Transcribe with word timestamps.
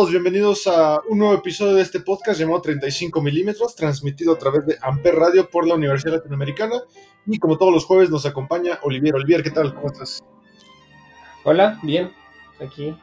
Todos, 0.00 0.12
bienvenidos 0.12 0.66
a 0.66 0.98
un 1.10 1.18
nuevo 1.18 1.34
episodio 1.34 1.74
de 1.74 1.82
este 1.82 2.00
podcast 2.00 2.40
llamado 2.40 2.62
35 2.62 3.20
milímetros, 3.20 3.76
transmitido 3.76 4.32
a 4.32 4.38
través 4.38 4.64
de 4.64 4.78
Amper 4.80 5.14
Radio 5.14 5.50
por 5.50 5.66
la 5.66 5.74
Universidad 5.74 6.14
Latinoamericana. 6.14 6.76
Y 7.26 7.38
como 7.38 7.58
todos 7.58 7.70
los 7.70 7.84
jueves 7.84 8.08
nos 8.08 8.24
acompaña 8.24 8.78
Olivier. 8.82 9.14
Olivier, 9.14 9.42
¿qué 9.42 9.50
tal? 9.50 9.74
¿Cómo 9.74 9.88
estás? 9.88 10.24
Hola, 11.44 11.78
bien, 11.82 12.10
aquí 12.60 12.96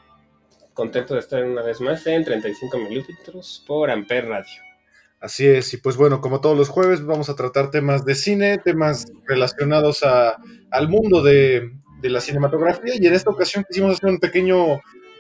contento 0.73 1.13
de 1.13 1.19
estar 1.19 1.43
una 1.43 1.61
vez 1.61 1.79
más 1.81 2.07
en 2.07 2.25
35 2.25 2.79
milímetros 2.79 3.63
por 3.67 3.91
Amper 3.91 4.29
Radio. 4.29 4.63
Así 5.19 5.45
es, 5.45 5.71
y 5.75 5.77
pues 5.77 5.97
bueno, 5.97 6.19
como 6.19 6.41
todos 6.41 6.57
los 6.57 6.69
jueves 6.69 7.05
vamos 7.05 7.29
a 7.29 7.35
tratar 7.35 7.69
temas 7.69 8.05
de 8.05 8.15
cine, 8.15 8.57
temas 8.57 9.05
relacionados 9.27 10.01
a, 10.01 10.37
al 10.71 10.89
mundo 10.89 11.21
de, 11.21 11.73
de 12.01 12.09
la 12.09 12.21
cinematografía 12.21 12.95
y 12.95 13.05
en 13.05 13.13
esta 13.13 13.29
ocasión 13.29 13.63
quisimos 13.67 13.97
hacer 13.97 14.09
un 14.09 14.19
pequeño 14.19 14.79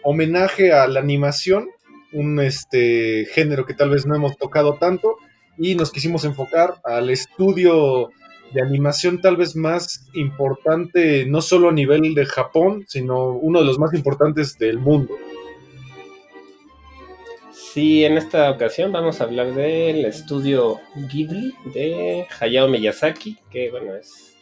homenaje 0.09 0.71
a 0.71 0.87
la 0.87 1.01
animación, 1.01 1.67
un 2.13 2.39
este, 2.39 3.25
género 3.33 3.65
que 3.65 3.73
tal 3.73 3.89
vez 3.89 4.05
no 4.05 4.15
hemos 4.15 4.37
tocado 4.37 4.75
tanto, 4.75 5.17
y 5.57 5.75
nos 5.75 5.91
quisimos 5.91 6.23
enfocar 6.23 6.75
al 6.85 7.09
estudio 7.09 8.11
de 8.53 8.61
animación 8.61 9.19
tal 9.19 9.35
vez 9.35 9.57
más 9.57 10.07
importante, 10.13 11.25
no 11.25 11.41
solo 11.41 11.67
a 11.67 11.73
nivel 11.73 12.15
de 12.15 12.25
Japón, 12.25 12.85
sino 12.87 13.31
uno 13.31 13.59
de 13.59 13.65
los 13.65 13.79
más 13.79 13.93
importantes 13.93 14.57
del 14.57 14.79
mundo. 14.79 15.13
Sí, 17.51 18.05
en 18.05 18.17
esta 18.17 18.49
ocasión 18.49 18.93
vamos 18.93 19.19
a 19.19 19.25
hablar 19.25 19.53
del 19.55 20.05
estudio 20.05 20.79
Ghibli 21.11 21.53
de 21.73 22.25
Hayao 22.39 22.69
Miyazaki, 22.69 23.39
que 23.51 23.71
bueno, 23.71 23.93
es, 23.93 24.37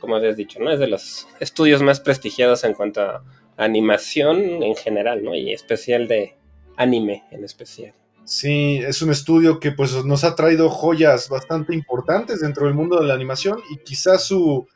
como 0.00 0.16
habías 0.16 0.38
dicho, 0.38 0.58
¿no? 0.60 0.70
Es 0.70 0.80
de 0.80 0.86
los 0.86 1.28
estudios 1.40 1.82
más 1.82 2.00
prestigiados 2.00 2.64
en 2.64 2.72
cuanto 2.72 3.02
a 3.02 3.22
animación 3.60 4.62
en 4.62 4.74
general, 4.74 5.22
¿no? 5.22 5.34
Y 5.34 5.52
especial 5.52 6.08
de 6.08 6.34
anime 6.76 7.24
en 7.30 7.44
especial. 7.44 7.92
Sí, 8.24 8.80
es 8.86 9.02
un 9.02 9.10
estudio 9.10 9.60
que 9.60 9.72
pues 9.72 10.04
nos 10.04 10.24
ha 10.24 10.34
traído 10.34 10.70
joyas 10.70 11.28
bastante 11.28 11.74
importantes 11.74 12.40
dentro 12.40 12.66
del 12.66 12.74
mundo 12.74 13.00
de 13.00 13.06
la 13.06 13.14
animación 13.14 13.60
y 13.70 13.78
quizás 13.78 14.24
su, 14.24 14.66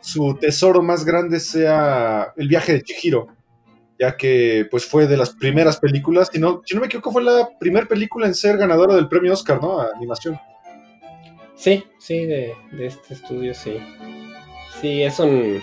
su 0.00 0.36
tesoro 0.40 0.82
más 0.82 1.04
grande 1.04 1.40
sea 1.40 2.32
El 2.36 2.48
viaje 2.48 2.74
de 2.74 2.82
Chihiro, 2.82 3.28
ya 3.98 4.16
que 4.16 4.66
pues 4.70 4.84
fue 4.84 5.06
de 5.06 5.16
las 5.16 5.30
primeras 5.30 5.78
películas, 5.78 6.28
si 6.32 6.38
no, 6.38 6.62
si 6.64 6.74
no 6.74 6.80
me 6.80 6.86
equivoco 6.86 7.12
fue 7.12 7.24
la 7.24 7.48
primera 7.58 7.86
película 7.86 8.26
en 8.26 8.34
ser 8.34 8.56
ganadora 8.56 8.94
del 8.94 9.08
premio 9.08 9.32
Oscar, 9.32 9.60
¿no? 9.60 9.80
A 9.80 9.88
animación. 9.96 10.38
Sí, 11.56 11.84
sí, 11.98 12.26
de, 12.26 12.54
de 12.72 12.86
este 12.86 13.14
estudio, 13.14 13.54
sí. 13.54 13.78
Sí, 14.80 15.02
es 15.02 15.18
un, 15.18 15.60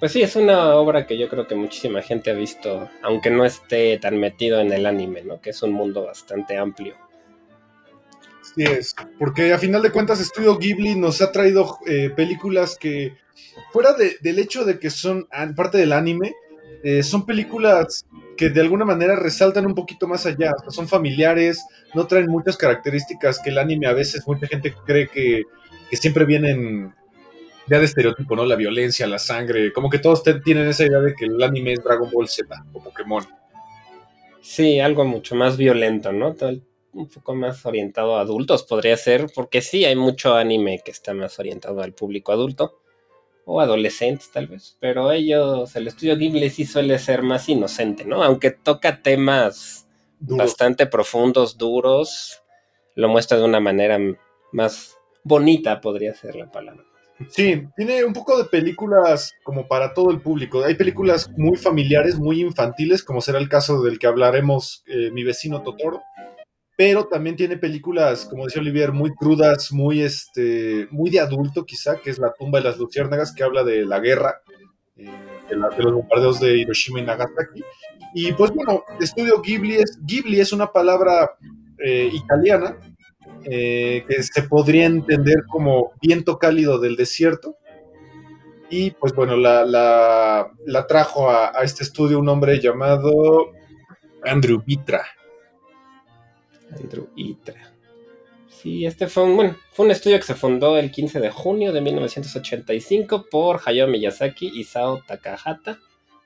pues 0.00 0.12
sí, 0.12 0.22
es 0.22 0.34
una 0.34 0.74
obra 0.76 1.06
que 1.06 1.18
yo 1.18 1.28
creo 1.28 1.46
que 1.46 1.54
muchísima 1.54 2.00
gente 2.00 2.30
ha 2.30 2.34
visto, 2.34 2.88
aunque 3.02 3.30
no 3.30 3.44
esté 3.44 3.98
tan 3.98 4.18
metido 4.18 4.58
en 4.58 4.72
el 4.72 4.86
anime, 4.86 5.22
¿no? 5.22 5.42
Que 5.42 5.50
es 5.50 5.62
un 5.62 5.72
mundo 5.72 6.06
bastante 6.06 6.56
amplio. 6.56 6.94
Sí 8.42 8.64
es, 8.64 8.96
porque 9.18 9.52
a 9.52 9.58
final 9.58 9.82
de 9.82 9.92
cuentas 9.92 10.18
Estudio 10.18 10.56
Ghibli 10.56 10.94
nos 10.96 11.20
ha 11.20 11.30
traído 11.30 11.78
eh, 11.86 12.10
películas 12.16 12.78
que, 12.80 13.14
fuera 13.72 13.92
de, 13.92 14.16
del 14.22 14.38
hecho 14.38 14.64
de 14.64 14.78
que 14.78 14.88
son 14.88 15.28
parte 15.54 15.76
del 15.76 15.92
anime, 15.92 16.34
eh, 16.82 17.02
son 17.02 17.26
películas 17.26 18.06
que 18.38 18.48
de 18.48 18.60
alguna 18.62 18.86
manera 18.86 19.16
resaltan 19.16 19.66
un 19.66 19.74
poquito 19.74 20.08
más 20.08 20.24
allá, 20.24 20.52
o 20.56 20.62
sea, 20.62 20.70
son 20.70 20.88
familiares, 20.88 21.62
no 21.94 22.06
traen 22.06 22.26
muchas 22.26 22.56
características 22.56 23.38
que 23.38 23.50
el 23.50 23.58
anime 23.58 23.86
a 23.86 23.92
veces 23.92 24.26
mucha 24.26 24.46
gente 24.46 24.74
cree 24.86 25.08
que 25.08 25.42
siempre 25.92 26.24
vienen 26.24 26.94
ya 27.68 27.78
de 27.78 27.84
estereotipo, 27.84 28.34
¿no? 28.36 28.44
La 28.44 28.56
violencia, 28.56 29.06
la 29.06 29.18
sangre, 29.18 29.72
como 29.72 29.90
que 29.90 29.98
todos 29.98 30.22
tienen 30.44 30.68
esa 30.68 30.84
idea 30.84 31.00
de 31.00 31.14
que 31.14 31.26
el 31.26 31.42
anime 31.42 31.74
es 31.74 31.84
Dragon 31.84 32.10
Ball 32.10 32.28
Z 32.28 32.64
o 32.72 32.82
Pokémon. 32.82 33.24
Sí, 34.40 34.80
algo 34.80 35.04
mucho 35.04 35.34
más 35.34 35.56
violento, 35.56 36.12
¿no? 36.12 36.34
Un 36.92 37.08
poco 37.08 37.34
más 37.34 37.64
orientado 37.66 38.16
a 38.16 38.22
adultos 38.22 38.64
podría 38.64 38.96
ser, 38.96 39.26
porque 39.34 39.60
sí 39.60 39.84
hay 39.84 39.94
mucho 39.94 40.34
anime 40.34 40.80
que 40.84 40.90
está 40.90 41.14
más 41.14 41.38
orientado 41.38 41.82
al 41.82 41.92
público 41.92 42.32
adulto 42.32 42.80
o 43.44 43.60
adolescentes 43.60 44.30
tal 44.30 44.46
vez, 44.46 44.76
pero 44.80 45.10
ellos, 45.12 45.74
el 45.76 45.88
estudio 45.88 46.16
Ghibli 46.16 46.50
sí 46.50 46.64
suele 46.64 46.98
ser 46.98 47.22
más 47.22 47.48
inocente, 47.48 48.04
¿no? 48.04 48.22
Aunque 48.22 48.50
toca 48.50 49.02
temas 49.02 49.88
bastante 50.20 50.86
profundos, 50.86 51.56
duros, 51.58 52.42
lo 52.94 53.08
muestra 53.08 53.38
de 53.38 53.44
una 53.44 53.60
manera 53.60 53.98
más 54.52 54.96
bonita, 55.24 55.80
podría 55.80 56.14
ser 56.14 56.36
la 56.36 56.50
palabra. 56.50 56.84
Sí, 57.28 57.66
tiene 57.76 58.04
un 58.04 58.12
poco 58.12 58.38
de 58.38 58.48
películas 58.48 59.34
como 59.44 59.68
para 59.68 59.92
todo 59.92 60.10
el 60.10 60.20
público. 60.20 60.64
Hay 60.64 60.74
películas 60.74 61.30
muy 61.36 61.56
familiares, 61.56 62.18
muy 62.18 62.40
infantiles, 62.40 63.02
como 63.02 63.20
será 63.20 63.38
el 63.38 63.48
caso 63.48 63.82
del 63.82 63.98
que 63.98 64.06
hablaremos, 64.06 64.82
eh, 64.86 65.10
Mi 65.12 65.22
vecino 65.22 65.62
Totoro. 65.62 66.02
Pero 66.76 67.06
también 67.08 67.36
tiene 67.36 67.58
películas, 67.58 68.24
como 68.24 68.46
decía 68.46 68.62
Olivier, 68.62 68.92
muy 68.92 69.14
crudas, 69.14 69.70
muy, 69.70 70.00
este, 70.00 70.88
muy 70.90 71.10
de 71.10 71.20
adulto 71.20 71.66
quizá, 71.66 71.96
que 71.96 72.08
es 72.08 72.18
La 72.18 72.32
tumba 72.32 72.58
de 72.58 72.64
las 72.64 72.78
luciérnagas, 72.78 73.34
que 73.34 73.44
habla 73.44 73.64
de 73.64 73.84
la 73.84 74.00
guerra, 74.00 74.40
eh, 74.96 75.10
de, 75.50 75.56
la, 75.56 75.68
de, 75.68 75.82
los 75.82 75.92
bombardeos 75.92 76.40
de 76.40 76.56
Hiroshima 76.56 77.00
y 77.00 77.04
Nagasaki. 77.04 77.62
Y 78.14 78.32
pues 78.32 78.50
bueno, 78.52 78.82
estudio 78.98 79.42
Ghibli 79.42 79.76
es, 79.76 79.98
Ghibli 80.02 80.40
es 80.40 80.54
una 80.54 80.72
palabra 80.72 81.30
eh, 81.84 82.10
italiana 82.12 82.78
eh, 83.44 84.04
que 84.08 84.22
se 84.22 84.42
podría 84.42 84.86
entender 84.86 85.44
como 85.48 85.92
viento 86.00 86.38
cálido 86.38 86.78
del 86.78 86.96
desierto. 86.96 87.56
Y 88.68 88.92
pues 88.92 89.14
bueno, 89.14 89.36
la, 89.36 89.64
la, 89.64 90.86
trajo 90.86 91.28
a, 91.30 91.58
a, 91.58 91.62
este 91.64 91.82
estudio 91.82 92.18
un 92.18 92.28
hombre 92.28 92.60
llamado 92.60 93.52
Andrew 94.24 94.62
Vitra. 94.64 95.04
Andrew 96.70 97.08
Vitra. 97.14 97.70
Sí, 98.60 98.84
este 98.84 99.06
fue 99.06 99.24
un, 99.24 99.36
bueno, 99.36 99.56
fue 99.72 99.86
un 99.86 99.90
estudio 99.90 100.18
que 100.18 100.24
se 100.24 100.34
fundó 100.34 100.76
el 100.76 100.90
15 100.90 101.18
de 101.18 101.30
junio 101.30 101.72
de 101.72 101.80
1985 101.80 103.26
por 103.30 103.60
Hayao 103.64 103.88
Miyazaki, 103.88 104.48
Isao 104.48 105.02
Takahata 105.06 105.78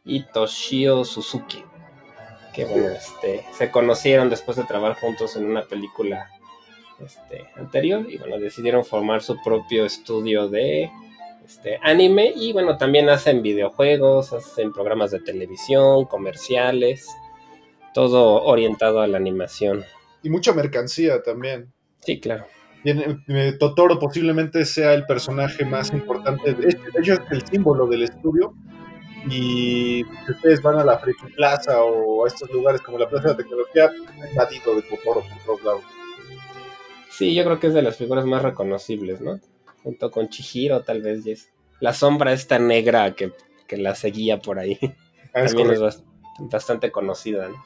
y 0.04 0.24
Toshio 0.24 1.04
Suzuki. 1.04 1.62
Que 2.52 2.64
bueno, 2.64 2.88
este, 2.88 3.44
se 3.56 3.70
conocieron 3.70 4.30
después 4.30 4.56
de 4.56 4.64
trabajar 4.64 4.98
juntos 5.00 5.36
en 5.36 5.46
una 5.46 5.62
película 5.62 6.28
este, 7.04 7.44
anterior 7.56 8.06
y 8.08 8.18
bueno, 8.18 8.38
decidieron 8.38 8.84
formar 8.84 9.22
su 9.22 9.36
propio 9.42 9.84
estudio 9.84 10.48
de 10.48 10.90
este, 11.44 11.78
anime 11.82 12.32
y 12.34 12.52
bueno, 12.52 12.76
también 12.76 13.08
hacen 13.08 13.42
videojuegos, 13.42 14.32
hacen 14.32 14.72
programas 14.72 15.10
de 15.10 15.20
televisión, 15.20 16.04
comerciales, 16.06 17.08
todo 17.92 18.42
orientado 18.44 19.00
a 19.00 19.06
la 19.06 19.18
animación. 19.18 19.84
Y 20.22 20.30
mucha 20.30 20.52
mercancía 20.52 21.22
también. 21.22 21.72
Sí, 22.00 22.20
claro. 22.20 22.46
Eh, 22.84 23.52
Totoro 23.58 23.98
posiblemente 23.98 24.64
sea 24.66 24.92
el 24.92 25.06
personaje 25.06 25.64
más 25.64 25.90
importante, 25.92 26.52
de, 26.52 26.66
de 26.66 27.00
hecho 27.00 27.14
es 27.14 27.20
el 27.30 27.46
símbolo 27.46 27.86
del 27.86 28.02
estudio 28.02 28.54
y 29.30 30.04
si 30.26 30.32
ustedes 30.32 30.60
van 30.60 30.78
a 30.78 30.84
la 30.84 30.98
Friki 30.98 31.32
Plaza 31.34 31.82
o 31.82 32.24
a 32.24 32.28
estos 32.28 32.50
lugares 32.50 32.80
como 32.82 32.98
la 32.98 33.08
Plaza 33.08 33.28
de 33.28 33.34
la 33.34 33.36
Tecnología, 33.38 33.90
invadido 34.30 34.74
de 34.76 34.82
Totoro 34.82 35.22
por 35.22 35.44
todos 35.44 35.64
lados. 35.64 35.82
Sí, 37.16 37.32
yo 37.32 37.44
creo 37.44 37.60
que 37.60 37.68
es 37.68 37.74
de 37.74 37.82
las 37.82 37.96
figuras 37.96 38.24
más 38.24 38.42
reconocibles, 38.42 39.20
¿no? 39.20 39.38
Junto 39.84 40.10
con 40.10 40.28
Chihiro, 40.28 40.82
tal 40.82 41.00
vez. 41.00 41.24
Es 41.26 41.52
la 41.78 41.92
sombra 41.92 42.32
esta 42.32 42.58
negra 42.58 43.14
que, 43.14 43.32
que 43.68 43.76
la 43.76 43.94
seguía 43.94 44.40
por 44.40 44.58
ahí. 44.58 44.78
Ah, 45.32 45.42
es 45.42 45.54
También 45.54 45.72
es 45.72 46.02
bastante 46.38 46.90
conocida, 46.90 47.48
¿no? 47.48 47.56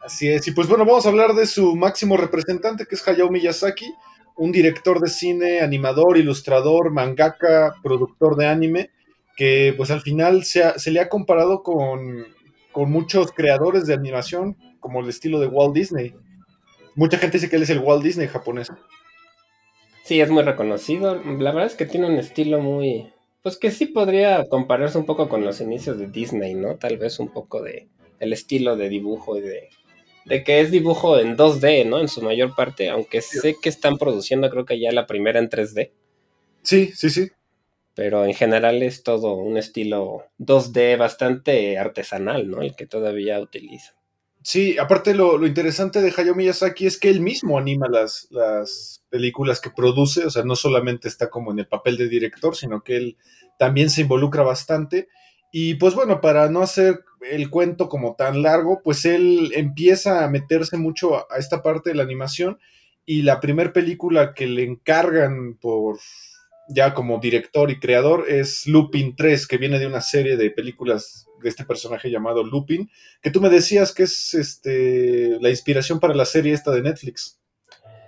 Así 0.00 0.28
es. 0.28 0.46
Y 0.48 0.52
pues 0.52 0.68
bueno, 0.68 0.84
vamos 0.84 1.06
a 1.06 1.10
hablar 1.10 1.34
de 1.34 1.46
su 1.46 1.76
máximo 1.76 2.16
representante, 2.16 2.86
que 2.86 2.94
es 2.94 3.06
Hayao 3.06 3.30
Miyazaki, 3.30 3.92
un 4.36 4.52
director 4.52 5.00
de 5.00 5.08
cine, 5.08 5.60
animador, 5.60 6.18
ilustrador, 6.18 6.90
mangaka, 6.90 7.74
productor 7.82 8.36
de 8.36 8.46
anime, 8.46 8.90
que 9.36 9.74
pues 9.76 9.90
al 9.90 10.00
final 10.00 10.44
se, 10.44 10.64
ha, 10.64 10.78
se 10.78 10.90
le 10.90 11.00
ha 11.00 11.08
comparado 11.08 11.62
con, 11.62 12.26
con 12.72 12.90
muchos 12.90 13.32
creadores 13.32 13.86
de 13.86 13.94
animación, 13.94 14.56
como 14.78 15.00
el 15.00 15.08
estilo 15.08 15.40
de 15.40 15.46
Walt 15.46 15.74
Disney 15.74 16.14
Mucha 17.00 17.16
gente 17.16 17.38
dice 17.38 17.48
que 17.48 17.56
él 17.56 17.62
es 17.62 17.70
el 17.70 17.78
Walt 17.78 18.04
Disney 18.04 18.28
japonés. 18.28 18.68
Sí, 20.04 20.20
es 20.20 20.28
muy 20.28 20.42
reconocido. 20.42 21.14
La 21.14 21.50
verdad 21.50 21.64
es 21.64 21.74
que 21.74 21.86
tiene 21.86 22.06
un 22.06 22.18
estilo 22.18 22.60
muy... 22.60 23.10
Pues 23.42 23.56
que 23.56 23.70
sí 23.70 23.86
podría 23.86 24.46
compararse 24.50 24.98
un 24.98 25.06
poco 25.06 25.30
con 25.30 25.42
los 25.42 25.62
inicios 25.62 25.98
de 25.98 26.08
Disney, 26.08 26.52
¿no? 26.52 26.76
Tal 26.76 26.98
vez 26.98 27.18
un 27.18 27.32
poco 27.32 27.62
de 27.62 27.88
el 28.18 28.34
estilo 28.34 28.76
de 28.76 28.90
dibujo 28.90 29.38
y 29.38 29.40
de, 29.40 29.70
de 30.26 30.44
que 30.44 30.60
es 30.60 30.70
dibujo 30.70 31.18
en 31.18 31.38
2D, 31.38 31.86
¿no? 31.86 32.00
En 32.00 32.08
su 32.08 32.20
mayor 32.20 32.54
parte, 32.54 32.90
aunque 32.90 33.22
sé 33.22 33.56
que 33.62 33.70
están 33.70 33.96
produciendo 33.96 34.50
creo 34.50 34.66
que 34.66 34.78
ya 34.78 34.92
la 34.92 35.06
primera 35.06 35.38
en 35.38 35.48
3D. 35.48 35.92
Sí, 36.60 36.92
sí, 36.94 37.08
sí. 37.08 37.30
Pero 37.94 38.26
en 38.26 38.34
general 38.34 38.82
es 38.82 39.02
todo 39.02 39.36
un 39.36 39.56
estilo 39.56 40.26
2D 40.38 40.98
bastante 40.98 41.78
artesanal, 41.78 42.50
¿no? 42.50 42.60
El 42.60 42.76
que 42.76 42.84
todavía 42.84 43.40
utiliza. 43.40 43.94
Sí, 44.42 44.78
aparte 44.78 45.14
lo, 45.14 45.44
interesante 45.46 46.00
de 46.00 46.14
Hayao 46.16 46.34
Miyazaki 46.34 46.86
es 46.86 46.98
que 46.98 47.10
él 47.10 47.20
mismo 47.20 47.58
anima 47.58 47.88
las, 47.88 48.26
las 48.30 49.02
películas 49.10 49.60
que 49.60 49.70
produce, 49.70 50.24
o 50.24 50.30
sea, 50.30 50.44
no 50.44 50.56
solamente 50.56 51.08
está 51.08 51.28
como 51.28 51.52
en 51.52 51.58
el 51.58 51.68
papel 51.68 51.98
de 51.98 52.08
director, 52.08 52.56
sino 52.56 52.82
que 52.82 52.96
él 52.96 53.16
también 53.58 53.90
se 53.90 54.00
involucra 54.00 54.42
bastante. 54.42 55.08
Y 55.52 55.74
pues 55.74 55.94
bueno, 55.94 56.22
para 56.22 56.48
no 56.48 56.62
hacer 56.62 57.04
el 57.20 57.50
cuento 57.50 57.88
como 57.88 58.14
tan 58.14 58.42
largo, 58.42 58.80
pues 58.82 59.04
él 59.04 59.52
empieza 59.54 60.24
a 60.24 60.30
meterse 60.30 60.78
mucho 60.78 61.16
a, 61.16 61.36
esta 61.38 61.62
parte 61.62 61.90
de 61.90 61.96
la 61.96 62.02
animación 62.02 62.58
y 63.04 63.22
la 63.22 63.40
primera 63.40 63.72
película 63.72 64.32
que 64.32 64.46
le 64.46 64.64
encargan 64.64 65.58
por 65.60 65.98
ya 66.68 66.94
como 66.94 67.18
director 67.18 67.70
y 67.70 67.80
creador 67.80 68.26
es 68.28 68.66
Lupin 68.66 69.16
3, 69.16 69.46
que 69.46 69.58
viene 69.58 69.78
de 69.78 69.86
una 69.86 70.00
serie 70.00 70.36
de 70.36 70.50
películas 70.50 71.26
de 71.42 71.48
este 71.48 71.64
personaje 71.64 72.10
llamado 72.10 72.44
Lupin, 72.44 72.90
que 73.20 73.30
tú 73.30 73.40
me 73.40 73.48
decías 73.48 73.92
que 73.92 74.04
es 74.04 74.34
este 74.34 75.38
la 75.40 75.50
inspiración 75.50 76.00
para 76.00 76.14
la 76.14 76.24
serie 76.24 76.52
esta 76.52 76.70
de 76.70 76.82
Netflix. 76.82 77.40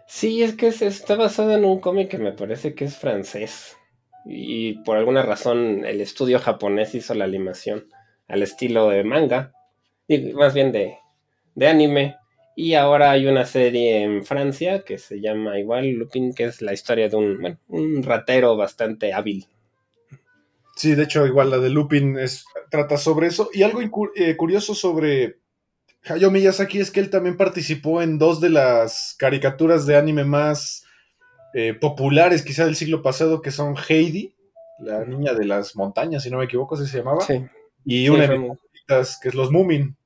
Sí, 0.07 0.43
es 0.43 0.55
que 0.55 0.69
está 0.69 1.17
basado 1.17 1.53
en 1.53 1.65
un 1.65 1.81
cómic 1.81 2.09
que 2.11 2.19
me 2.19 2.33
parece 2.33 2.75
que 2.75 2.85
es 2.85 2.97
francés. 2.97 3.77
Y 4.25 4.75
por 4.85 4.97
alguna 4.97 5.23
razón 5.23 5.85
el 5.85 6.01
estudio 6.01 6.39
japonés 6.39 6.95
hizo 6.95 7.15
la 7.15 7.25
animación 7.25 7.89
al 8.29 8.43
estilo 8.43 8.89
de 8.89 9.05
manga, 9.05 9.53
y 10.07 10.33
más 10.33 10.55
bien 10.55 10.73
de, 10.73 10.97
de 11.55 11.67
anime. 11.67 12.17
Y 12.55 12.75
ahora 12.75 13.11
hay 13.11 13.27
una 13.27 13.47
serie 13.47 14.03
en 14.03 14.25
Francia 14.25 14.85
que 14.85 14.99
se 14.99 15.21
llama 15.21 15.59
igual 15.59 15.89
Lupin, 15.89 16.35
que 16.35 16.45
es 16.45 16.61
la 16.61 16.75
historia 16.75 17.09
de 17.09 17.17
un, 17.17 17.59
un 17.69 18.03
ratero 18.03 18.57
bastante 18.57 19.13
hábil. 19.13 19.47
Sí, 20.77 20.95
de 20.95 21.05
hecho, 21.05 21.27
igual 21.27 21.51
la 21.51 21.59
de 21.59 21.71
Lupin 21.71 22.19
es, 22.19 22.45
trata 22.71 22.97
sobre 22.97 23.27
eso. 23.27 23.51
Y 23.53 23.63
algo 23.63 23.81
eh, 24.15 24.37
curioso 24.37 24.75
sobre 24.75 25.41
Hayao 26.05 26.31
Miyazaki 26.31 26.81
es 26.81 26.91
que 26.91 27.01
él 27.01 27.11
también 27.11 27.37
participó 27.37 28.03
en 28.03 28.19
dos 28.19 28.41
de 28.41 28.51
las 28.51 29.15
caricaturas 29.19 29.87
de 29.87 29.97
anime 29.97 30.25
más 30.25 30.85
eh, 31.55 31.75
populares, 31.75 32.43
quizá 32.43 32.65
del 32.65 32.77
siglo 32.77 33.03
pasado, 33.03 33.43
que 33.43 33.51
son 33.51 33.77
Heidi, 33.89 34.35
la 34.81 35.05
niña 35.05 35.35
de 35.35 35.45
las 35.45 35.77
montañas, 35.77 36.23
si 36.23 36.31
no 36.31 36.39
me 36.39 36.47
equivoco, 36.47 36.75
así 36.75 36.87
se 36.87 36.99
llamaba. 36.99 37.21
Sí. 37.21 37.45
Y 37.85 38.09
una 38.09 38.27
de 38.27 38.39
mis 38.39 39.19
que 39.23 39.29
es 39.29 39.35
Los 39.35 39.51
Moomin. 39.51 39.97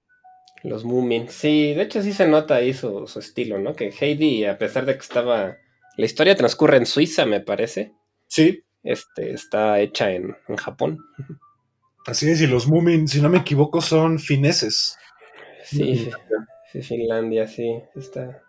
Los 0.63 0.85
Moomin. 0.85 1.29
Sí, 1.29 1.75
de 1.75 1.83
hecho 1.83 2.03
sí 2.03 2.13
se 2.13 2.27
nota 2.27 2.57
ahí 2.57 2.75
su, 2.75 3.07
su, 3.07 3.19
estilo, 3.19 3.59
¿no? 3.59 3.75
Que 3.75 3.93
Heidi, 3.99 4.45
a 4.45 4.59
pesar 4.59 4.85
de 4.85 4.95
que 4.95 5.01
estaba. 5.01 5.57
La 5.97 6.05
historia 6.05 6.37
transcurre 6.37 6.77
en 6.77 6.87
Suiza, 6.87 7.25
me 7.25 7.41
parece. 7.41 7.95
Sí. 8.27 8.66
Este, 8.87 9.33
está 9.33 9.81
hecha 9.81 10.13
en, 10.13 10.37
en 10.49 10.57
Japón. 10.57 10.99
Así 12.07 12.31
es, 12.31 12.41
y 12.41 12.47
los 12.47 12.69
Moomin, 12.69 13.09
si 13.09 13.21
no 13.21 13.29
me 13.29 13.39
equivoco, 13.39 13.81
son 13.81 14.21
fineses. 14.21 14.97
Sí, 15.65 16.09
sí, 16.71 16.83
Finlandia, 16.83 17.49
sí. 17.49 17.83
Está. 17.97 18.43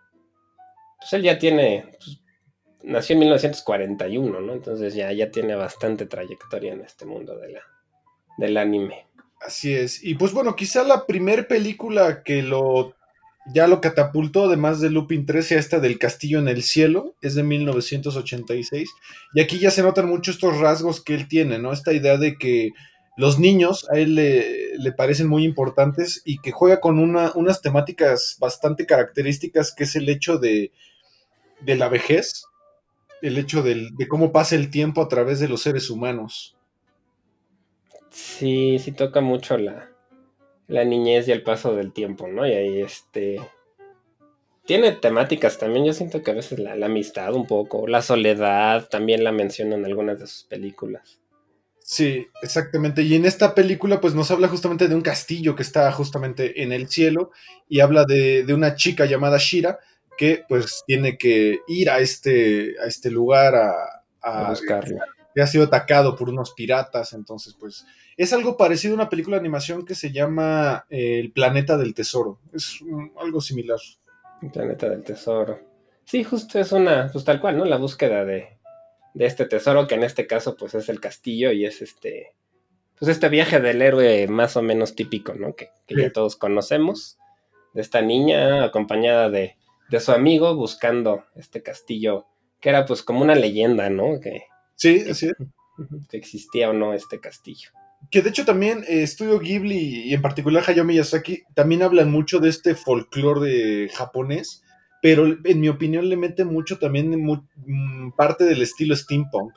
Pues 1.00 1.12
él 1.12 1.22
ya 1.22 1.38
tiene. 1.38 1.90
Pues, 1.98 2.22
nació 2.84 3.14
en 3.14 3.20
1941, 3.20 4.40
¿no? 4.40 4.52
Entonces 4.52 4.94
ya, 4.94 5.12
ya 5.12 5.30
tiene 5.30 5.56
bastante 5.56 6.06
trayectoria 6.06 6.72
en 6.72 6.82
este 6.82 7.04
mundo 7.04 7.36
de 7.36 7.50
la, 7.50 7.60
del 8.36 8.56
anime. 8.56 9.08
Así 9.40 9.74
es. 9.74 10.02
Y 10.04 10.14
pues 10.14 10.32
bueno, 10.32 10.54
quizá 10.54 10.84
la 10.84 11.04
primer 11.04 11.48
película 11.48 12.22
que 12.22 12.42
lo 12.42 12.94
ya 13.52 13.66
lo 13.66 13.80
catapultó, 13.80 14.44
además 14.44 14.80
de 14.80 14.90
Lupin 14.90 15.26
13, 15.26 15.58
esta 15.58 15.80
del 15.80 15.98
Castillo 15.98 16.38
en 16.38 16.48
el 16.48 16.62
Cielo, 16.62 17.14
es 17.22 17.34
de 17.34 17.42
1986. 17.42 18.90
Y 19.34 19.40
aquí 19.40 19.58
ya 19.58 19.70
se 19.70 19.82
notan 19.82 20.08
mucho 20.08 20.30
estos 20.30 20.58
rasgos 20.58 21.02
que 21.02 21.14
él 21.14 21.28
tiene, 21.28 21.58
¿no? 21.58 21.72
Esta 21.72 21.92
idea 21.92 22.16
de 22.18 22.36
que 22.36 22.70
los 23.16 23.38
niños 23.38 23.86
a 23.90 23.98
él 23.98 24.14
le, 24.14 24.92
parecen 24.92 25.28
muy 25.28 25.44
importantes 25.44 26.22
y 26.24 26.38
que 26.38 26.52
juega 26.52 26.80
con 26.80 26.98
una, 26.98 27.32
unas 27.34 27.60
temáticas 27.60 28.36
bastante 28.40 28.86
características, 28.86 29.74
que 29.74 29.84
es 29.84 29.96
el 29.96 30.08
hecho 30.08 30.38
de, 30.38 30.72
de 31.60 31.76
la 31.76 31.88
vejez, 31.88 32.44
el 33.22 33.38
hecho 33.38 33.62
de 33.62 33.90
cómo 34.08 34.30
pasa 34.30 34.54
el 34.54 34.70
tiempo 34.70 35.02
a 35.02 35.08
través 35.08 35.40
de 35.40 35.48
los 35.48 35.62
seres 35.62 35.90
humanos. 35.90 36.56
Sí, 38.10 38.78
sí 38.78 38.92
toca 38.92 39.20
mucho 39.20 39.58
la, 39.58 39.90
la 40.68 40.84
niñez 40.84 41.26
y 41.26 41.32
el 41.32 41.42
paso 41.42 41.74
del 41.74 41.92
tiempo, 41.92 42.28
¿no? 42.28 42.46
Y 42.46 42.52
ahí 42.52 42.80
este... 42.80 43.40
Tiene 44.64 44.92
temáticas 44.92 45.56
también, 45.56 45.86
yo 45.86 45.94
siento 45.94 46.22
que 46.22 46.30
a 46.30 46.34
veces 46.34 46.58
la, 46.58 46.72
amistad 46.84 47.32
un 47.32 47.46
poco, 47.46 47.86
la 47.86 48.02
soledad 48.02 48.86
también 48.90 49.24
la 49.24 49.32
menciona 49.32 49.76
en 49.76 49.86
algunas 49.86 50.20
de 50.20 50.26
sus 50.26 50.44
películas. 50.44 51.20
Sí, 51.80 52.26
exactamente. 52.42 53.00
Y 53.00 53.14
en 53.14 53.24
esta 53.24 53.54
película, 53.54 53.98
pues 53.98 54.14
nos 54.14 54.30
habla 54.30 54.46
justamente 54.46 54.86
de 54.86 54.94
un 54.94 55.00
castillo 55.00 55.56
que 55.56 55.62
está 55.62 55.90
justamente 55.90 56.62
en 56.62 56.72
el 56.72 56.88
cielo 56.88 57.30
y 57.66 57.80
habla 57.80 58.04
de, 58.04 58.44
de 58.44 58.52
una 58.52 58.74
chica 58.74 59.06
llamada 59.06 59.38
Shira 59.38 59.78
que 60.18 60.44
pues 60.46 60.82
tiene 60.86 61.16
que 61.16 61.60
ir 61.66 61.88
a 61.88 62.00
este, 62.00 62.74
a 62.82 62.86
este 62.86 63.10
lugar 63.10 63.54
a, 63.54 63.72
a, 64.20 64.50
buscarlo. 64.50 64.98
Que 65.34 65.42
ha 65.42 65.46
sido 65.46 65.64
atacado 65.64 66.16
por 66.16 66.28
unos 66.28 66.52
piratas, 66.52 67.12
entonces 67.12 67.54
pues 67.58 67.86
es 68.16 68.32
algo 68.32 68.56
parecido 68.56 68.94
a 68.94 68.96
una 68.96 69.08
película 69.08 69.36
de 69.36 69.40
animación 69.40 69.84
que 69.84 69.94
se 69.94 70.10
llama 70.10 70.86
eh, 70.90 71.20
El 71.20 71.32
Planeta 71.32 71.76
del 71.76 71.94
Tesoro. 71.94 72.40
Es 72.52 72.80
algo 73.20 73.40
similar. 73.40 73.78
El 74.42 74.50
Planeta 74.50 74.88
del 74.88 75.04
Tesoro. 75.04 75.60
Sí, 76.04 76.24
justo 76.24 76.58
es 76.58 76.72
una, 76.72 77.10
pues 77.12 77.24
tal 77.24 77.40
cual, 77.40 77.58
¿no? 77.58 77.64
La 77.64 77.76
búsqueda 77.76 78.24
de, 78.24 78.58
de 79.14 79.26
este 79.26 79.46
tesoro, 79.46 79.86
que 79.86 79.96
en 79.96 80.04
este 80.04 80.26
caso 80.26 80.56
pues 80.56 80.74
es 80.74 80.88
el 80.88 81.00
castillo 81.00 81.52
y 81.52 81.66
es 81.66 81.82
este, 81.82 82.34
pues 82.98 83.10
este 83.10 83.28
viaje 83.28 83.60
del 83.60 83.82
héroe 83.82 84.26
más 84.28 84.56
o 84.56 84.62
menos 84.62 84.94
típico, 84.94 85.34
¿no? 85.34 85.54
Que, 85.54 85.70
ya 85.88 86.12
todos 86.12 86.36
conocemos, 86.36 87.18
de 87.74 87.82
esta 87.82 88.00
niña 88.00 88.64
acompañada 88.64 89.28
de, 89.28 89.56
de, 89.90 90.00
su 90.00 90.12
amigo 90.12 90.54
buscando 90.54 91.24
este 91.34 91.62
castillo, 91.62 92.26
que 92.60 92.68
era 92.68 92.86
pues 92.86 93.02
como 93.02 93.22
una 93.22 93.34
leyenda, 93.34 93.90
¿no? 93.90 94.20
Que, 94.20 94.44
sí, 94.78 95.04
así 95.10 95.30
Que 96.08 96.16
existía 96.16 96.70
o 96.70 96.72
no 96.72 96.94
este 96.94 97.20
castillo 97.20 97.70
que 98.10 98.22
de 98.22 98.30
hecho 98.30 98.44
también 98.44 98.84
eh, 98.88 99.02
Estudio 99.02 99.38
Ghibli 99.38 100.08
y 100.08 100.14
en 100.14 100.22
particular 100.22 100.64
Hayao 100.66 100.84
Miyazaki 100.84 101.42
también 101.54 101.82
hablan 101.82 102.10
mucho 102.10 102.38
de 102.38 102.48
este 102.48 102.74
folclore 102.74 103.88
japonés, 103.90 104.62
pero 105.02 105.26
en 105.26 105.60
mi 105.60 105.68
opinión 105.68 106.08
le 106.08 106.16
mete 106.16 106.44
mucho 106.44 106.78
también 106.78 107.10
mm, 107.10 108.12
parte 108.16 108.44
del 108.44 108.62
estilo 108.62 108.96
steampunk. 108.96 109.52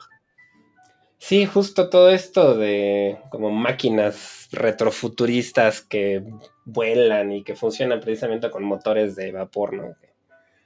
Sí, 1.18 1.46
justo 1.46 1.88
todo 1.88 2.10
esto 2.10 2.56
de 2.56 3.18
como 3.30 3.50
máquinas 3.50 4.48
retrofuturistas 4.50 5.80
que 5.80 6.24
vuelan 6.64 7.30
y 7.32 7.44
que 7.44 7.54
funcionan 7.54 8.00
precisamente 8.00 8.50
con 8.50 8.64
motores 8.64 9.14
de 9.14 9.30
vapor, 9.30 9.72
¿no? 9.72 9.94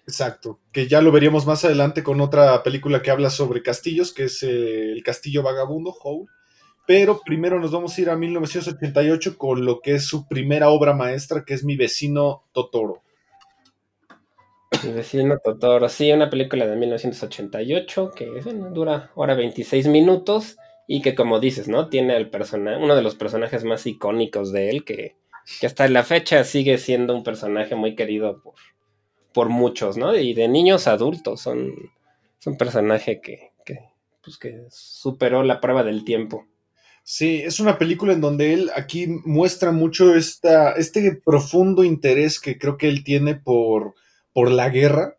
Exacto, 0.06 0.60
que 0.72 0.86
ya 0.86 1.00
lo 1.00 1.10
veríamos 1.10 1.46
más 1.46 1.64
adelante 1.64 2.02
con 2.02 2.20
otra 2.20 2.62
película 2.62 3.02
que 3.02 3.10
habla 3.10 3.28
sobre 3.28 3.62
castillos, 3.62 4.12
que 4.12 4.24
es 4.24 4.42
eh, 4.42 4.92
El 4.92 5.02
Castillo 5.02 5.42
Vagabundo, 5.42 5.90
Howl 5.90 6.28
pero 6.86 7.20
primero 7.24 7.58
nos 7.58 7.72
vamos 7.72 7.98
a 7.98 8.00
ir 8.00 8.10
a 8.10 8.16
1988 8.16 9.36
con 9.36 9.64
lo 9.64 9.80
que 9.80 9.96
es 9.96 10.06
su 10.06 10.28
primera 10.28 10.70
obra 10.70 10.94
maestra, 10.94 11.44
que 11.44 11.54
es 11.54 11.64
Mi 11.64 11.76
vecino 11.76 12.44
Totoro. 12.52 13.02
Mi 14.84 14.92
vecino 14.92 15.38
Totoro, 15.42 15.88
sí, 15.88 16.12
una 16.12 16.30
película 16.30 16.66
de 16.66 16.76
1988 16.76 18.12
que 18.14 18.26
dura 18.72 19.10
ahora 19.16 19.34
26 19.34 19.88
minutos 19.88 20.58
y 20.86 21.02
que 21.02 21.16
como 21.16 21.40
dices, 21.40 21.66
¿no? 21.66 21.88
Tiene 21.88 22.16
el 22.16 22.30
personaje, 22.30 22.82
uno 22.82 22.94
de 22.94 23.02
los 23.02 23.16
personajes 23.16 23.64
más 23.64 23.84
icónicos 23.86 24.52
de 24.52 24.70
él, 24.70 24.84
que, 24.84 25.16
hasta 25.62 25.88
la 25.88 26.04
fecha 26.04 26.44
sigue 26.44 26.78
siendo 26.78 27.16
un 27.16 27.24
personaje 27.24 27.74
muy 27.74 27.96
querido 27.96 28.40
por, 28.42 28.54
por 29.36 29.50
muchos, 29.50 29.98
¿no? 29.98 30.16
Y 30.16 30.32
de 30.32 30.48
niños 30.48 30.86
adultos, 30.86 31.42
son, 31.42 31.74
es 32.40 32.46
un 32.46 32.56
personaje 32.56 33.20
que, 33.20 33.50
que, 33.66 33.80
pues 34.24 34.38
que 34.38 34.62
superó 34.70 35.42
la 35.42 35.60
prueba 35.60 35.84
del 35.84 36.06
tiempo. 36.06 36.46
Sí, 37.02 37.42
es 37.44 37.60
una 37.60 37.76
película 37.76 38.14
en 38.14 38.22
donde 38.22 38.54
él 38.54 38.70
aquí 38.74 39.06
muestra 39.26 39.72
mucho 39.72 40.14
esta, 40.14 40.72
este 40.72 41.20
profundo 41.22 41.84
interés 41.84 42.40
que 42.40 42.56
creo 42.56 42.78
que 42.78 42.88
él 42.88 43.04
tiene 43.04 43.34
por, 43.34 43.94
por 44.32 44.50
la 44.50 44.70
guerra, 44.70 45.18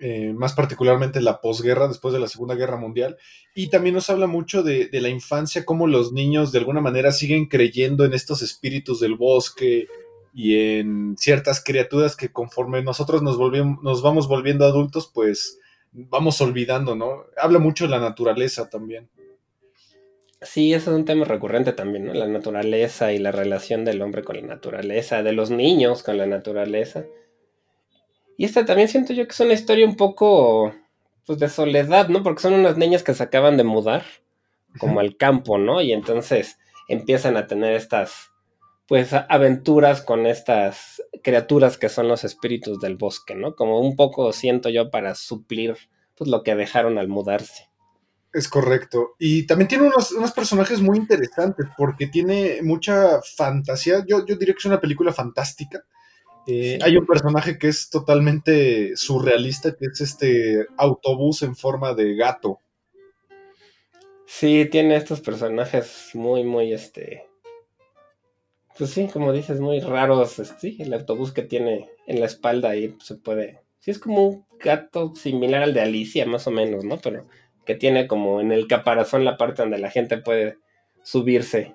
eh, 0.00 0.32
más 0.32 0.54
particularmente 0.54 1.20
la 1.20 1.40
posguerra, 1.40 1.86
después 1.86 2.12
de 2.12 2.18
la 2.18 2.26
Segunda 2.26 2.56
Guerra 2.56 2.76
Mundial, 2.76 3.18
y 3.54 3.70
también 3.70 3.94
nos 3.94 4.10
habla 4.10 4.26
mucho 4.26 4.64
de, 4.64 4.88
de, 4.88 5.00
la 5.00 5.10
infancia, 5.10 5.64
cómo 5.64 5.86
los 5.86 6.12
niños 6.12 6.50
de 6.50 6.58
alguna 6.58 6.80
manera 6.80 7.12
siguen 7.12 7.46
creyendo 7.46 8.04
en 8.04 8.14
estos 8.14 8.42
espíritus 8.42 8.98
del 8.98 9.14
bosque, 9.14 9.86
y 10.34 10.78
en 10.78 11.16
ciertas 11.16 11.62
criaturas 11.62 12.16
que 12.16 12.32
conforme 12.32 12.82
nosotros 12.82 13.22
nos, 13.22 13.38
volvemos, 13.38 13.82
nos 13.82 14.02
vamos 14.02 14.26
volviendo 14.26 14.64
adultos, 14.64 15.10
pues 15.14 15.60
vamos 15.92 16.40
olvidando, 16.40 16.96
¿no? 16.96 17.26
Habla 17.40 17.60
mucho 17.60 17.84
de 17.84 17.90
la 17.90 18.00
naturaleza 18.00 18.68
también. 18.68 19.08
Sí, 20.42 20.74
eso 20.74 20.90
es 20.90 20.96
un 20.96 21.04
tema 21.04 21.24
recurrente 21.24 21.72
también, 21.72 22.06
¿no? 22.06 22.14
La 22.14 22.26
naturaleza 22.26 23.12
y 23.12 23.18
la 23.18 23.30
relación 23.30 23.84
del 23.84 24.02
hombre 24.02 24.24
con 24.24 24.36
la 24.36 24.42
naturaleza, 24.42 25.22
de 25.22 25.32
los 25.32 25.50
niños 25.50 26.02
con 26.02 26.18
la 26.18 26.26
naturaleza. 26.26 27.04
Y 28.36 28.44
esta 28.44 28.64
también 28.64 28.88
siento 28.88 29.12
yo 29.12 29.24
que 29.26 29.32
es 29.32 29.40
una 29.40 29.54
historia 29.54 29.86
un 29.86 29.96
poco, 29.96 30.74
pues, 31.26 31.38
de 31.38 31.48
soledad, 31.48 32.08
¿no? 32.08 32.22
Porque 32.24 32.42
son 32.42 32.54
unas 32.54 32.76
niñas 32.76 33.04
que 33.04 33.14
se 33.14 33.22
acaban 33.22 33.56
de 33.56 33.64
mudar, 33.64 34.04
como 34.78 34.98
al 34.98 35.16
campo, 35.16 35.58
¿no? 35.58 35.80
Y 35.80 35.92
entonces 35.92 36.58
empiezan 36.88 37.36
a 37.36 37.46
tener 37.46 37.74
estas, 37.74 38.32
pues, 38.86 39.12
aventuras 39.12 40.02
con 40.02 40.26
estas 40.26 41.02
criaturas 41.22 41.78
que 41.78 41.88
son 41.88 42.08
los 42.08 42.24
espíritus 42.24 42.80
del 42.80 42.96
bosque, 42.96 43.34
¿no? 43.34 43.54
Como 43.54 43.80
un 43.80 43.96
poco 43.96 44.32
siento 44.32 44.68
yo 44.68 44.90
para 44.90 45.14
suplir, 45.14 45.76
pues, 46.16 46.28
lo 46.28 46.42
que 46.42 46.54
dejaron 46.54 46.98
al 46.98 47.08
mudarse. 47.08 47.70
Es 48.34 48.48
correcto. 48.48 49.14
Y 49.18 49.46
también 49.46 49.68
tiene 49.68 49.84
unos, 49.84 50.32
personajes 50.32 50.80
muy 50.80 50.98
interesantes 50.98 51.66
porque 51.78 52.08
tiene 52.08 52.58
mucha 52.62 53.20
fantasía. 53.36 54.04
Yo, 54.06 54.26
yo 54.26 54.36
diría 54.36 54.54
que 54.54 54.58
es 54.58 54.64
una 54.64 54.80
película 54.80 55.12
fantástica. 55.12 55.84
Eh, 56.46 56.78
hay 56.82 56.96
un 56.96 57.06
personaje 57.06 57.56
que 57.58 57.68
es 57.68 57.88
totalmente 57.88 58.96
surrealista, 58.96 59.74
que 59.76 59.86
es 59.86 60.00
este 60.00 60.66
autobús 60.76 61.42
en 61.42 61.54
forma 61.54 61.94
de 61.94 62.16
gato. 62.16 62.58
Sí, 64.26 64.68
tiene 64.70 64.96
estos 64.96 65.20
personajes 65.20 66.10
muy, 66.14 66.44
muy, 66.44 66.72
este... 66.72 67.28
Pues 68.76 68.90
sí, 68.90 69.08
como 69.12 69.32
dices, 69.32 69.60
muy 69.60 69.80
raros. 69.80 70.40
Sí, 70.58 70.76
el 70.80 70.92
autobús 70.92 71.32
que 71.32 71.42
tiene 71.42 71.88
en 72.06 72.20
la 72.20 72.26
espalda 72.26 72.70
ahí 72.70 72.96
se 73.00 73.14
puede... 73.14 73.60
Sí, 73.80 73.90
es 73.90 73.98
como 73.98 74.26
un 74.26 74.46
gato 74.60 75.14
similar 75.14 75.62
al 75.62 75.74
de 75.74 75.82
Alicia, 75.82 76.26
más 76.26 76.46
o 76.46 76.50
menos, 76.50 76.84
¿no? 76.84 76.98
Pero 76.98 77.26
que 77.64 77.74
tiene 77.74 78.06
como 78.06 78.40
en 78.40 78.52
el 78.52 78.66
caparazón 78.66 79.24
la 79.24 79.36
parte 79.36 79.62
donde 79.62 79.78
la 79.78 79.90
gente 79.90 80.18
puede 80.18 80.58
subirse. 81.02 81.74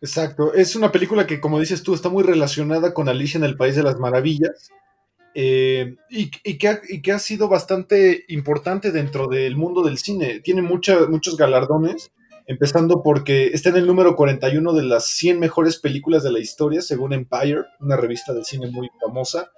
Exacto, 0.00 0.54
es 0.54 0.76
una 0.76 0.92
película 0.92 1.26
que, 1.26 1.40
como 1.40 1.60
dices 1.60 1.82
tú, 1.82 1.94
está 1.94 2.08
muy 2.08 2.22
relacionada 2.22 2.94
con 2.94 3.08
Alicia 3.08 3.38
en 3.38 3.44
el 3.44 3.56
País 3.56 3.76
de 3.76 3.82
las 3.82 3.98
Maravillas 3.98 4.70
eh, 5.34 5.96
y, 6.10 6.30
que 6.58 7.12
ha, 7.12 7.18
sido 7.18 7.48
bastante 7.48 8.24
importante 8.28 8.90
dentro 8.90 9.28
del 9.28 9.56
mundo 9.56 9.82
del 9.82 9.98
cine. 9.98 10.40
Tiene 10.40 10.62
muchos 10.62 11.36
galardones, 11.36 12.10
empezando 12.48 13.02
porque 13.02 13.48
está 13.48 13.68
en 13.68 13.76
el 13.76 13.86
número 13.86 14.16
41 14.16 14.72
de 14.72 14.82
las 14.82 15.04
100 15.04 15.38
mejores 15.38 15.78
películas 15.78 16.22
de 16.22 16.32
la 16.32 16.40
historia, 16.40 16.80
según 16.80 17.12
Empire, 17.12 17.64
una 17.78 17.96
revista 17.96 18.32
del 18.32 18.46
cine 18.46 18.68
muy 18.70 18.88
famosa. 18.98 19.52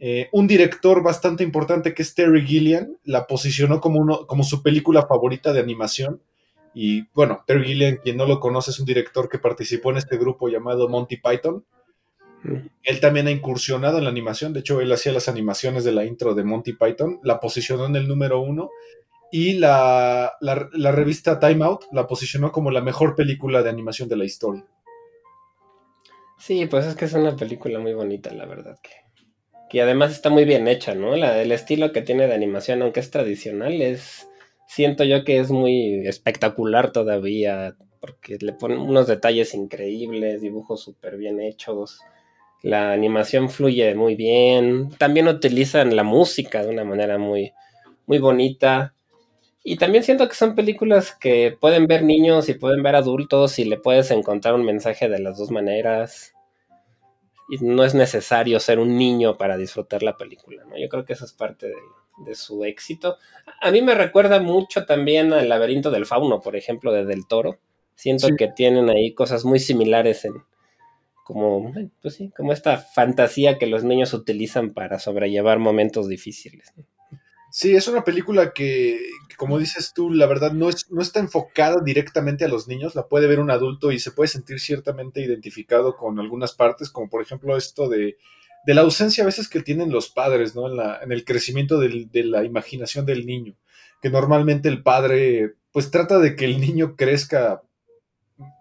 Eh, 0.00 0.30
un 0.32 0.46
director 0.46 1.02
bastante 1.02 1.44
importante 1.44 1.92
que 1.92 2.00
es 2.00 2.14
Terry 2.14 2.46
Gilliam 2.46 2.96
la 3.04 3.26
posicionó 3.26 3.78
como, 3.82 4.00
uno, 4.00 4.26
como 4.26 4.42
su 4.42 4.62
película 4.62 5.06
favorita 5.06 5.52
de 5.52 5.60
animación. 5.60 6.22
Y 6.72 7.08
bueno, 7.12 7.44
Terry 7.46 7.66
Gilliam, 7.66 7.98
quien 8.02 8.16
no 8.16 8.24
lo 8.24 8.40
conoce, 8.40 8.70
es 8.70 8.80
un 8.80 8.86
director 8.86 9.28
que 9.28 9.38
participó 9.38 9.90
en 9.90 9.98
este 9.98 10.16
grupo 10.16 10.48
llamado 10.48 10.88
Monty 10.88 11.18
Python. 11.18 11.66
Mm. 12.42 12.68
Él 12.84 13.00
también 13.00 13.26
ha 13.26 13.32
incursionado 13.32 13.98
en 13.98 14.04
la 14.04 14.10
animación, 14.10 14.54
de 14.54 14.60
hecho 14.60 14.80
él 14.80 14.90
hacía 14.90 15.12
las 15.12 15.28
animaciones 15.28 15.84
de 15.84 15.92
la 15.92 16.06
intro 16.06 16.34
de 16.34 16.42
Monty 16.42 16.72
Python, 16.72 17.20
la 17.22 17.38
posicionó 17.38 17.84
en 17.84 17.96
el 17.96 18.08
número 18.08 18.40
uno 18.40 18.70
y 19.32 19.54
la, 19.54 20.32
la 20.40 20.92
revista 20.92 21.38
Time 21.38 21.64
Out 21.64 21.84
la 21.92 22.06
posicionó 22.06 22.52
como 22.52 22.70
la 22.70 22.80
mejor 22.80 23.14
película 23.14 23.62
de 23.62 23.70
animación 23.70 24.08
de 24.08 24.16
la 24.16 24.24
historia. 24.24 24.64
Sí, 26.38 26.66
pues 26.66 26.86
es 26.86 26.96
que 26.96 27.04
es 27.04 27.12
una 27.12 27.36
película 27.36 27.78
muy 27.78 27.94
bonita, 27.94 28.32
la 28.32 28.46
verdad 28.46 28.78
que 28.82 28.90
que 29.70 29.80
además 29.80 30.10
está 30.10 30.30
muy 30.30 30.44
bien 30.44 30.66
hecha, 30.66 30.94
¿no? 30.94 31.16
La, 31.16 31.40
el 31.40 31.52
estilo 31.52 31.92
que 31.92 32.02
tiene 32.02 32.26
de 32.26 32.34
animación, 32.34 32.82
aunque 32.82 32.98
es 32.98 33.10
tradicional, 33.10 33.80
es 33.80 34.28
siento 34.66 35.04
yo 35.04 35.24
que 35.24 35.38
es 35.38 35.50
muy 35.50 36.06
espectacular 36.06 36.90
todavía, 36.90 37.76
porque 38.00 38.36
le 38.40 38.52
ponen 38.52 38.80
unos 38.80 39.06
detalles 39.06 39.54
increíbles, 39.54 40.42
dibujos 40.42 40.82
súper 40.82 41.16
bien 41.16 41.40
hechos, 41.40 42.00
la 42.62 42.92
animación 42.92 43.48
fluye 43.48 43.94
muy 43.94 44.16
bien, 44.16 44.90
también 44.98 45.28
utilizan 45.28 45.94
la 45.94 46.02
música 46.02 46.64
de 46.64 46.70
una 46.70 46.84
manera 46.84 47.16
muy, 47.16 47.52
muy 48.06 48.18
bonita. 48.18 48.92
Y 49.62 49.76
también 49.76 50.04
siento 50.04 50.28
que 50.28 50.34
son 50.34 50.54
películas 50.54 51.14
que 51.14 51.56
pueden 51.60 51.86
ver 51.86 52.02
niños 52.02 52.48
y 52.48 52.54
pueden 52.54 52.82
ver 52.82 52.96
adultos 52.96 53.58
y 53.58 53.64
le 53.64 53.76
puedes 53.76 54.10
encontrar 54.10 54.54
un 54.54 54.64
mensaje 54.64 55.08
de 55.08 55.18
las 55.18 55.36
dos 55.36 55.50
maneras 55.50 56.34
y 57.50 57.58
no 57.58 57.84
es 57.84 57.94
necesario 57.94 58.60
ser 58.60 58.78
un 58.78 58.96
niño 58.96 59.36
para 59.36 59.56
disfrutar 59.56 60.02
la 60.02 60.16
película, 60.16 60.64
¿no? 60.64 60.78
Yo 60.78 60.88
creo 60.88 61.04
que 61.04 61.14
eso 61.14 61.24
es 61.24 61.32
parte 61.32 61.66
de, 62.24 62.34
su 62.34 62.64
éxito. 62.64 63.16
A 63.60 63.70
mí 63.70 63.82
me 63.82 63.94
recuerda 63.94 64.40
mucho 64.40 64.84
también 64.84 65.32
al 65.32 65.48
laberinto 65.48 65.90
del 65.90 66.06
fauno, 66.06 66.40
por 66.40 66.54
ejemplo, 66.54 66.92
de 66.92 67.04
Del 67.04 67.26
Toro. 67.26 67.58
Siento 67.94 68.28
que 68.36 68.48
tienen 68.48 68.88
ahí 68.88 69.14
cosas 69.14 69.44
muy 69.44 69.58
similares 69.58 70.24
en 70.24 70.34
como, 71.24 71.72
pues 72.02 72.14
sí, 72.14 72.30
como 72.36 72.52
esta 72.52 72.78
fantasía 72.78 73.58
que 73.58 73.66
los 73.66 73.84
niños 73.84 74.12
utilizan 74.14 74.74
para 74.74 74.98
sobrellevar 74.98 75.58
momentos 75.58 76.08
difíciles. 76.08 76.72
Sí, 77.52 77.74
es 77.74 77.88
una 77.88 78.04
película 78.04 78.52
que, 78.52 79.00
como 79.36 79.58
dices 79.58 79.92
tú, 79.94 80.10
la 80.10 80.26
verdad 80.26 80.52
no, 80.52 80.68
es, 80.68 80.90
no 80.90 81.02
está 81.02 81.18
enfocada 81.20 81.80
directamente 81.82 82.44
a 82.44 82.48
los 82.48 82.68
niños, 82.68 82.94
la 82.94 83.08
puede 83.08 83.26
ver 83.26 83.40
un 83.40 83.50
adulto 83.50 83.90
y 83.90 83.98
se 83.98 84.12
puede 84.12 84.28
sentir 84.28 84.60
ciertamente 84.60 85.20
identificado 85.20 85.96
con 85.96 86.20
algunas 86.20 86.54
partes, 86.54 86.90
como 86.90 87.08
por 87.08 87.22
ejemplo 87.22 87.56
esto 87.56 87.88
de, 87.88 88.16
la 88.66 88.82
ausencia 88.82 89.24
a 89.24 89.26
veces 89.26 89.48
que 89.48 89.62
tienen 89.62 89.90
los 89.90 90.10
padres, 90.10 90.54
¿no? 90.54 90.68
En, 90.68 90.76
la, 90.76 91.00
en 91.02 91.10
el 91.10 91.24
crecimiento 91.24 91.80
de 91.80 92.24
la 92.24 92.44
imaginación 92.44 93.04
del 93.04 93.26
niño, 93.26 93.56
que 94.00 94.10
normalmente 94.10 94.68
el 94.68 94.82
padre 94.82 95.54
pues 95.72 95.90
trata 95.90 96.18
de 96.18 96.36
que 96.36 96.44
el 96.44 96.60
niño 96.60 96.94
crezca 96.96 97.62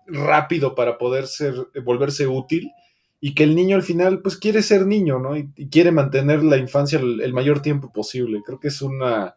rápido 0.07 0.75
para 0.75 0.97
poder 0.97 1.27
ser, 1.27 1.53
volverse 1.83 2.27
útil 2.27 2.71
y 3.21 3.35
que 3.35 3.43
el 3.43 3.55
niño 3.55 3.75
al 3.75 3.83
final 3.83 4.21
pues 4.21 4.37
quiere 4.37 4.61
ser 4.61 4.85
niño, 4.85 5.19
¿no? 5.19 5.35
Y, 5.35 5.51
quiere 5.69 5.91
mantener 5.91 6.43
la 6.43 6.57
infancia 6.57 6.99
el, 6.99 7.33
mayor 7.33 7.61
tiempo 7.61 7.91
posible. 7.91 8.41
Creo 8.45 8.59
que 8.59 8.69
es 8.69 8.81
una 8.81 9.35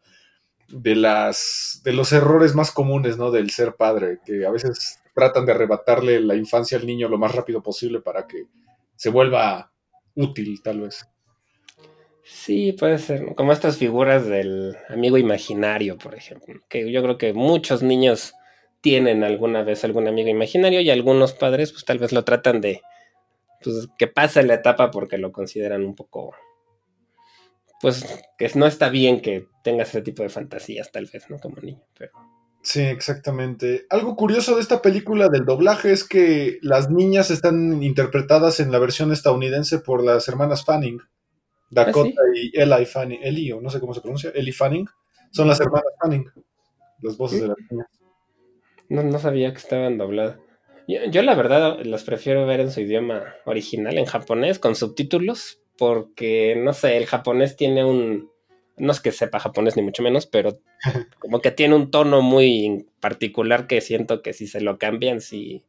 de 0.68 0.94
las 0.94 1.80
de 1.84 1.92
los 1.92 2.12
errores 2.12 2.54
más 2.54 2.70
comunes, 2.70 3.18
¿no? 3.18 3.30
Del 3.30 3.50
ser 3.50 3.74
padre, 3.74 4.20
que 4.24 4.46
a 4.46 4.50
veces 4.50 5.00
tratan 5.14 5.46
de 5.46 5.52
arrebatarle 5.52 6.20
la 6.20 6.36
infancia 6.36 6.78
al 6.78 6.86
niño 6.86 7.08
lo 7.08 7.18
más 7.18 7.34
rápido 7.34 7.62
posible 7.62 8.00
para 8.00 8.26
que 8.26 8.44
se 8.96 9.10
vuelva 9.10 9.72
útil, 10.14 10.62
tal 10.62 10.80
vez. 10.80 11.06
Sí, 12.24 12.72
puede 12.72 12.98
ser, 12.98 13.34
como 13.34 13.52
estas 13.52 13.76
figuras 13.76 14.26
del 14.26 14.76
amigo 14.88 15.18
imaginario, 15.18 15.98
por 15.98 16.14
ejemplo, 16.14 16.60
que 16.68 16.90
yo 16.90 17.02
creo 17.02 17.18
que 17.18 17.32
muchos 17.32 17.82
niños 17.82 18.34
tienen 18.80 19.24
alguna 19.24 19.62
vez 19.62 19.84
algún 19.84 20.06
amigo 20.06 20.28
imaginario 20.28 20.80
y 20.80 20.90
algunos 20.90 21.32
padres 21.32 21.72
pues 21.72 21.84
tal 21.84 21.98
vez 21.98 22.12
lo 22.12 22.24
tratan 22.24 22.60
de 22.60 22.82
pues, 23.62 23.88
que 23.98 24.06
pase 24.06 24.42
la 24.42 24.54
etapa 24.54 24.90
porque 24.90 25.18
lo 25.18 25.32
consideran 25.32 25.84
un 25.84 25.94
poco, 25.94 26.34
pues 27.80 28.04
que 28.38 28.50
no 28.54 28.66
está 28.66 28.88
bien 28.88 29.20
que 29.20 29.46
tengas 29.64 29.88
ese 29.90 30.02
tipo 30.02 30.22
de 30.22 30.28
fantasías 30.28 30.90
tal 30.92 31.08
vez, 31.12 31.28
¿no? 31.30 31.38
Como 31.38 31.56
niño, 31.56 31.82
pero... 31.98 32.12
Sí, 32.62 32.80
exactamente. 32.80 33.86
Algo 33.90 34.14
curioso 34.14 34.54
de 34.54 34.60
esta 34.60 34.80
película 34.82 35.28
del 35.28 35.44
doblaje 35.44 35.90
es 35.90 36.04
que 36.04 36.58
las 36.62 36.90
niñas 36.90 37.32
están 37.32 37.82
interpretadas 37.82 38.60
en 38.60 38.70
la 38.70 38.78
versión 38.78 39.10
estadounidense 39.10 39.80
por 39.80 40.04
las 40.04 40.28
hermanas 40.28 40.64
Fanning. 40.64 41.00
Dakota 41.70 42.20
¿Ah, 42.20 42.36
y 42.36 42.56
Eli 42.56 42.86
Fanning, 42.86 43.20
Eli, 43.22 43.50
o 43.50 43.60
no 43.60 43.70
sé 43.70 43.80
cómo 43.80 43.94
se 43.94 44.00
pronuncia, 44.00 44.30
Eli 44.34 44.52
Fanning, 44.52 44.86
son 45.30 45.48
las 45.48 45.58
hermanas 45.58 45.92
Fanning, 46.00 46.30
las 47.00 47.16
voces 47.16 47.40
de 47.40 47.48
las 47.48 47.56
niñas. 47.70 47.86
No, 48.90 49.02
no 49.02 49.18
sabía 49.18 49.50
que 49.52 49.58
estaban 49.58 49.96
dobladas. 49.96 50.36
Yo, 51.10 51.22
la 51.22 51.34
verdad 51.34 51.80
las 51.84 52.04
prefiero 52.04 52.46
ver 52.46 52.60
en 52.60 52.70
su 52.70 52.80
idioma 52.80 53.34
original, 53.44 53.98
en 53.98 54.06
japonés, 54.06 54.58
con 54.58 54.74
subtítulos, 54.74 55.60
porque, 55.78 56.56
no 56.56 56.72
sé, 56.72 56.96
el 56.96 57.06
japonés 57.06 57.56
tiene 57.56 57.84
un... 57.84 58.30
No 58.76 58.92
es 58.92 59.00
que 59.00 59.12
sepa 59.12 59.38
japonés 59.38 59.76
ni 59.76 59.82
mucho 59.82 60.02
menos, 60.02 60.26
pero 60.26 60.58
como 61.18 61.40
que 61.40 61.50
tiene 61.50 61.74
un 61.74 61.90
tono 61.90 62.22
muy 62.22 62.86
particular 63.00 63.66
que 63.66 63.80
siento 63.80 64.22
que 64.22 64.32
si 64.32 64.46
se 64.46 64.60
lo 64.60 64.78
cambian, 64.78 65.20
sí, 65.20 65.64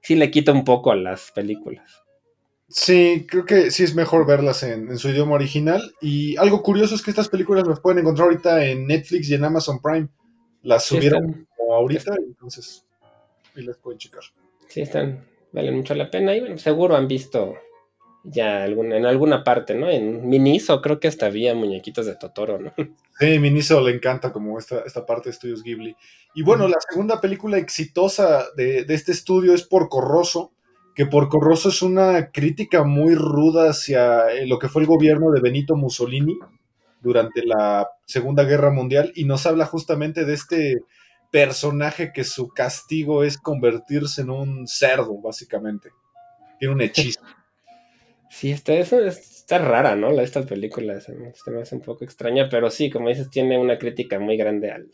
sí 0.00 0.16
le 0.16 0.30
quita 0.30 0.52
un 0.52 0.64
poco 0.64 0.90
a 0.90 0.96
las 0.96 1.30
películas. 1.32 2.02
Sí, 2.68 3.26
creo 3.28 3.44
que 3.44 3.72
sí 3.72 3.82
es 3.82 3.96
mejor 3.96 4.26
verlas 4.26 4.62
en, 4.62 4.96
su 4.96 5.08
idioma 5.08 5.34
original. 5.34 5.94
Y 6.00 6.36
algo 6.36 6.62
curioso 6.62 6.94
es 6.94 7.02
que 7.02 7.10
estas 7.10 7.28
películas 7.28 7.66
las 7.66 7.80
pueden 7.80 7.98
encontrar 7.98 8.28
ahorita 8.28 8.64
en 8.64 8.86
Netflix 8.86 9.28
y 9.28 9.34
en 9.34 9.44
Amazon 9.44 9.80
Prime. 9.82 10.08
Las 10.62 10.84
subieron 10.84 11.48
ahorita, 11.68 12.14
entonces 12.16 12.84
ahí 13.56 13.64
las 13.64 13.76
pueden 13.78 13.98
checar 13.98 14.22
sí 14.70 14.80
están, 14.80 15.26
valen 15.52 15.76
mucho 15.76 15.94
la 15.94 16.10
pena. 16.10 16.34
Y 16.34 16.40
bueno, 16.40 16.56
seguro 16.56 16.96
han 16.96 17.08
visto 17.08 17.54
ya 18.22 18.62
alguna, 18.62 18.96
en 18.96 19.06
alguna 19.06 19.42
parte, 19.42 19.74
¿no? 19.74 19.90
En 19.90 20.28
Miniso 20.28 20.80
creo 20.80 21.00
que 21.00 21.08
hasta 21.08 21.26
había 21.26 21.54
muñequitos 21.54 22.06
de 22.06 22.16
Totoro, 22.16 22.58
¿no? 22.58 22.72
Sí, 23.18 23.38
Miniso 23.38 23.82
le 23.82 23.94
encanta 23.94 24.32
como 24.32 24.58
esta, 24.58 24.80
esta 24.86 25.04
parte 25.04 25.28
de 25.28 25.34
Estudios 25.34 25.62
Ghibli. 25.62 25.94
Y 26.34 26.42
bueno, 26.42 26.66
la 26.68 26.78
segunda 26.88 27.20
película 27.20 27.58
exitosa 27.58 28.46
de, 28.56 28.86
este 28.88 29.12
estudio 29.12 29.52
es 29.52 29.62
Porco 29.62 30.00
Rosso, 30.00 30.52
que 30.94 31.04
Porco 31.04 31.38
Rosso 31.38 31.68
es 31.68 31.82
una 31.82 32.30
crítica 32.30 32.82
muy 32.82 33.14
ruda 33.14 33.68
hacia 33.68 34.30
eh, 34.30 34.46
lo 34.46 34.58
que 34.58 34.68
fue 34.68 34.80
el 34.80 34.88
gobierno 34.88 35.32
de 35.32 35.42
Benito 35.42 35.76
Mussolini 35.76 36.38
durante 37.02 37.44
la 37.44 37.90
Segunda 38.06 38.44
Guerra 38.44 38.70
Mundial 38.70 39.12
y 39.14 39.24
nos 39.24 39.44
habla 39.44 39.66
justamente 39.66 40.24
de 40.24 40.32
este 40.32 40.78
personaje 41.30 42.12
que 42.12 42.24
su 42.24 42.48
castigo 42.48 43.24
es 43.24 43.38
convertirse 43.38 44.22
en 44.22 44.30
un 44.30 44.66
cerdo, 44.66 45.20
básicamente. 45.20 45.90
Tiene 46.58 46.74
un 46.74 46.80
hechizo. 46.80 47.20
Sí, 48.32 48.52
está, 48.52 48.74
eso 48.74 49.00
está 49.04 49.58
rara, 49.58 49.96
¿no? 49.96 50.12
Esta 50.20 50.46
película 50.46 51.00
se 51.00 51.12
me, 51.16 51.32
hace 51.60 51.74
un 51.74 51.80
poco 51.80 52.04
extraña, 52.04 52.48
pero 52.48 52.70
sí, 52.70 52.88
como 52.88 53.08
dices, 53.08 53.28
tiene 53.28 53.58
una 53.58 53.76
crítica 53.76 54.20
muy 54.20 54.36
grande 54.36 54.70
al. 54.70 54.88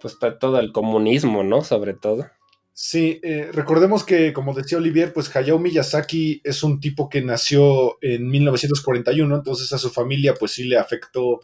Pues 0.00 0.14
para 0.14 0.38
todo 0.38 0.58
el 0.60 0.72
comunismo, 0.72 1.44
¿no? 1.44 1.62
Sobre 1.62 1.92
todo. 1.92 2.26
Sí, 2.72 3.20
eh, 3.22 3.50
recordemos 3.52 4.02
que, 4.02 4.32
como 4.32 4.54
decía 4.54 4.78
Olivier, 4.78 5.12
pues 5.12 5.36
Hayao 5.36 5.58
Miyazaki 5.58 6.40
es 6.42 6.62
un 6.62 6.80
tipo 6.80 7.10
que 7.10 7.20
nació 7.20 7.98
en 8.00 8.26
1941, 8.30 9.36
entonces 9.36 9.70
a 9.74 9.78
su 9.78 9.90
familia 9.90 10.32
pues 10.32 10.52
sí 10.52 10.64
le 10.64 10.78
afectó 10.78 11.40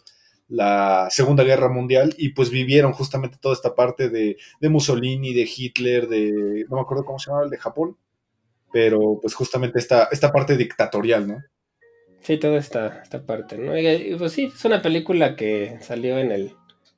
la 0.49 1.09
Segunda 1.11 1.43
Guerra 1.43 1.69
Mundial 1.69 2.15
y 2.19 2.31
pues 2.31 2.51
vivieron 2.51 2.93
justamente 2.93 3.39
toda 3.41 3.55
esta 3.55 3.75
parte 3.75 4.09
de, 4.09 4.37
de 4.61 4.69
Mussolini, 4.69 5.35
de 5.35 5.49
Hitler, 5.55 6.09
de, 6.09 6.65
no 6.69 6.77
me 6.77 6.83
acuerdo 6.83 7.05
cómo 7.05 7.19
se 7.19 7.31
llamaba, 7.31 7.45
el 7.45 7.51
de 7.51 7.59
Japón, 7.59 7.97
pero 8.73 9.19
pues 9.21 9.35
justamente 9.35 9.79
esta, 9.79 10.09
esta 10.13 10.33
parte 10.33 10.57
dictatorial, 10.57 11.27
¿no? 11.27 11.43
Sí, 12.21 12.39
toda 12.39 12.59
esta, 12.59 13.03
esta 13.03 13.25
parte, 13.25 13.57
¿no? 13.57 13.73
Pues 14.19 14.33
sí, 14.33 14.51
es 14.53 14.65
una 14.65 14.83
película 14.83 15.37
que 15.37 15.79
salió 15.81 16.19
en 16.19 16.33
el, 16.33 16.55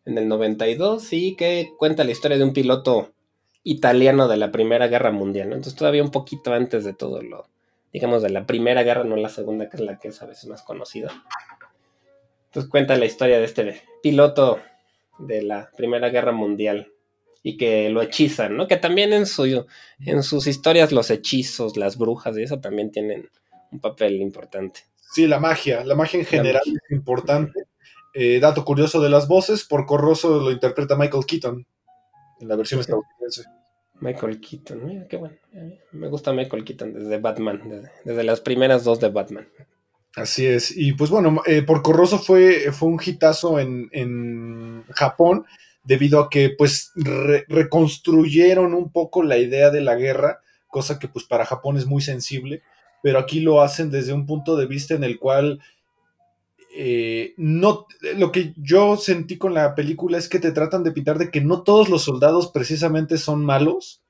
en 0.07 0.17
el 0.17 0.26
92 0.26 1.12
y 1.12 1.37
que 1.37 1.71
cuenta 1.78 2.05
la 2.05 2.12
historia 2.12 2.38
de 2.38 2.45
un 2.45 2.55
piloto 2.55 3.12
italiano 3.62 4.28
de 4.28 4.38
la 4.38 4.50
Primera 4.50 4.88
Guerra 4.88 5.12
Mundial, 5.12 5.50
¿no? 5.50 5.57
Entonces 5.57 5.78
todavía 5.78 6.02
un 6.02 6.11
poquito 6.11 6.52
antes 6.55 6.85
de 6.85 6.95
todo 6.95 7.23
lo, 7.23 7.47
digamos, 7.93 8.23
de 8.23 8.31
la 8.31 8.47
Primera 8.47 8.83
Guerra, 8.83 9.05
no 9.05 9.17
la 9.17 9.28
Segunda, 9.28 9.69
que 9.69 9.76
es 9.76 9.83
la 9.83 9.99
que 9.99 10.09
es 10.09 10.23
a 10.23 10.26
veces 10.26 10.47
más 10.47 10.62
conocida. 10.62 11.12
Cuenta 12.67 12.97
la 12.97 13.07
historia 13.07 13.38
de 13.38 13.45
este 13.45 13.83
piloto 14.03 14.61
de 15.19 15.43
la 15.43 15.71
Primera 15.77 16.09
Guerra 16.11 16.33
Mundial 16.33 16.93
y 17.43 17.57
que 17.57 17.88
lo 17.88 18.03
hechizan, 18.03 18.57
¿no? 18.57 18.67
Que 18.67 18.77
también 18.77 19.12
en, 19.12 19.27
su, 19.27 19.67
en 20.00 20.23
sus 20.23 20.47
historias 20.47 20.93
los 20.93 21.11
hechizos, 21.11 21.77
las 21.77 21.97
brujas 21.97 22.37
y 22.37 22.43
eso 22.43 22.61
también 22.61 22.91
tienen 22.91 23.29
un 23.71 23.81
papel 23.81 24.21
importante. 24.21 24.81
Sí, 25.12 25.27
la 25.27 25.38
magia, 25.38 25.85
la 25.85 25.95
magia 25.95 26.21
en 26.21 26.27
general 26.27 26.62
es 26.67 26.91
importante. 26.91 27.65
Eh, 28.15 28.41
dato 28.41 28.65
curioso 28.65 29.00
de 29.00 29.11
las 29.11 29.29
voces, 29.29 29.65
por 29.65 29.87
Corroso 29.87 30.41
lo 30.41 30.50
interpreta 30.50 30.97
Michael 30.97 31.25
Keaton 31.27 31.67
en 32.41 32.49
la 32.49 32.57
versión 32.57 32.81
estadounidense. 32.81 33.45
Michael 34.00 34.41
Keaton, 34.41 34.85
mira 34.85 35.07
qué 35.09 35.17
bueno. 35.17 35.37
Me 35.93 36.09
gusta 36.09 36.33
Michael 36.33 36.65
Keaton 36.65 36.95
desde 36.95 37.19
Batman, 37.19 37.83
desde, 38.05 38.25
las 38.25 38.41
primeras 38.41 38.85
dos 38.85 39.00
de 39.00 39.09
Batman. 39.09 39.49
Así 40.17 40.47
es. 40.47 40.77
Y 40.77 40.93
pues 40.93 41.11
bueno, 41.11 41.43
eh, 41.47 41.62
por 41.62 41.83
Corroso 41.83 42.19
fue, 42.19 42.73
fue 42.73 42.88
un 42.88 43.00
hitazo 43.05 43.59
en, 43.61 43.88
en 43.93 44.85
Japón 44.91 45.45
debido 45.85 46.21
a 46.21 46.29
que 46.29 46.50
pues 46.50 46.93
reconstruyeron 47.49 48.75
un 48.75 48.91
poco 48.93 49.23
la 49.23 49.38
idea 49.38 49.71
de 49.71 49.81
la 49.81 49.95
guerra, 49.95 50.41
cosa 50.67 50.99
que 50.99 51.09
pues 51.09 51.25
para 51.25 51.47
Japón 51.47 51.77
es 51.77 51.87
muy 51.87 52.03
sensible, 52.03 52.62
pero 53.03 53.19
aquí 53.19 53.41
lo 53.41 53.62
hacen 53.62 53.91
desde 53.91 54.12
un 54.12 54.27
punto 54.27 54.57
de 54.57 54.67
vista 54.67 54.95
en 54.95 55.05
el 55.05 55.19
cual 55.19 55.61
eh, 56.77 57.35
no, 57.38 57.87
lo 58.17 58.31
que 58.31 58.53
yo 58.57 58.97
sentí 58.97 59.38
con 59.38 59.55
la 59.55 59.75
película 59.75 60.19
es 60.19 60.29
que 60.29 60.38
te 60.38 60.53
tratan 60.53 60.85
de 60.85 60.93
pintar 60.93 61.19
de 61.19 61.31
que 61.31 61.41
no 61.41 61.62
todos 61.62 61.88
los 61.88 62.03
soldados 62.03 62.53
precisamente 62.53 63.17
son 63.17 63.45
malos, 63.45 64.03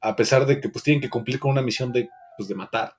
a 0.00 0.16
pesar 0.16 0.46
de 0.46 0.60
que 0.60 0.68
pues 0.68 0.82
tienen 0.82 1.00
que 1.00 1.10
cumplir 1.10 1.38
con 1.38 1.52
una 1.52 1.62
misión 1.62 1.92
de, 1.92 2.08
pues, 2.36 2.48
de 2.48 2.54
matar. 2.54 2.96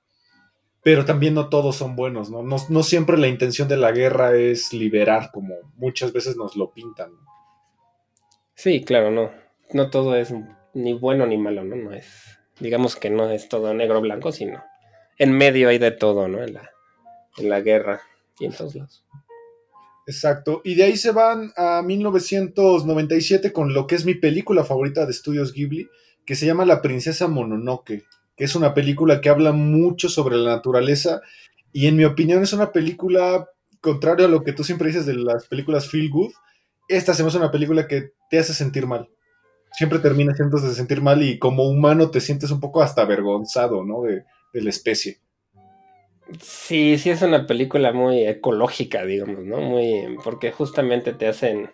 Pero 0.84 1.04
también 1.04 1.34
no 1.34 1.48
todos 1.48 1.76
son 1.76 1.96
buenos, 1.96 2.30
¿no? 2.30 2.42
¿no? 2.42 2.82
siempre 2.82 3.16
la 3.16 3.28
intención 3.28 3.68
de 3.68 3.78
la 3.78 3.90
guerra 3.90 4.36
es 4.36 4.72
liberar, 4.72 5.30
como 5.32 5.54
muchas 5.76 6.12
veces 6.12 6.36
nos 6.36 6.56
lo 6.56 6.72
pintan. 6.72 7.10
Sí, 8.54 8.84
claro, 8.84 9.10
no. 9.10 9.30
No 9.72 9.90
todo 9.90 10.14
es 10.14 10.32
ni 10.74 10.92
bueno 10.92 11.26
ni 11.26 11.38
malo, 11.38 11.64
¿no? 11.64 11.74
No 11.74 11.92
es. 11.92 12.06
Digamos 12.60 12.96
que 12.96 13.10
no 13.10 13.30
es 13.30 13.48
todo 13.48 13.72
negro 13.72 14.00
blanco, 14.00 14.30
sino 14.30 14.62
en 15.18 15.32
medio 15.32 15.68
hay 15.68 15.78
de 15.78 15.90
todo, 15.90 16.28
¿no? 16.28 16.42
En 16.42 16.54
la, 16.54 16.70
en 17.38 17.48
la 17.48 17.60
guerra 17.60 18.02
y 18.38 18.46
en 18.46 18.52
todos 18.52 18.74
lados. 18.74 19.04
Exacto. 20.06 20.60
Y 20.64 20.74
de 20.74 20.84
ahí 20.84 20.96
se 20.96 21.12
van 21.12 21.52
a 21.56 21.82
1997 21.82 23.52
con 23.52 23.72
lo 23.72 23.86
que 23.86 23.94
es 23.94 24.04
mi 24.04 24.14
película 24.14 24.64
favorita 24.64 25.04
de 25.06 25.12
Estudios 25.12 25.52
Ghibli, 25.52 25.88
que 26.26 26.34
se 26.34 26.46
llama 26.46 26.66
La 26.66 26.82
Princesa 26.82 27.28
Mononoke, 27.28 28.04
que 28.36 28.44
es 28.44 28.54
una 28.54 28.74
película 28.74 29.20
que 29.20 29.28
habla 29.28 29.52
mucho 29.52 30.08
sobre 30.08 30.36
la 30.36 30.50
naturaleza 30.56 31.20
y 31.72 31.88
en 31.88 31.96
mi 31.96 32.04
opinión 32.04 32.42
es 32.42 32.52
una 32.52 32.72
película, 32.72 33.48
contrario 33.80 34.26
a 34.26 34.30
lo 34.30 34.44
que 34.44 34.52
tú 34.52 34.62
siempre 34.62 34.88
dices 34.88 35.06
de 35.06 35.14
las 35.14 35.46
películas 35.46 35.88
Feel 35.88 36.08
Good, 36.08 36.32
esta 36.88 37.14
se 37.14 37.22
me 37.22 37.28
hace 37.28 37.38
una 37.38 37.50
película 37.50 37.88
que 37.88 38.12
te 38.30 38.38
hace 38.38 38.54
sentir 38.54 38.86
mal. 38.86 39.08
Siempre 39.72 39.98
termina 39.98 40.32
haciéndose 40.32 40.72
sentir 40.72 41.02
mal 41.02 41.22
y 41.22 41.38
como 41.38 41.64
humano 41.64 42.10
te 42.10 42.20
sientes 42.20 42.52
un 42.52 42.60
poco 42.60 42.80
hasta 42.80 43.02
avergonzado, 43.02 43.84
¿no? 43.84 44.02
De, 44.02 44.24
de 44.52 44.62
la 44.62 44.70
especie. 44.70 45.18
Sí, 46.40 46.96
sí 46.96 47.10
es 47.10 47.22
una 47.22 47.46
película 47.46 47.92
muy 47.92 48.26
ecológica, 48.26 49.04
digamos, 49.04 49.44
¿no? 49.44 49.60
Muy, 49.60 50.16
porque 50.22 50.52
justamente 50.52 51.12
te 51.12 51.26
hacen, 51.26 51.70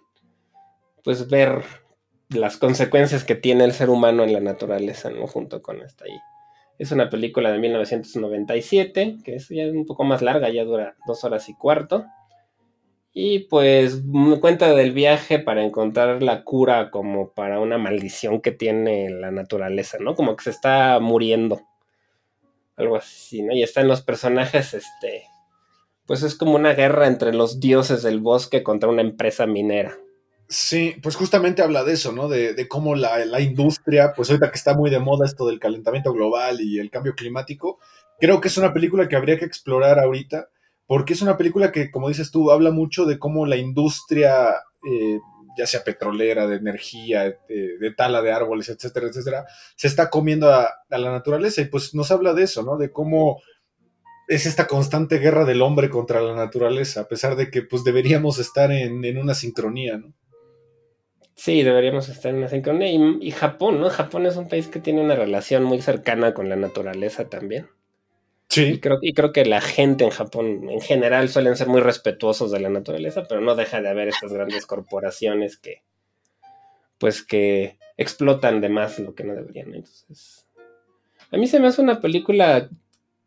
pues, 1.05 1.29
ver 1.29 1.63
las 2.31 2.57
consecuencias 2.57 3.25
que 3.25 3.35
tiene 3.35 3.65
el 3.65 3.73
ser 3.73 3.91
humano 3.91 4.25
en 4.25 4.33
la 4.33 4.41
naturaleza, 4.41 5.11
¿no? 5.11 5.27
Junto 5.27 5.63
con 5.63 5.83
esta 5.83 6.07
ahí. 6.07 6.19
Es 6.81 6.93
una 6.93 7.11
película 7.11 7.53
de 7.53 7.59
1997, 7.59 9.19
que 9.23 9.35
es 9.35 9.51
ya 9.51 9.67
un 9.67 9.85
poco 9.85 10.03
más 10.03 10.23
larga, 10.23 10.49
ya 10.49 10.65
dura 10.65 10.97
dos 11.07 11.25
horas 11.25 11.51
y 11.51 11.55
cuarto. 11.55 12.07
Y 13.13 13.41
pues 13.41 14.01
cuenta 14.41 14.75
del 14.75 14.93
viaje 14.93 15.39
para 15.41 15.63
encontrar 15.63 16.23
la 16.23 16.43
cura 16.43 16.91
como 16.91 17.33
para 17.35 17.61
una 17.61 17.77
maldición 17.77 18.41
que 18.41 18.53
tiene 18.53 19.11
la 19.11 19.31
naturaleza, 19.31 19.99
¿no? 20.01 20.15
Como 20.15 20.35
que 20.37 20.45
se 20.45 20.51
está 20.51 20.99
muriendo 21.01 21.61
algo 22.77 22.97
así, 22.97 23.43
¿no? 23.43 23.53
Y 23.53 23.63
están 23.63 23.87
los 23.87 24.01
personajes, 24.01 24.73
este, 24.73 25.25
pues 26.07 26.23
es 26.23 26.35
como 26.35 26.55
una 26.55 26.73
guerra 26.73 27.09
entre 27.09 27.35
los 27.35 27.61
dioses 27.61 28.03
del 28.03 28.21
bosque 28.21 28.63
contra 28.63 28.89
una 28.89 29.03
empresa 29.03 29.47
minera. 29.47 29.99
Sí, 30.53 30.97
pues 31.01 31.15
justamente 31.15 31.63
habla 31.63 31.85
de 31.85 31.93
eso, 31.93 32.11
¿no? 32.11 32.29
De, 32.29 32.67
cómo 32.67 32.97
la, 32.97 33.25
la, 33.25 33.41
industria, 33.41 34.13
pues 34.17 34.29
ahorita 34.31 34.51
que 34.51 34.59
está 34.59 34.75
muy 34.75 34.91
de 34.91 34.99
moda 34.99 35.25
esto 35.25 35.47
del 35.47 35.61
calentamiento 35.61 36.13
global 36.13 36.61
y 36.61 36.81
el 36.81 36.91
cambio 36.91 37.15
climático, 37.15 37.79
creo 38.19 38.41
que 38.41 38.49
es 38.49 38.59
una 38.59 38.75
película 38.75 39.09
que 39.09 39.15
habría 39.15 39.39
que 39.39 39.45
explorar 39.45 40.01
ahorita, 40.01 40.49
porque 40.87 41.13
es 41.13 41.23
una 41.23 41.37
película 41.37 41.71
que, 41.71 41.93
como 41.93 42.09
dices 42.09 42.33
tú, 42.33 42.51
habla 42.51 42.73
mucho 42.73 43.05
de 43.05 43.17
cómo 43.17 43.47
la 43.47 43.57
industria 43.57 44.49
eh, 44.85 45.21
ya 45.57 45.67
sea 45.67 45.85
petrolera, 45.85 46.47
de 46.47 46.57
energía, 46.57 47.37
de, 47.49 47.95
tala 47.97 48.23
de 48.23 48.33
árboles, 48.33 48.69
etcétera, 48.69 49.07
etcétera, 49.07 49.47
se 49.77 49.87
está 49.87 50.11
comiendo 50.11 50.53
a, 50.53 50.69
la 50.89 51.13
naturaleza 51.13 51.61
y 51.61 51.67
pues 51.67 51.95
nos 51.95 52.11
habla 52.11 52.35
de 52.35 52.45
eso, 52.45 52.65
¿no? 52.65 52.77
De 52.77 52.91
cómo 52.91 53.41
es 54.29 54.47
esta 54.47 54.67
constante 54.67 55.19
guerra 55.19 55.45
del 55.45 55.63
hombre 55.63 55.91
contra 55.91 56.21
la 56.21 56.35
naturaleza, 56.35 57.03
a 57.03 57.09
pesar 57.09 57.37
de 57.37 57.51
que 57.51 57.63
pues 57.63 57.85
deberíamos 57.85 58.39
estar 58.39 58.73
en, 58.73 59.19
una 59.19 59.35
sincronía, 59.35 59.99
¿no? 59.99 60.13
Sí, 61.41 61.63
deberíamos 61.63 62.07
estar 62.11 62.35
en 62.35 62.47
sincronía. 62.51 62.89
Y, 62.89 63.19
y, 63.23 63.31
Japón, 63.31 63.81
¿no? 63.81 63.89
Japón 63.89 64.27
es 64.27 64.37
un 64.37 64.47
país 64.47 64.69
que 64.69 64.79
tiene 64.79 65.01
una 65.01 65.15
relación 65.15 65.65
muy 65.65 65.81
cercana 65.81 66.35
con 66.35 66.51
la 66.51 66.57
naturaleza 66.57 67.31
también. 67.31 67.67
Sí. 68.51 68.65
Y 68.65 68.79
creo, 68.79 68.99
y 69.01 69.15
creo 69.15 69.33
que 69.33 69.47
la 69.47 69.63
gente 69.63 70.05
en 70.05 70.11
Japón 70.11 70.69
en 70.69 70.83
general 70.83 71.31
suelen 71.31 71.57
ser 71.57 71.69
muy 71.69 71.81
respetuosos 71.81 72.51
de 72.51 72.61
la 72.61 72.69
naturaleza, 72.69 73.23
pero 73.27 73.41
no 73.41 73.55
deja 73.55 73.81
de 73.81 73.89
haber 73.89 74.09
estas 74.09 74.35
grandes 74.35 74.67
corporaciones 74.67 75.57
que, 75.57 75.83
pues 76.99 77.23
que 77.23 77.79
explotan 77.97 78.61
de 78.61 78.69
más 78.69 78.99
lo 78.99 79.15
que 79.15 79.25
no 79.25 79.35
deberían. 79.35 79.75
Entonces, 79.75 80.47
a 81.31 81.39
mí 81.39 81.47
se 81.47 81.59
me 81.59 81.69
hace 81.69 81.81
una 81.81 82.03
película 82.03 82.69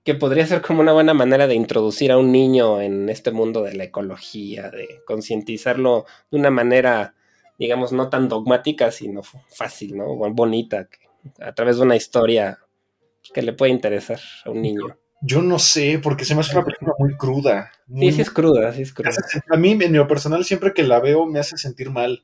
que 0.04 0.14
podría 0.14 0.46
ser 0.46 0.62
como 0.62 0.82
una 0.82 0.94
buena 0.94 1.16
manera 1.16 1.48
de 1.48 1.56
introducir 1.56 2.12
a 2.12 2.20
un 2.20 2.32
niño 2.32 2.80
en 2.80 3.10
este 3.10 3.32
mundo 3.32 3.64
de 3.64 3.74
la 3.74 3.86
ecología, 3.86 4.70
de 4.70 5.02
concientizarlo 5.08 6.06
de 6.30 6.38
una 6.38 6.52
manera, 6.52 7.16
digamos, 7.58 7.92
no 7.92 8.10
tan 8.10 8.30
dogmática, 8.30 8.92
sino 8.92 9.22
fácil, 9.24 9.98
¿no? 9.98 10.16
Bonita, 10.32 10.88
a 11.40 11.54
través 11.54 11.78
de 11.78 11.84
una 11.84 11.96
historia 11.96 12.60
que 13.34 13.42
le 13.42 13.54
puede 13.54 13.72
interesar 13.72 14.20
a 14.46 14.50
un 14.50 14.62
niño. 14.62 14.98
Yo 15.22 15.42
no 15.42 15.58
sé, 15.58 16.00
porque 16.04 16.26
se 16.26 16.36
me 16.36 16.42
hace 16.42 16.54
una 16.54 16.66
película 16.66 16.94
muy 17.00 17.16
cruda. 17.16 17.72
sí, 17.88 18.12
sí 18.12 18.22
es 18.22 18.30
cruda, 18.30 18.74
sí 18.74 18.82
es 18.82 18.94
cruda. 18.94 19.12
A 19.50 19.56
mí, 19.56 19.72
en 19.72 19.94
lo 19.94 20.08
personal, 20.08 20.44
siempre 20.44 20.74
que 20.74 20.84
la 20.84 21.00
veo, 21.00 21.26
me 21.26 21.40
hace 21.40 21.58
sentir 21.58 21.90
mal. 21.92 22.24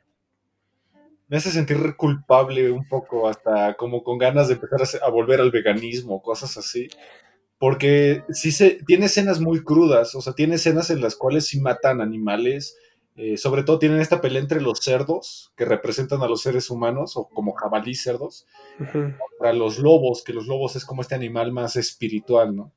Me 1.29 1.37
hace 1.37 1.51
sentir 1.51 1.95
culpable 1.95 2.71
un 2.71 2.87
poco, 2.89 3.29
hasta 3.29 3.75
como 3.75 4.03
con 4.03 4.17
ganas 4.17 4.49
de 4.49 4.55
empezar 4.55 5.01
a, 5.01 5.09
volver 5.09 5.39
al 5.39 5.51
veganismo, 5.51 6.21
cosas 6.21 6.57
así. 6.57 6.89
Porque 7.57 8.23
sí 8.31 8.51
se, 8.51 8.79
tiene 8.85 9.05
escenas 9.05 9.39
muy 9.39 9.63
crudas, 9.63 10.15
o 10.15 10.21
sea, 10.21 10.33
tiene 10.33 10.55
escenas 10.55 10.89
en 10.89 11.01
las 11.01 11.15
cuales 11.15 11.45
sí 11.47 11.61
matan 11.61 12.01
animales, 12.01 12.75
Eh, 13.21 13.35
sobre 13.35 13.63
todo 13.63 13.79
tienen 13.79 13.99
esta 13.99 14.21
pelea 14.21 14.41
entre 14.41 14.61
los 14.61 14.79
cerdos, 14.79 15.51
que 15.57 15.65
representan 15.65 16.21
a 16.21 16.27
los 16.29 16.41
seres 16.41 16.69
humanos, 16.69 17.17
o 17.17 17.27
como 17.27 17.51
jabalí 17.51 17.93
cerdos, 17.93 18.47
para 19.37 19.51
los 19.51 19.77
lobos, 19.77 20.23
que 20.23 20.31
los 20.31 20.47
lobos 20.47 20.77
es 20.77 20.85
como 20.85 21.01
este 21.01 21.15
animal 21.15 21.51
más 21.51 21.75
espiritual, 21.75 22.55
¿no? 22.55 22.71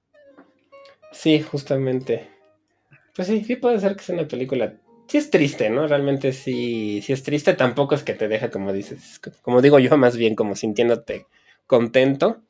Sí, 1.12 1.40
justamente. 1.42 2.28
Pues 3.14 3.28
sí, 3.28 3.44
sí 3.44 3.54
puede 3.54 3.78
ser 3.78 3.94
que 3.94 4.02
sea 4.02 4.16
una 4.16 4.26
película. 4.26 4.74
Sí 5.06 5.18
es 5.18 5.30
triste, 5.30 5.70
¿no? 5.70 5.86
Realmente 5.86 6.32
sí, 6.32 7.00
sí 7.02 7.12
es 7.12 7.22
triste. 7.22 7.54
Tampoco 7.54 7.94
es 7.94 8.02
que 8.02 8.14
te 8.14 8.26
deja, 8.26 8.50
como 8.50 8.72
dices, 8.72 9.20
como 9.42 9.62
digo 9.62 9.78
yo, 9.78 9.96
más 9.96 10.16
bien 10.16 10.34
como 10.34 10.56
sintiéndote 10.56 11.26
contento. 11.68 12.42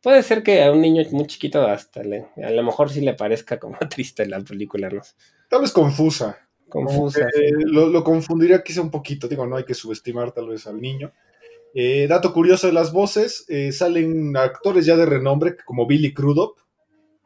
Puede 0.00 0.22
ser 0.22 0.44
que 0.44 0.62
a 0.62 0.70
un 0.70 0.80
niño 0.80 1.02
muy 1.10 1.26
chiquito 1.26 1.66
hasta 1.66 2.04
le, 2.04 2.28
a 2.40 2.50
lo 2.50 2.62
mejor 2.62 2.90
sí 2.90 3.00
le 3.00 3.14
parezca 3.14 3.58
como 3.58 3.78
triste 3.90 4.26
la 4.26 4.38
película, 4.38 4.90
¿no? 4.90 5.02
Tal 5.48 5.62
vez 5.62 5.72
confusa. 5.72 6.38
Confusa. 6.72 7.28
lo, 7.66 8.02
confundiría 8.02 8.62
quizá 8.62 8.80
un 8.80 8.90
poquito, 8.90 9.28
digo, 9.28 9.46
no 9.46 9.56
hay 9.56 9.64
que 9.64 9.74
subestimar 9.74 10.32
tal 10.32 10.48
vez 10.48 10.66
al 10.66 10.80
niño. 10.80 11.12
Eh, 11.74 12.06
dato 12.08 12.32
curioso 12.32 12.66
de 12.66 12.72
las 12.72 12.92
voces, 12.92 13.44
eh, 13.48 13.72
salen 13.72 14.34
actores 14.36 14.86
ya 14.86 14.96
de 14.96 15.04
renombre 15.04 15.56
como 15.66 15.86
Billy 15.86 16.14
Crudup, 16.14 16.56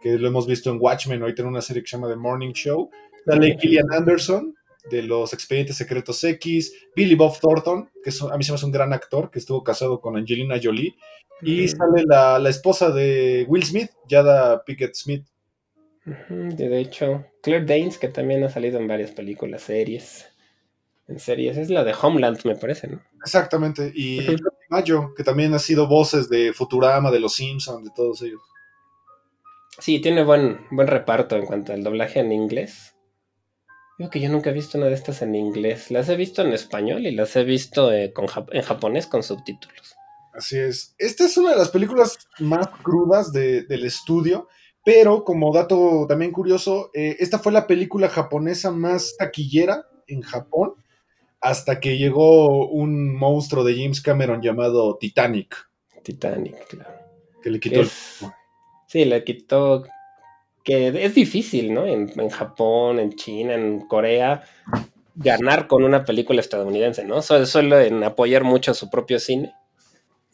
que 0.01 0.19
lo 0.19 0.27
hemos 0.27 0.49
visto 0.49 0.71
en 0.71 0.79
Watchmen, 0.81 1.23
ahorita 1.23 1.43
en 1.43 1.49
una 1.49 1.63
serie 1.63 1.83
que 1.83 1.89
se 1.89 1.97
llama 1.97 2.09
The 2.09 2.17
Morning 2.17 2.53
Show. 2.53 2.91
Sale 3.25 3.57
Killian 3.57 3.87
Anderson, 3.93 4.55
de 4.91 5.03
los 5.03 5.33
Expedientes 5.33 5.77
Secretos 5.77 6.23
X, 6.25 6.73
Billy 6.95 7.15
Bob 7.15 7.39
Thornton, 7.41 7.89
que 8.03 8.11
a 8.11 8.37
mí 8.37 8.45
se 8.45 8.53
me 8.53 8.57
hace 8.57 8.67
un 8.67 8.73
gran 8.73 8.93
actor, 8.93 9.31
que 9.31 9.39
estuvo 9.39 9.63
casado 9.63 10.01
con 10.01 10.17
Angelina 10.17 10.61
Jolie, 10.63 10.97
y 11.43 11.69
sale 11.69 12.05
la, 12.07 12.49
esposa 12.49 12.91
de 12.91 13.45
Will 13.49 13.65
Smith, 13.65 13.91
Jada 14.09 14.65
Pickett 14.65 14.95
Smith. 14.95 15.25
De 16.29 16.79
hecho, 16.79 17.27
Claire 17.43 17.65
Danes, 17.65 17.99
que 17.99 18.09
también 18.09 18.45
ha 18.45 18.49
salido 18.49 18.79
en 18.79 18.87
varias 18.87 19.11
películas, 19.11 19.63
series. 19.63 20.27
En 21.09 21.19
series, 21.19 21.57
es 21.57 21.69
la 21.69 21.85
de 21.85 21.95
Homeland, 22.01 22.39
me 22.45 22.55
parece, 22.55 22.89
¿no? 22.89 23.03
Exactamente, 23.25 23.93
y 23.95 24.21
Mayo, 24.71 25.15
que 25.17 25.25
también 25.25 25.53
ha 25.55 25.59
sido 25.59 25.89
voces 25.89 26.29
de 26.29 26.53
Futurama, 26.53 27.11
de 27.11 27.21
Los 27.21 27.35
Simpsons, 27.35 27.85
de 27.85 27.91
todos 27.95 28.23
ellos. 28.23 28.41
Sí, 29.79 30.01
tiene 30.01 30.25
buen, 30.25 30.67
buen 30.71 30.89
reparto 30.89 31.37
en 31.37 31.45
cuanto 31.45 31.73
al 31.73 31.83
doblaje 31.83 32.21
en 32.21 32.33
inglés. 32.33 32.95
Creo 33.97 34.11
que 34.11 34.21
yo 34.21 34.29
nunca 34.29 34.51
he 34.51 34.53
visto 34.53 34.79
una 34.79 34.89
de 34.89 34.95
estas 34.95 35.23
en 35.23 35.35
inglés. 35.35 35.91
Las 35.91 36.09
he 36.09 36.17
visto 36.17 36.43
en 36.43 36.53
español 36.53 37.07
y 37.07 37.13
las 37.13 37.35
he 37.35 37.45
visto 37.45 37.93
eh, 37.93 38.13
en 38.53 38.63
japonés 38.63 39.07
con 39.07 39.23
subtítulos. 39.23 39.97
Así 40.35 40.59
es. 40.59 40.95
Esta 40.99 41.25
es 41.25 41.37
una 41.39 41.51
de 41.51 41.57
las 41.57 41.71
películas 41.71 42.19
más 42.41 42.69
crudas 42.83 43.33
del 43.33 43.85
estudio, 43.85 44.49
pero 44.87 45.25
como 45.25 45.53
dato 45.53 46.07
también 46.09 46.31
curioso, 46.31 46.93
eh, 46.95 47.17
esta 47.19 47.41
fue 47.41 47.51
la 47.51 47.67
película 47.67 48.09
japonesa 48.09 48.71
más 48.71 49.17
taquillera 49.19 49.89
en 50.07 50.23
Japón 50.23 50.75
hasta 51.41 51.81
que 51.81 51.99
llegó 51.99 52.69
un 52.69 53.13
monstruo 53.13 53.65
de 53.65 53.75
James 53.75 54.01
Cameron 54.01 54.41
llamado 54.41 54.97
Titanic. 54.97 55.57
Titanic, 56.05 56.69
claro. 56.69 56.91
Que 57.43 57.51
le 57.51 57.59
quitó 57.59 57.81
el... 57.81 57.89
Sí, 58.87 59.05
le 59.05 59.25
quitó 59.25 59.83
que 60.63 60.87
es 61.05 61.15
difícil, 61.17 61.75
¿no? 61.75 61.85
En, 61.85 62.31
Japón, 62.31 63.01
en 63.01 63.13
China, 63.17 63.55
en 63.55 63.89
Corea, 63.89 64.45
ganar 65.17 65.67
con 65.67 65.83
una 65.83 66.05
película 66.05 66.41
estadounidense, 66.41 67.05
¿no? 67.05 67.23
Solo, 67.23 67.81
en 67.81 68.05
apoyar 68.05 68.45
mucho 68.45 68.71
a 68.71 68.75
su 68.75 68.89
propio 68.89 69.19
cine. 69.19 69.53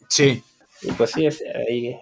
Sí. 0.09 0.43
Y 0.83 0.91
pues 0.91 1.09
sí, 1.09 1.25
es, 1.25 1.43
ahí 1.67 1.97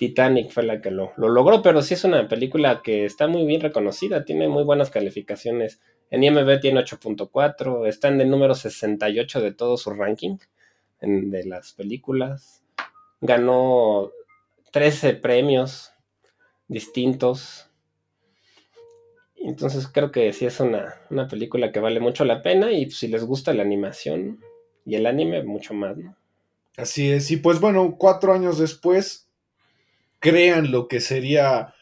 Titanic 0.00 0.50
fue 0.50 0.62
la 0.62 0.80
que 0.80 0.90
lo, 0.90 1.12
lo, 1.18 1.28
logró, 1.28 1.60
pero 1.60 1.82
sí 1.82 1.92
es 1.92 2.04
una 2.04 2.26
película 2.26 2.80
que 2.82 3.04
está 3.04 3.26
muy 3.26 3.44
bien 3.44 3.60
reconocida, 3.60 4.24
tiene 4.24 4.48
muy 4.48 4.64
buenas 4.64 4.88
calificaciones. 4.88 5.78
En 6.10 6.24
IMB 6.24 6.58
tiene 6.58 6.80
8.4, 6.80 7.86
está 7.86 8.08
en 8.08 8.18
el 8.18 8.30
número 8.30 8.54
68 8.54 9.42
de 9.42 9.52
todo 9.52 9.76
su 9.76 9.90
ranking 9.90 10.38
de 11.02 11.44
las 11.44 11.74
películas. 11.74 12.62
Ganó 13.20 14.10
13 14.72 15.12
premios 15.16 15.92
distintos. 16.66 17.68
Entonces 19.36 19.86
creo 19.86 20.10
que 20.10 20.32
sí 20.32 20.46
es 20.46 20.60
una, 20.60 20.94
película 21.28 21.72
que 21.72 21.80
vale 21.80 22.00
mucho 22.00 22.24
la 22.24 22.40
pena 22.40 22.72
y 22.72 22.90
si 22.90 23.06
les 23.08 23.24
gusta 23.24 23.52
la 23.52 23.64
animación 23.64 24.40
y 24.86 24.94
el 24.94 25.04
anime, 25.04 25.42
mucho 25.42 25.74
más. 25.74 25.98
Así 26.78 27.10
es, 27.10 27.30
y 27.30 27.36
pues 27.36 27.60
bueno, 27.60 27.96
cuatro 27.98 28.32
años 28.32 28.58
después 28.58 29.29
crean 30.20 30.70
lo 30.70 30.86
que 30.86 31.00
sería 31.00 31.74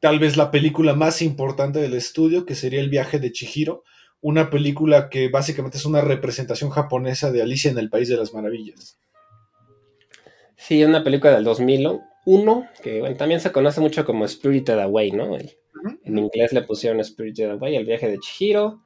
tal 0.00 0.18
vez 0.18 0.36
la 0.36 0.50
película 0.50 0.94
más 0.94 1.22
importante 1.22 1.78
del 1.78 1.94
estudio, 1.94 2.46
que 2.46 2.54
sería 2.54 2.80
El 2.80 2.88
viaje 2.88 3.18
de 3.18 3.32
Chihiro, 3.32 3.84
una 4.22 4.50
película 4.50 5.08
que 5.08 5.28
básicamente 5.28 5.78
es 5.78 5.86
una 5.86 6.00
representación 6.00 6.70
japonesa 6.70 7.32
de 7.32 7.42
Alicia 7.42 7.70
en 7.70 7.78
el 7.78 7.90
País 7.90 8.08
de 8.08 8.16
las 8.16 8.32
Maravillas. 8.32 8.98
Sí, 10.56 10.84
una 10.84 11.02
película 11.02 11.34
del 11.34 11.44
2000, 11.44 12.00
uno, 12.26 12.66
que 12.82 13.14
también 13.18 13.40
se 13.40 13.52
conoce 13.52 13.80
mucho 13.80 14.04
como 14.04 14.28
Spirited 14.28 14.78
Away, 14.78 15.12
¿no? 15.12 15.36
En 15.36 16.18
inglés 16.18 16.52
le 16.52 16.62
pusieron 16.62 17.02
Spirited 17.02 17.50
Away, 17.52 17.76
el 17.76 17.86
viaje 17.86 18.10
de 18.10 18.18
Chihiro. 18.18 18.82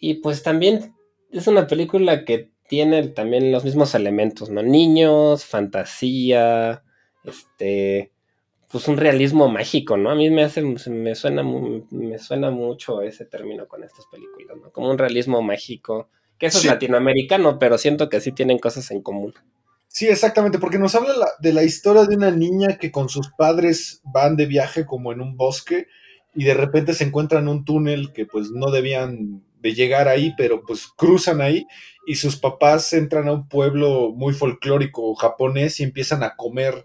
Y 0.00 0.14
pues 0.14 0.42
también 0.42 0.94
es 1.30 1.46
una 1.46 1.66
película 1.66 2.24
que 2.24 2.50
tiene 2.68 3.08
también 3.08 3.52
los 3.52 3.64
mismos 3.64 3.94
elementos, 3.94 4.48
¿no? 4.48 4.62
Niños, 4.62 5.44
fantasía, 5.44 6.82
este, 7.24 8.13
pues 8.74 8.88
un 8.88 8.96
realismo 8.96 9.48
mágico, 9.48 9.96
¿no? 9.96 10.10
A 10.10 10.16
mí 10.16 10.30
me 10.30 10.42
hace, 10.42 10.60
me 10.60 11.14
suena, 11.14 11.44
me 11.44 12.18
suena 12.18 12.50
mucho 12.50 13.02
ese 13.02 13.24
término 13.24 13.68
con 13.68 13.84
estas 13.84 14.04
películas, 14.06 14.56
¿no? 14.60 14.72
Como 14.72 14.90
un 14.90 14.98
realismo 14.98 15.42
mágico, 15.42 16.08
que 16.40 16.46
eso 16.46 16.58
es 16.58 16.64
latinoamericano, 16.64 17.60
pero 17.60 17.78
siento 17.78 18.08
que 18.08 18.20
sí 18.20 18.32
tienen 18.32 18.58
cosas 18.58 18.90
en 18.90 19.00
común. 19.00 19.32
Sí, 19.86 20.08
exactamente, 20.08 20.58
porque 20.58 20.80
nos 20.80 20.96
habla 20.96 21.14
de 21.38 21.52
la 21.52 21.62
historia 21.62 22.02
de 22.02 22.16
una 22.16 22.32
niña 22.32 22.76
que 22.76 22.90
con 22.90 23.08
sus 23.08 23.30
padres 23.38 24.02
van 24.12 24.34
de 24.34 24.46
viaje 24.46 24.86
como 24.86 25.12
en 25.12 25.20
un 25.20 25.36
bosque 25.36 25.86
y 26.34 26.42
de 26.42 26.54
repente 26.54 26.94
se 26.94 27.04
encuentran 27.04 27.44
en 27.44 27.50
un 27.50 27.64
túnel 27.64 28.12
que 28.12 28.26
pues 28.26 28.50
no 28.50 28.72
debían 28.72 29.44
de 29.60 29.72
llegar 29.72 30.08
ahí, 30.08 30.34
pero 30.36 30.64
pues 30.66 30.88
cruzan 30.88 31.40
ahí 31.40 31.68
y 32.08 32.16
sus 32.16 32.34
papás 32.34 32.92
entran 32.92 33.28
a 33.28 33.34
un 33.34 33.46
pueblo 33.48 34.10
muy 34.16 34.34
folclórico 34.34 35.14
japonés 35.14 35.78
y 35.78 35.84
empiezan 35.84 36.24
a 36.24 36.34
comer. 36.34 36.84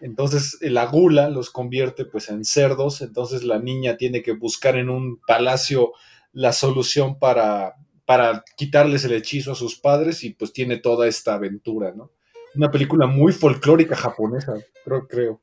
Entonces 0.00 0.58
la 0.60 0.86
gula 0.86 1.28
los 1.28 1.50
convierte 1.50 2.04
pues 2.04 2.28
en 2.28 2.44
cerdos, 2.44 3.00
entonces 3.00 3.44
la 3.44 3.58
niña 3.58 3.96
tiene 3.96 4.22
que 4.22 4.32
buscar 4.32 4.76
en 4.76 4.90
un 4.90 5.20
palacio 5.26 5.92
la 6.32 6.52
solución 6.52 7.18
para, 7.18 7.74
para 8.04 8.44
quitarles 8.56 9.04
el 9.04 9.12
hechizo 9.12 9.52
a 9.52 9.56
sus 9.56 9.78
padres 9.78 10.22
y 10.24 10.30
pues 10.30 10.52
tiene 10.52 10.76
toda 10.76 11.08
esta 11.08 11.34
aventura, 11.34 11.92
¿no? 11.94 12.12
una 12.54 12.70
película 12.70 13.06
muy 13.06 13.32
folclórica 13.32 13.96
japonesa, 13.96 14.54
creo, 14.84 15.06
creo. 15.06 15.40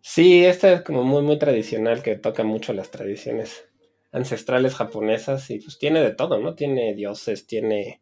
Sí, 0.00 0.44
esta 0.44 0.72
es 0.72 0.82
como 0.82 1.02
muy, 1.02 1.22
muy 1.22 1.38
tradicional, 1.38 2.02
que 2.02 2.16
toca 2.16 2.44
mucho 2.44 2.72
las 2.72 2.90
tradiciones 2.90 3.68
ancestrales 4.12 4.74
japonesas 4.74 5.50
y 5.50 5.58
pues 5.58 5.78
tiene 5.78 6.00
de 6.00 6.12
todo, 6.12 6.38
¿no? 6.38 6.54
Tiene 6.54 6.94
dioses, 6.94 7.46
tiene 7.46 8.00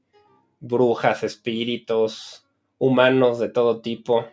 brujas, 0.61 1.25
espíritus, 1.25 2.47
humanos 2.79 3.39
de 3.39 3.49
todo 3.49 3.81
tipo. 3.81 4.27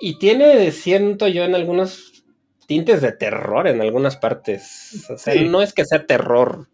Y 0.00 0.18
tiene, 0.18 0.70
siento 0.72 1.28
yo, 1.28 1.44
en 1.44 1.54
algunos 1.54 2.16
tintes 2.66 3.00
de 3.00 3.12
terror 3.12 3.66
en 3.66 3.80
algunas 3.80 4.16
partes. 4.16 5.06
O 5.08 5.16
sea, 5.16 5.34
no 5.42 5.62
es 5.62 5.72
que 5.72 5.84
sea 5.84 6.06
terror 6.06 6.68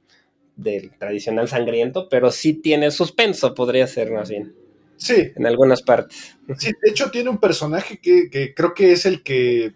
del 0.57 0.91
tradicional 0.99 1.49
sangriento, 1.49 2.09
pero 2.09 2.31
sí 2.31 2.55
tiene 2.55 2.91
suspenso, 2.91 3.55
podría 3.55 3.87
ser 3.87 4.11
más 4.11 4.31
bien. 4.31 4.55
Sí. 4.97 5.33
En 5.37 5.47
algunas 5.47 5.83
partes. 5.83 6.37
Sí, 6.59 6.73
de 6.83 6.91
hecho 6.91 7.11
tiene 7.11 7.31
un 7.31 7.39
personaje 7.39 7.99
que, 7.99 8.55
creo 8.55 8.75
que 8.75 8.93
es 8.93 9.07
el 9.07 9.23
que 9.23 9.75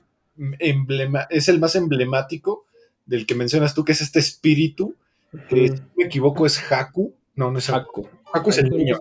emblema, 0.59 1.27
es 1.31 1.49
el 1.49 1.59
más 1.59 1.77
emblemático 1.77 2.67
del 3.07 3.27
que 3.27 3.35
mencionas 3.35 3.75
tú, 3.75 3.85
que 3.85 3.93
es 3.93 4.01
este 4.01 4.19
espíritu, 4.19 4.95
que 5.49 5.69
si 5.69 5.83
me 5.97 6.05
equivoco 6.05 6.47
es 6.47 6.61
Haku. 6.71 7.15
No, 7.35 7.51
no 7.51 7.59
es 7.59 7.69
Haku. 7.69 8.09
Haku 8.33 8.51
es 8.51 8.59
el 8.59 8.71
niño. 8.71 8.99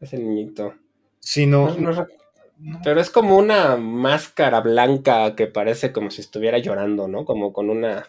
Es 0.00 0.12
el 0.12 0.26
niñito. 0.26 0.74
Sí, 1.20 1.46
no. 1.46 1.74
Pero 2.82 3.00
es 3.00 3.10
como 3.10 3.36
una 3.36 3.76
máscara 3.76 4.60
blanca 4.60 5.34
que 5.34 5.46
parece 5.46 5.92
como 5.92 6.10
si 6.10 6.20
estuviera 6.20 6.58
llorando, 6.58 7.08
¿no? 7.08 7.24
Como 7.24 7.52
con 7.52 7.70
una 7.70 8.06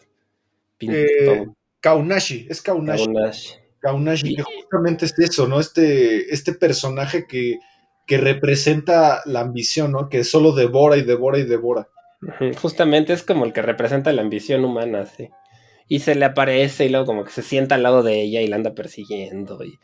eh, 0.79 1.47
Kaunashi, 1.81 2.47
es 2.49 2.61
Kaunashi. 2.61 3.05
Kaunashi. 3.05 3.53
Kaunashi, 3.79 4.35
que 4.35 4.43
justamente 4.43 5.05
es 5.05 5.17
eso, 5.19 5.47
¿no? 5.47 5.59
Este, 5.59 6.33
este 6.33 6.53
personaje 6.53 7.27
que, 7.27 7.59
que 8.05 8.17
representa 8.17 9.21
la 9.25 9.41
ambición, 9.41 9.91
¿no? 9.91 10.09
Que 10.09 10.23
solo 10.23 10.53
devora 10.53 10.97
y 10.97 11.03
devora 11.03 11.37
y 11.39 11.43
devora. 11.43 11.89
Justamente 12.59 13.13
es 13.13 13.23
como 13.23 13.45
el 13.45 13.53
que 13.53 13.61
representa 13.61 14.11
la 14.11 14.23
ambición 14.23 14.65
humana, 14.65 15.05
sí. 15.05 15.29
Y 15.87 15.99
se 15.99 16.15
le 16.15 16.25
aparece 16.25 16.85
y 16.85 16.89
luego 16.89 17.05
como 17.05 17.23
que 17.23 17.31
se 17.31 17.43
sienta 17.43 17.75
al 17.75 17.83
lado 17.83 18.03
de 18.03 18.21
ella 18.21 18.41
y 18.41 18.47
la 18.47 18.55
anda 18.55 18.73
persiguiendo. 18.73 19.63
Y, 19.63 19.79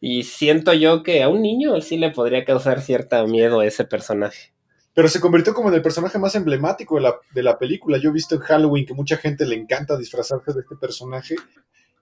y 0.00 0.22
siento 0.22 0.72
yo 0.72 1.02
que 1.02 1.22
a 1.22 1.28
un 1.28 1.42
niño 1.42 1.80
sí 1.80 1.98
le 1.98 2.10
podría 2.10 2.44
causar 2.44 2.80
cierto 2.80 3.26
miedo 3.26 3.60
a 3.60 3.66
ese 3.66 3.84
personaje. 3.84 4.52
Pero 4.94 5.08
se 5.08 5.20
convirtió 5.20 5.54
como 5.54 5.68
en 5.68 5.74
el 5.74 5.82
personaje 5.82 6.18
más 6.18 6.34
emblemático 6.34 6.96
de 6.96 7.02
la, 7.02 7.14
de 7.32 7.42
la 7.42 7.58
película. 7.58 7.98
Yo 7.98 8.10
he 8.10 8.12
visto 8.12 8.34
en 8.34 8.40
Halloween 8.40 8.86
que 8.86 8.94
mucha 8.94 9.16
gente 9.16 9.46
le 9.46 9.54
encanta 9.54 9.96
disfrazarse 9.96 10.52
de 10.52 10.60
este 10.60 10.76
personaje 10.76 11.36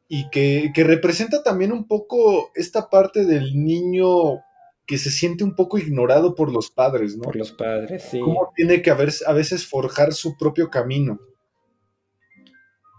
y 0.08 0.30
que, 0.30 0.70
que 0.74 0.84
representa 0.84 1.42
también 1.42 1.72
un 1.72 1.86
poco 1.86 2.50
esta 2.54 2.88
parte 2.88 3.26
del 3.26 3.62
niño 3.62 4.42
que 4.86 4.96
se 4.96 5.10
siente 5.10 5.44
un 5.44 5.54
poco 5.54 5.76
ignorado 5.76 6.34
por 6.34 6.50
los 6.50 6.70
padres, 6.70 7.16
¿no? 7.16 7.24
Por 7.24 7.36
los 7.36 7.52
padres, 7.52 8.04
sí. 8.10 8.20
Cómo 8.20 8.50
tiene 8.56 8.80
que 8.80 8.90
haber, 8.90 9.12
a 9.26 9.34
veces 9.34 9.66
forjar 9.66 10.14
su 10.14 10.38
propio 10.38 10.70
camino. 10.70 11.20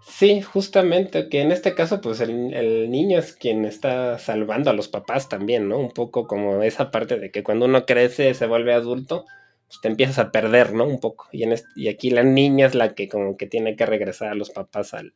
Sí, 0.09 0.41
justamente, 0.41 1.29
que 1.29 1.39
en 1.41 1.51
este 1.51 1.75
caso, 1.75 2.01
pues 2.01 2.19
el, 2.19 2.53
el, 2.53 2.89
niño 2.89 3.19
es 3.19 3.33
quien 3.33 3.63
está 3.63 4.17
salvando 4.17 4.69
a 4.69 4.73
los 4.73 4.87
papás 4.87 5.29
también, 5.29 5.69
¿no? 5.69 5.77
Un 5.77 5.91
poco 5.91 6.27
como 6.27 6.63
esa 6.63 6.89
parte 6.91 7.19
de 7.19 7.31
que 7.31 7.43
cuando 7.43 7.65
uno 7.65 7.85
crece, 7.85 8.33
se 8.33 8.47
vuelve 8.47 8.73
adulto, 8.73 9.25
pues 9.67 9.79
te 9.81 9.87
empiezas 9.87 10.17
a 10.17 10.31
perder, 10.31 10.73
¿no? 10.73 10.85
Un 10.85 10.99
poco. 10.99 11.29
Y, 11.31 11.43
en 11.43 11.53
este, 11.53 11.69
y 11.75 11.89
aquí 11.89 12.09
la 12.09 12.23
niña 12.23 12.65
es 12.65 12.75
la 12.75 12.95
que 12.95 13.07
como 13.07 13.37
que 13.37 13.45
tiene 13.45 13.75
que 13.75 13.85
regresar 13.85 14.29
a 14.29 14.35
los 14.35 14.49
papás 14.49 14.95
al, 14.95 15.13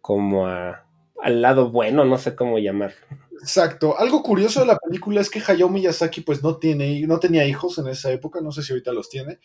como 0.00 0.46
a, 0.46 0.83
al 1.22 1.42
lado 1.42 1.70
bueno, 1.70 2.04
no 2.04 2.18
sé 2.18 2.34
cómo 2.34 2.58
llamarlo. 2.58 2.96
Exacto. 3.40 3.98
Algo 3.98 4.22
curioso 4.22 4.60
de 4.60 4.66
la 4.66 4.78
película 4.78 5.20
es 5.20 5.30
que 5.30 5.42
Hayao 5.46 5.68
Miyazaki 5.68 6.22
pues 6.22 6.42
no 6.42 6.56
tiene, 6.56 7.00
no 7.06 7.18
tenía 7.18 7.46
hijos 7.46 7.78
en 7.78 7.88
esa 7.88 8.10
época, 8.12 8.40
no 8.40 8.52
sé 8.52 8.62
si 8.62 8.72
ahorita 8.72 8.92
los 8.92 9.08
tiene, 9.08 9.38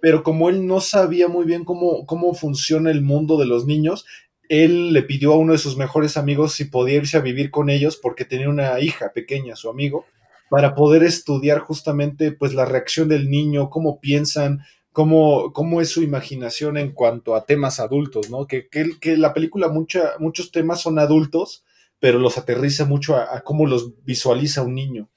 pero 0.00 0.22
como 0.22 0.48
él 0.48 0.66
no 0.66 0.80
sabía 0.80 1.28
muy 1.28 1.44
bien 1.44 1.64
cómo, 1.64 2.04
cómo 2.06 2.34
funciona 2.34 2.90
el 2.90 3.02
mundo 3.02 3.38
de 3.38 3.46
los 3.46 3.66
niños, 3.66 4.06
él 4.48 4.92
le 4.92 5.02
pidió 5.02 5.32
a 5.32 5.38
uno 5.38 5.52
de 5.52 5.58
sus 5.58 5.76
mejores 5.76 6.16
amigos 6.16 6.52
si 6.52 6.66
podía 6.66 6.96
irse 6.96 7.16
a 7.16 7.20
vivir 7.20 7.50
con 7.50 7.70
ellos 7.70 7.96
porque 7.96 8.24
tenía 8.24 8.48
una 8.48 8.78
hija 8.80 9.12
pequeña, 9.14 9.56
su 9.56 9.70
amigo, 9.70 10.04
para 10.50 10.74
poder 10.74 11.02
estudiar 11.02 11.58
justamente 11.60 12.32
pues 12.32 12.54
la 12.54 12.64
reacción 12.64 13.08
del 13.08 13.30
niño, 13.30 13.70
cómo 13.70 14.00
piensan, 14.00 14.60
cómo, 14.94 15.52
cómo 15.52 15.80
es 15.80 15.90
su 15.90 16.04
imaginación 16.04 16.78
en 16.78 16.92
cuanto 16.92 17.34
a 17.34 17.44
temas 17.46 17.80
adultos, 17.80 18.30
¿no? 18.30 18.46
Que, 18.46 18.68
que, 18.68 18.92
que 19.00 19.16
la 19.16 19.34
película 19.34 19.66
mucha, 19.68 20.12
muchos 20.20 20.52
temas 20.52 20.80
son 20.80 21.00
adultos, 21.00 21.64
pero 21.98 22.20
los 22.20 22.38
aterriza 22.38 22.84
mucho 22.84 23.16
a, 23.16 23.34
a, 23.34 23.40
cómo 23.40 23.66
los 23.66 24.04
visualiza 24.04 24.62
un 24.62 24.76
niño. 24.76 25.10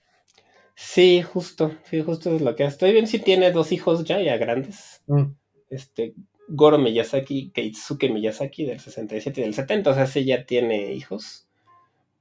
Sí, 0.76 1.22
justo, 1.22 1.76
sí, 1.84 2.02
justo 2.02 2.36
es 2.36 2.42
lo 2.42 2.56
que 2.56 2.66
estoy 2.66 2.92
bien. 2.92 3.06
Si 3.06 3.20
tiene 3.20 3.52
dos 3.52 3.72
hijos 3.72 4.04
ya, 4.04 4.20
ya 4.20 4.38
grandes. 4.38 5.04
Mm. 5.06 5.26
Este, 5.70 6.16
Goro 6.48 6.80
Miyazaki, 6.80 7.52
Keitsuke 7.52 8.10
Miyazaki 8.10 8.66
del 8.66 8.80
67 8.80 9.42
y 9.42 9.44
del 9.44 9.54
70, 9.54 9.92
o 9.92 9.94
sea, 9.94 10.08
sí 10.08 10.26
ya 10.26 10.44
tiene 10.48 10.92
hijos. 10.94 11.48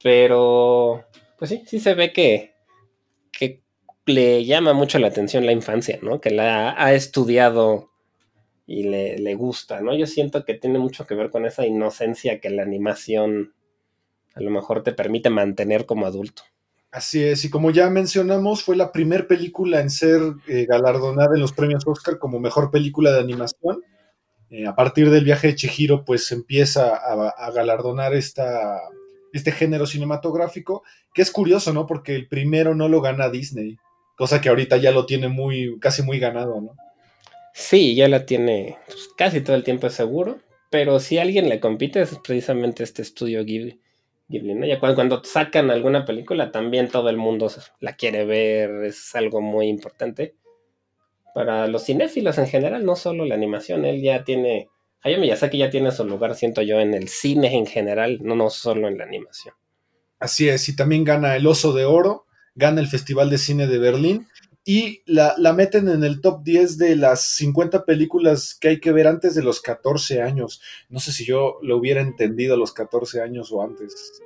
Pero, 0.03 1.07
pues 1.38 1.49
sí, 1.49 1.62
sí 1.66 1.81
se 1.81 1.95
ve 1.95 2.12
que 2.12 2.56
le 4.07 4.45
llama 4.45 4.73
mucho 4.73 4.99
la 4.99 5.09
atención 5.09 5.47
la 5.47 5.53
infancia, 5.53 5.99
¿no? 6.01 6.21
Que 6.21 6.31
la 6.31 6.75
ha 6.79 6.95
estudiado 6.95 7.90
y 8.66 8.85
le, 8.85 9.19
le, 9.19 9.35
gusta, 9.35 9.81
¿no? 9.81 9.97
Yo 9.97 10.07
siento 10.07 10.45
que 10.45 10.55
tiene 10.55 10.79
mucho 10.79 11.07
que 11.07 11.14
ver 11.14 11.31
con 11.31 11.45
esa 11.45 11.66
inocencia 11.66 12.40
que 12.40 12.51
la 12.51 12.62
animación 12.62 13.55
a 14.35 14.40
lo 14.40 14.51
mejor 14.51 14.83
te 14.83 14.92
permite 14.92 15.31
mantener 15.31 15.87
como 15.87 16.07
adulto. 16.07 16.42
Así 16.90 17.23
es, 17.23 17.45
y 17.45 17.51
como 17.51 17.71
ya 17.71 17.90
mencionamos, 17.90 18.62
fue 18.62 18.77
la 18.77 18.92
primera 18.92 19.27
película 19.27 19.81
en 19.81 19.90
ser 19.90 20.21
eh, 20.47 20.66
galardonada 20.66 21.35
en 21.35 21.40
los 21.40 21.53
premios 21.53 21.87
Oscar 21.87 22.19
como 22.19 22.38
mejor 22.38 22.71
película 22.71 23.12
de 23.12 23.21
animación. 23.21 23.83
Eh, 24.51 24.66
a 24.66 24.77
partir 24.77 25.11
del 25.11 25.25
viaje 25.25 25.49
de 25.49 25.57
Chihiro, 25.57 26.05
pues 26.05 26.31
empieza 26.31 26.97
a, 26.97 27.29
a 27.29 27.51
galardonar 27.51 28.14
esta, 28.14 28.81
este 29.33 29.53
género 29.53 29.87
cinematográfico, 29.87 30.85
que 31.12 31.23
es 31.23 31.31
curioso, 31.31 31.73
¿no? 31.73 31.87
Porque 31.87 32.14
el 32.14 32.29
primero 32.29 32.75
no 32.75 32.88
lo 32.88 33.01
gana 33.01 33.29
Disney 33.31 33.79
cosa 34.16 34.40
que 34.40 34.48
ahorita 34.48 34.79
ya 34.79 34.90
lo 34.90 35.07
tiene 35.07 35.29
muy, 35.29 35.79
casi 35.79 36.02
muy 36.02 36.18
ganado, 36.18 36.61
¿no? 36.61 36.76
Sí, 37.52 37.94
ya 37.94 38.09
la 38.09 38.26
tiene 38.26 38.76
pues, 38.87 39.09
casi 39.16 39.40
todo 39.40 39.57
el 39.57 39.64
tiempo 39.64 39.88
seguro, 39.88 40.40
pero 40.70 41.00
si 41.00 41.18
alguien 41.18 41.48
le 41.48 41.61
compite 41.61 42.02
es 42.02 42.18
precisamente 42.22 42.83
este 42.83 43.02
estudio 43.02 43.44
Ghibli, 43.44 43.81
Ghibli 44.29 44.55
¿no? 44.55 44.66
Ya 44.66 44.79
cuando, 44.79 44.96
cuando, 44.96 45.24
sacan 45.24 45.70
alguna 45.70 46.05
película 46.05 46.50
también 46.50 46.88
todo 46.88 47.09
el 47.09 47.16
mundo 47.16 47.50
la 47.81 47.94
quiere 47.94 48.24
ver, 48.24 48.85
es 48.85 49.14
algo 49.14 49.40
muy 49.40 49.68
importante. 49.68 50.35
Para 51.35 51.66
los 51.66 51.85
cinéfilos 51.85 52.38
en 52.38 52.46
general, 52.46 52.85
no 52.85 52.96
solo 52.96 53.24
la 53.24 53.35
animación, 53.35 53.85
él 53.85 54.02
ya 54.02 54.24
tiene, 54.24 54.68
Hayao 55.02 55.20
Miyazaki 55.20 55.59
ya 55.59 55.70
tiene 55.70 55.92
su 55.92 56.05
lugar, 56.05 56.35
siento 56.35 56.62
yo, 56.62 56.81
en 56.81 56.94
el 56.94 57.09
cine 57.09 57.55
en 57.55 57.66
general, 57.66 58.18
no, 58.22 58.35
no 58.35 58.50
solo 58.50 58.88
en 58.88 58.98
la 58.98 59.05
animación. 59.05 59.55
Así 60.18 60.48
es, 60.48 60.68
y 60.68 60.76
también 60.76 61.05
gana 61.05 61.37
el 61.37 61.46
Oso 61.46 61.72
de 61.72 61.85
Oro, 61.85 62.26
gana 62.57 62.81
el 62.81 62.88
Festival 62.88 63.31
de 63.31 63.38
Cine 63.38 63.66
de 63.66 63.79
Berlín 63.79 64.27
y 64.64 65.03
la, 65.07 65.35
la, 65.38 65.53
meten 65.53 65.88
en 65.88 66.03
el 66.03 66.21
top 66.21 66.42
10 66.42 66.77
de 66.79 66.97
las 66.97 67.21
50 67.37 67.85
películas 67.85 68.57
que 68.61 68.69
hay 68.69 68.81
que 68.81 68.90
ver 68.90 69.07
antes 69.07 69.37
de 69.37 69.45
los 69.45 69.61
14 69.61 70.23
años. 70.23 70.61
No 70.88 70.99
sé 70.99 71.12
si 71.12 71.25
yo 71.25 71.59
lo 71.62 71.77
hubiera 71.77 72.01
entendido 72.01 72.55
a 72.55 72.57
los 72.57 72.73
14 72.73 73.23
años 73.23 73.53
o 73.53 73.62
antes. 73.62 74.21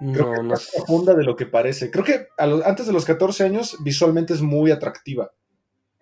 Creo 0.00 0.26
no, 0.26 0.32
que 0.32 0.38
es 0.40 0.44
más 0.44 0.70
no. 0.74 0.78
profunda 0.78 1.14
de 1.14 1.22
lo 1.22 1.36
que 1.36 1.46
parece. 1.46 1.92
Creo 1.92 2.04
que 2.04 2.26
a 2.36 2.46
los, 2.48 2.64
antes 2.64 2.88
de 2.88 2.92
los 2.92 3.04
14 3.04 3.44
años 3.44 3.76
visualmente 3.84 4.32
es 4.32 4.42
muy 4.42 4.72
atractiva, 4.72 5.30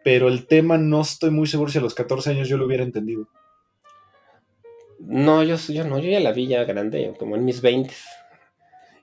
pero 0.02 0.28
el 0.28 0.46
tema 0.46 0.78
no 0.78 1.02
estoy 1.02 1.30
muy 1.30 1.46
seguro 1.46 1.70
si 1.70 1.76
a 1.76 1.82
los 1.82 1.94
14 1.94 2.30
años 2.30 2.48
yo 2.48 2.56
lo 2.56 2.64
hubiera 2.64 2.82
entendido. 2.82 3.28
No, 5.00 5.42
yo, 5.42 5.56
yo 5.56 5.84
no, 5.84 5.98
yo 5.98 6.10
ya 6.10 6.20
la 6.20 6.32
vi 6.32 6.46
ya 6.46 6.64
grande, 6.64 7.14
como 7.18 7.36
en 7.36 7.44
mis 7.44 7.60
20. 7.60 7.92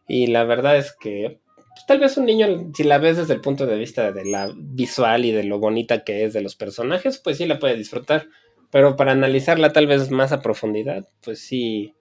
Y 0.07 0.27
la 0.27 0.45
verdad 0.45 0.77
es 0.77 0.95
que 0.99 1.41
pues, 1.77 1.85
tal 1.85 1.99
vez 1.99 2.17
un 2.17 2.25
niño, 2.25 2.71
si 2.73 2.83
la 2.83 2.97
ves 2.97 3.17
desde 3.17 3.35
el 3.35 3.41
punto 3.41 3.67
de 3.67 3.77
vista 3.77 4.11
de 4.11 4.25
la 4.25 4.51
visual 4.55 5.25
y 5.25 5.31
de 5.31 5.43
lo 5.43 5.59
bonita 5.59 6.03
que 6.03 6.25
es 6.25 6.33
de 6.33 6.41
los 6.41 6.55
personajes, 6.55 7.19
pues 7.19 7.37
sí 7.37 7.45
la 7.45 7.59
puede 7.59 7.75
disfrutar. 7.75 8.27
Pero 8.71 8.95
para 8.95 9.11
analizarla 9.11 9.71
tal 9.71 9.87
vez 9.87 10.09
más 10.09 10.31
a 10.31 10.41
profundidad, 10.41 11.07
pues 11.23 11.39
sí, 11.39 11.93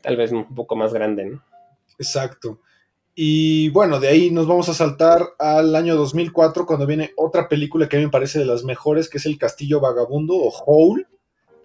tal 0.00 0.16
vez 0.16 0.30
un 0.32 0.54
poco 0.54 0.76
más 0.76 0.94
grande, 0.94 1.26
¿no? 1.26 1.44
Exacto. 1.98 2.60
Y 3.14 3.70
bueno, 3.70 3.98
de 3.98 4.08
ahí 4.08 4.30
nos 4.30 4.46
vamos 4.46 4.68
a 4.68 4.74
saltar 4.74 5.22
al 5.40 5.74
año 5.74 5.96
2004, 5.96 6.64
cuando 6.64 6.86
viene 6.86 7.10
otra 7.16 7.48
película 7.48 7.88
que 7.88 7.96
a 7.96 7.98
mí 7.98 8.06
me 8.06 8.12
parece 8.12 8.38
de 8.38 8.44
las 8.44 8.62
mejores, 8.62 9.08
que 9.08 9.18
es 9.18 9.26
El 9.26 9.38
Castillo 9.38 9.80
Vagabundo 9.80 10.36
o 10.36 10.52
Hole 10.64 11.06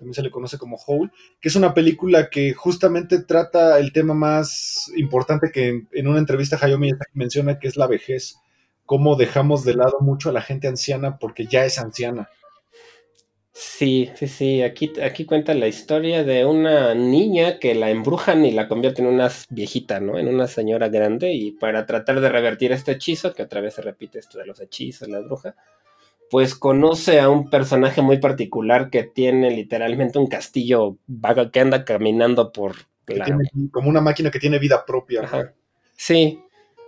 también 0.03 0.15
se 0.15 0.21
le 0.21 0.31
conoce 0.31 0.57
como 0.57 0.77
Hole, 0.85 1.11
que 1.39 1.47
es 1.47 1.55
una 1.55 1.73
película 1.73 2.29
que 2.29 2.53
justamente 2.53 3.23
trata 3.23 3.79
el 3.79 3.93
tema 3.93 4.13
más 4.13 4.91
importante 4.97 5.49
que 5.49 5.83
en, 5.93 6.07
una 6.07 6.19
entrevista 6.19 6.59
Hayao 6.61 6.77
menciona, 7.13 7.57
que 7.57 7.69
es 7.69 7.77
la 7.77 7.87
vejez, 7.87 8.35
cómo 8.85 9.15
dejamos 9.15 9.63
de 9.63 9.75
lado 9.75 9.99
mucho 10.01 10.29
a 10.29 10.33
la 10.33 10.41
gente 10.41 10.67
anciana 10.67 11.17
porque 11.19 11.45
ya 11.45 11.63
es 11.63 11.79
anciana. 11.79 12.27
Sí, 13.53 14.09
sí, 14.15 14.27
sí, 14.27 14.61
aquí, 14.61 14.91
aquí 15.01 15.25
cuenta 15.25 15.53
la 15.53 15.67
historia 15.67 16.25
de 16.25 16.43
una 16.43 16.93
niña 16.95 17.59
que 17.59 17.75
la 17.75 17.89
embrujan 17.89 18.43
y 18.45 18.51
la 18.51 18.67
convierten 18.67 19.05
en 19.05 19.13
una 19.13 19.31
viejita, 19.49 20.01
¿no? 20.01 20.17
En 20.19 20.27
una 20.27 20.47
señora 20.47 20.89
grande 20.89 21.31
y 21.33 21.51
para 21.51 21.85
tratar 21.85 22.19
de 22.19 22.29
revertir 22.29 22.73
este 22.73 22.93
hechizo, 22.93 23.33
que 23.33 23.43
otra 23.43 23.61
vez 23.61 23.75
se 23.75 23.83
repite 23.83 24.19
esto 24.19 24.37
de 24.39 24.47
los 24.47 24.59
hechizos, 24.59 25.07
la 25.07 25.19
bruja, 25.19 25.55
pues 26.33 26.55
conoce 26.55 27.19
a 27.19 27.29
un 27.29 27.51
personaje 27.51 28.01
muy 28.01 28.17
particular 28.17 28.89
que 28.89 29.03
tiene 29.03 29.51
literalmente 29.51 30.17
un 30.17 30.25
castillo 30.25 30.97
vago 31.05 31.51
que 31.51 31.59
anda 31.59 31.85
caminando 31.85 32.51
por 32.51 32.75
la... 33.05 33.25
tiene, 33.25 33.43
como 33.69 33.87
una 33.87 34.01
máquina 34.01 34.31
que 34.31 34.39
tiene 34.39 34.57
vida 34.57 34.83
propia. 34.83 35.21
Ajá. 35.21 35.53
Sí, 35.95 36.41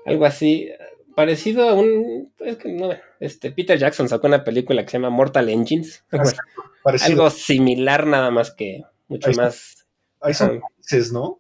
algo 0.04 0.26
así. 0.26 0.72
Parecido 1.16 1.70
a 1.70 1.76
un. 1.76 2.34
Es 2.40 2.58
que 2.58 2.74
no, 2.74 2.90
este, 3.20 3.52
Peter 3.52 3.78
Jackson 3.78 4.10
sacó 4.10 4.26
una 4.26 4.44
película 4.44 4.84
que 4.84 4.90
se 4.90 4.98
llama 4.98 5.12
Mortal 5.12 5.48
Engines. 5.50 6.04
algo 7.06 7.30
similar, 7.30 8.08
nada 8.08 8.32
más 8.32 8.50
que 8.50 8.82
mucho 9.08 9.30
ahí 9.30 9.36
más. 9.36 9.86
Ahí 10.22 10.34
son 10.34 10.60
países, 10.60 11.14
¿no? 11.14 11.40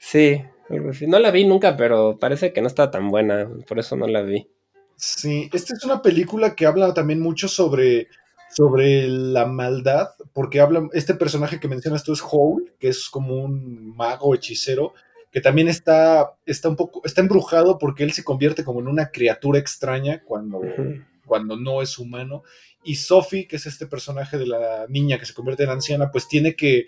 Sí, 0.00 0.42
algo 0.70 0.90
así. 0.90 1.06
No 1.06 1.20
la 1.20 1.30
vi 1.30 1.44
nunca, 1.44 1.76
pero 1.76 2.18
parece 2.18 2.52
que 2.52 2.62
no 2.62 2.66
está 2.66 2.90
tan 2.90 3.10
buena, 3.10 3.48
por 3.68 3.78
eso 3.78 3.94
no 3.94 4.08
la 4.08 4.22
vi. 4.22 4.48
Sí, 4.96 5.50
esta 5.52 5.74
es 5.74 5.84
una 5.84 6.02
película 6.02 6.54
que 6.54 6.66
habla 6.66 6.94
también 6.94 7.20
mucho 7.20 7.48
sobre, 7.48 8.08
sobre 8.54 9.08
la 9.08 9.46
maldad, 9.46 10.08
porque 10.32 10.60
habla, 10.60 10.88
este 10.92 11.14
personaje 11.14 11.58
que 11.60 11.68
mencionas 11.68 12.04
tú 12.04 12.12
es 12.12 12.22
Howl, 12.22 12.72
que 12.78 12.88
es 12.88 13.08
como 13.08 13.36
un 13.36 13.94
mago 13.96 14.34
hechicero, 14.34 14.94
que 15.32 15.40
también 15.40 15.68
está, 15.68 16.34
está 16.46 16.68
un 16.68 16.76
poco, 16.76 17.02
está 17.04 17.20
embrujado 17.20 17.78
porque 17.78 18.04
él 18.04 18.12
se 18.12 18.22
convierte 18.22 18.62
como 18.64 18.80
en 18.80 18.86
una 18.86 19.10
criatura 19.10 19.58
extraña 19.58 20.22
cuando, 20.24 20.58
uh 20.58 20.62
-huh. 20.62 21.06
cuando 21.26 21.56
no 21.56 21.82
es 21.82 21.98
humano. 21.98 22.44
Y 22.84 22.94
Sophie, 22.96 23.48
que 23.48 23.56
es 23.56 23.66
este 23.66 23.86
personaje 23.86 24.38
de 24.38 24.46
la 24.46 24.86
niña 24.88 25.18
que 25.18 25.26
se 25.26 25.34
convierte 25.34 25.64
en 25.64 25.70
anciana, 25.70 26.12
pues 26.12 26.28
tiene 26.28 26.54
que, 26.54 26.86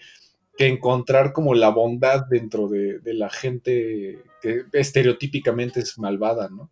que 0.57 0.69
encontrar 0.69 1.33
como 1.33 1.55
la 1.55 1.71
bondad 1.71 2.27
dentro 2.31 2.69
de, 2.69 3.01
de 3.01 3.15
la 3.15 3.31
gente 3.31 4.23
que 4.41 4.63
estereotípicamente 4.73 5.81
es 5.81 5.99
malvada, 5.99 6.49
¿no? 6.49 6.71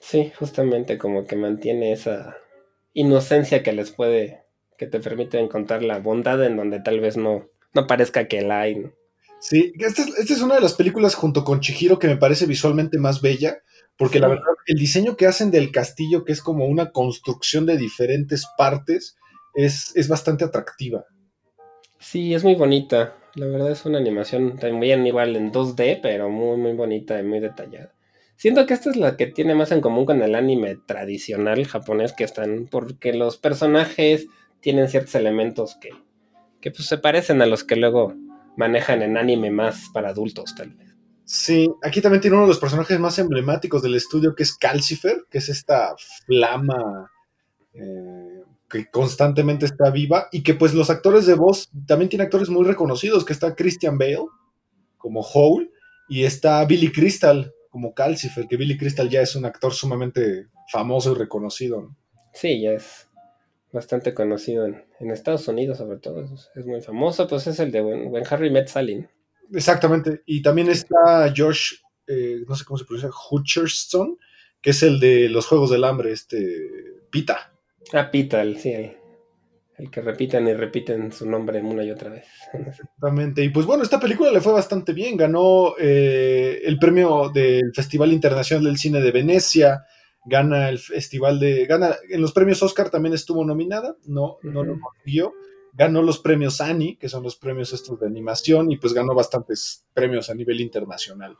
Sí, 0.00 0.32
justamente 0.38 0.98
como 0.98 1.26
que 1.26 1.36
mantiene 1.36 1.92
esa 1.92 2.36
inocencia 2.92 3.62
que 3.62 3.72
les 3.72 3.90
puede, 3.90 4.44
que 4.76 4.86
te 4.86 5.00
permite 5.00 5.38
encontrar 5.38 5.82
la 5.82 5.98
bondad 5.98 6.42
en 6.44 6.56
donde 6.56 6.80
tal 6.80 7.00
vez 7.00 7.16
no, 7.16 7.48
no 7.74 7.86
parezca 7.86 8.28
que 8.28 8.42
la 8.42 8.60
hay. 8.60 8.76
¿no? 8.76 8.92
Sí, 9.40 9.72
esta 9.78 10.02
es, 10.02 10.08
esta 10.18 10.34
es, 10.34 10.42
una 10.42 10.56
de 10.56 10.60
las 10.60 10.74
películas 10.74 11.14
junto 11.14 11.44
con 11.44 11.60
Chihiro 11.60 11.98
que 11.98 12.08
me 12.08 12.16
parece 12.16 12.46
visualmente 12.46 12.98
más 12.98 13.20
bella, 13.20 13.58
porque 13.96 14.14
sí. 14.14 14.20
la 14.20 14.28
verdad, 14.28 14.44
el 14.66 14.78
diseño 14.78 15.16
que 15.16 15.26
hacen 15.26 15.50
del 15.50 15.70
castillo, 15.70 16.24
que 16.24 16.32
es 16.32 16.42
como 16.42 16.66
una 16.66 16.90
construcción 16.90 17.66
de 17.66 17.76
diferentes 17.76 18.46
partes, 18.56 19.16
es, 19.54 19.92
es 19.96 20.08
bastante 20.08 20.44
atractiva. 20.44 21.04
Sí, 21.98 22.34
es 22.34 22.44
muy 22.44 22.54
bonita. 22.54 23.16
La 23.34 23.46
verdad 23.46 23.70
es 23.70 23.84
una 23.84 23.98
animación 23.98 24.58
también 24.58 25.06
igual 25.06 25.36
en 25.36 25.52
2D, 25.52 26.00
pero 26.02 26.28
muy, 26.28 26.56
muy 26.56 26.72
bonita 26.72 27.20
y 27.20 27.24
muy 27.24 27.40
detallada. 27.40 27.92
Siento 28.38 28.66
que 28.66 28.74
esta 28.74 28.90
es 28.90 28.96
la 28.96 29.16
que 29.16 29.26
tiene 29.26 29.56
más 29.56 29.72
en 29.72 29.80
común 29.80 30.06
con 30.06 30.22
el 30.22 30.36
anime 30.36 30.76
tradicional 30.86 31.66
japonés 31.66 32.12
que 32.12 32.22
están, 32.22 32.68
porque 32.70 33.12
los 33.12 33.36
personajes 33.36 34.28
tienen 34.60 34.88
ciertos 34.88 35.16
elementos 35.16 35.76
que, 35.80 35.90
que 36.60 36.70
pues, 36.70 36.86
se 36.86 36.98
parecen 36.98 37.42
a 37.42 37.46
los 37.46 37.64
que 37.64 37.74
luego 37.74 38.14
manejan 38.56 39.02
en 39.02 39.16
anime 39.16 39.50
más 39.50 39.90
para 39.92 40.10
adultos, 40.10 40.54
tal 40.54 40.70
vez. 40.70 40.94
Sí, 41.24 41.68
aquí 41.82 42.00
también 42.00 42.20
tiene 42.20 42.36
uno 42.36 42.44
de 42.44 42.50
los 42.50 42.60
personajes 42.60 43.00
más 43.00 43.18
emblemáticos 43.18 43.82
del 43.82 43.96
estudio, 43.96 44.36
que 44.36 44.44
es 44.44 44.56
Calcifer, 44.56 45.24
que 45.28 45.38
es 45.38 45.48
esta 45.48 45.96
flama 46.24 47.10
eh, 47.74 48.44
que 48.70 48.88
constantemente 48.88 49.66
está 49.66 49.90
viva 49.90 50.28
y 50.30 50.44
que 50.44 50.54
pues 50.54 50.74
los 50.74 50.90
actores 50.90 51.26
de 51.26 51.34
voz 51.34 51.72
también 51.88 52.08
tiene 52.08 52.22
actores 52.22 52.50
muy 52.50 52.64
reconocidos, 52.64 53.24
que 53.24 53.32
está 53.32 53.56
Christian 53.56 53.98
Bale 53.98 54.26
como 54.96 55.22
Hole 55.22 55.72
y 56.08 56.22
está 56.22 56.64
Billy 56.64 56.92
Crystal 56.92 57.52
como 57.78 57.94
Calcifer, 57.94 58.48
que 58.48 58.56
Billy 58.56 58.76
Crystal 58.76 59.08
ya 59.08 59.20
es 59.20 59.36
un 59.36 59.44
actor 59.44 59.72
sumamente 59.72 60.48
famoso 60.68 61.12
y 61.12 61.14
reconocido. 61.14 61.94
Sí, 62.32 62.60
ya 62.60 62.72
es 62.72 63.08
bastante 63.72 64.14
conocido 64.14 64.66
en, 64.66 65.10
Estados 65.12 65.46
Unidos 65.46 65.78
sobre 65.78 65.98
todo, 65.98 66.24
es, 66.56 66.66
muy 66.66 66.80
famoso, 66.80 67.28
pues 67.28 67.46
es 67.46 67.60
el 67.60 67.70
de 67.70 67.80
When, 67.80 68.24
Harry 68.28 68.50
Met 68.50 68.66
Sally. 68.66 69.06
Exactamente. 69.54 70.22
Y 70.26 70.42
también 70.42 70.68
está 70.68 71.32
Josh, 71.36 71.74
eh, 72.08 72.42
no 72.48 72.56
sé 72.56 72.64
cómo 72.64 72.78
se 72.78 72.84
pronuncia, 72.84 73.10
Hutcherson, 73.30 74.18
que 74.60 74.70
es 74.70 74.82
el 74.82 74.98
de 74.98 75.28
los 75.28 75.46
Juegos 75.46 75.70
del 75.70 75.84
Hambre, 75.84 76.10
este 76.10 76.66
Pita. 77.12 77.52
Ah, 77.92 78.10
Pita, 78.10 78.42
el, 78.42 78.58
sí, 78.58 78.72
el, 78.72 78.96
que 79.90 80.00
repiten 80.00 80.48
y 80.48 80.54
repiten 80.54 81.12
su 81.12 81.28
nombre 81.28 81.60
una 81.60 81.84
y 81.84 81.90
otra 81.90 82.10
vez. 82.10 82.26
Exactamente. 82.52 83.44
Y 83.44 83.50
pues 83.50 83.66
bueno, 83.66 83.82
esta 83.82 84.00
película 84.00 84.30
le 84.32 84.40
fue 84.40 84.52
bastante 84.52 84.92
bien. 84.92 85.16
Ganó 85.16 85.74
eh, 85.78 86.60
el 86.64 86.78
premio 86.78 87.30
del 87.32 87.72
Festival 87.74 88.12
Internacional 88.12 88.64
del 88.64 88.78
Cine 88.78 89.00
de 89.00 89.12
Venecia. 89.12 89.84
Gana 90.24 90.68
el 90.68 90.78
festival 90.78 91.38
de. 91.38 91.64
Gana. 91.66 91.94
En 92.10 92.20
los 92.20 92.32
premios 92.32 92.62
Oscar 92.62 92.90
también 92.90 93.14
estuvo 93.14 93.44
nominada. 93.44 93.96
No, 94.04 94.38
no 94.42 94.64
lo 94.64 94.78
consiguió 94.80 95.32
ganó 95.78 96.02
los 96.02 96.18
premios 96.18 96.60
Annie, 96.60 96.96
que 96.98 97.08
son 97.08 97.22
los 97.22 97.36
premios 97.36 97.72
estos 97.72 98.00
de 98.00 98.06
animación, 98.06 98.72
y 98.72 98.78
pues 98.78 98.92
ganó 98.92 99.14
bastantes 99.14 99.86
premios 99.94 100.28
a 100.28 100.34
nivel 100.34 100.60
internacional. 100.60 101.36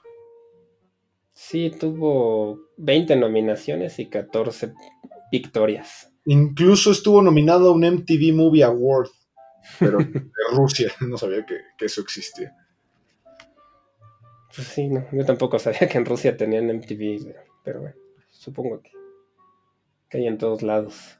Sí, 1.32 1.70
tuvo 1.78 2.60
20 2.76 3.16
nominaciones 3.16 3.98
y 3.98 4.06
14 4.06 4.74
victorias. 5.30 6.12
Incluso 6.24 6.90
estuvo 6.90 7.22
nominado 7.22 7.68
a 7.68 7.72
un 7.72 7.84
MTV 7.84 8.34
Movie 8.34 8.64
Award, 8.64 9.10
pero 9.78 9.98
de 9.98 10.22
Rusia, 10.52 10.92
no 11.00 11.16
sabía 11.16 11.44
que, 11.46 11.60
eso 11.84 12.00
existía. 12.00 12.54
Pues 14.54 14.66
sí, 14.68 14.88
no, 14.88 15.06
yo 15.12 15.24
tampoco 15.24 15.58
sabía 15.58 15.88
que 15.88 15.98
en 15.98 16.04
Rusia 16.04 16.36
tenían 16.36 16.66
MTV, 16.68 17.34
pero 17.64 17.80
bueno, 17.80 17.96
supongo 18.30 18.82
que, 18.82 18.90
que 20.08 20.18
hay 20.18 20.26
en 20.26 20.38
todos 20.38 20.62
lados. 20.62 21.18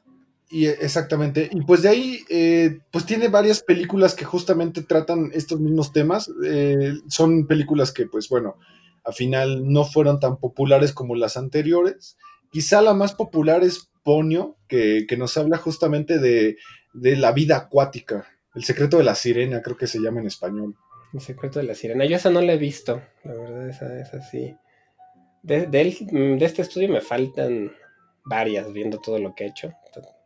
Y 0.51 0.65
exactamente. 0.65 1.47
Y 1.51 1.61
pues 1.61 1.83
de 1.83 1.89
ahí, 1.89 2.19
eh, 2.29 2.79
pues 2.91 3.05
tiene 3.05 3.27
varias 3.27 3.61
películas 3.61 4.15
que 4.15 4.25
justamente 4.25 4.81
tratan 4.81 5.29
estos 5.33 5.59
mismos 5.59 5.93
temas. 5.93 6.31
Eh, 6.43 6.95
son 7.07 7.45
películas 7.45 7.91
que, 7.91 8.07
pues 8.07 8.29
bueno, 8.29 8.57
al 9.03 9.13
final 9.13 9.71
no 9.71 9.85
fueron 9.85 10.19
tan 10.19 10.37
populares 10.37 10.91
como 10.91 11.15
las 11.15 11.37
anteriores. 11.37 12.17
Quizá 12.51 12.81
la 12.81 12.95
más 12.95 13.13
popular 13.13 13.63
es 13.63 13.88
Ponio, 14.03 14.57
que, 14.67 15.05
nos 15.17 15.37
habla 15.37 15.57
justamente 15.57 16.19
de, 16.19 16.57
la 16.93 17.31
vida 17.31 17.57
acuática. 17.57 18.27
El 18.55 18.63
secreto 18.63 18.97
de 18.97 19.03
la 19.03 19.15
sirena, 19.15 19.61
creo 19.61 19.77
que 19.77 19.87
se 19.87 19.99
llama 19.99 20.19
en 20.19 20.27
español. 20.27 20.75
El 21.13 21.21
secreto 21.21 21.59
de 21.59 21.65
la 21.65 21.75
sirena. 21.75 22.05
Yo 22.05 22.15
esa 22.15 22.29
no 22.29 22.41
la 22.41 22.53
he 22.53 22.57
visto. 22.57 23.01
La 23.23 23.33
verdad, 23.33 23.69
esa, 23.69 23.99
esa 23.99 24.21
sí. 24.21 24.55
De, 25.41 25.67
de, 25.67 26.37
de 26.37 26.45
este 26.45 26.61
estudio 26.61 26.89
me 26.89 27.01
faltan 27.01 27.71
varias, 28.25 28.71
viendo 28.73 28.99
todo 28.99 29.19
lo 29.19 29.33
que 29.33 29.45
he 29.45 29.47
hecho 29.47 29.73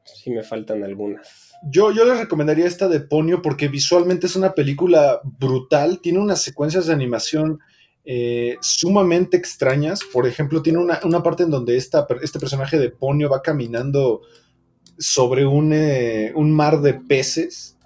sí 0.03 0.31
me 0.31 0.43
faltan 0.43 0.83
algunas. 0.83 1.53
Yo, 1.63 1.91
yo 1.91 2.05
les 2.05 2.19
recomendaría 2.19 2.65
esta 2.65 2.88
de 2.88 2.99
Ponio 2.99 3.41
porque 3.41 3.67
visualmente 3.67 4.27
es 4.27 4.36
una 4.36 4.53
película 4.53 5.21
brutal, 5.23 5.99
tiene 6.01 6.19
unas 6.19 6.41
secuencias 6.41 6.88
de 6.88 6.93
animación 6.93 7.59
eh, 8.05 8.57
sumamente 8.61 9.37
extrañas. 9.37 10.01
Por 10.11 10.27
ejemplo, 10.27 10.61
tiene 10.61 10.79
una, 10.79 11.23
parte 11.23 11.43
en 11.43 11.49
donde 11.49 11.77
este 11.77 12.39
personaje 12.39 12.77
de 12.77 12.89
Ponio 12.89 13.29
va 13.29 13.41
caminando 13.41 14.21
sobre 14.97 15.45
un, 15.45 15.71
eh, 15.73 16.33
mar 16.35 16.81
de 16.81 16.93
peces 16.93 17.77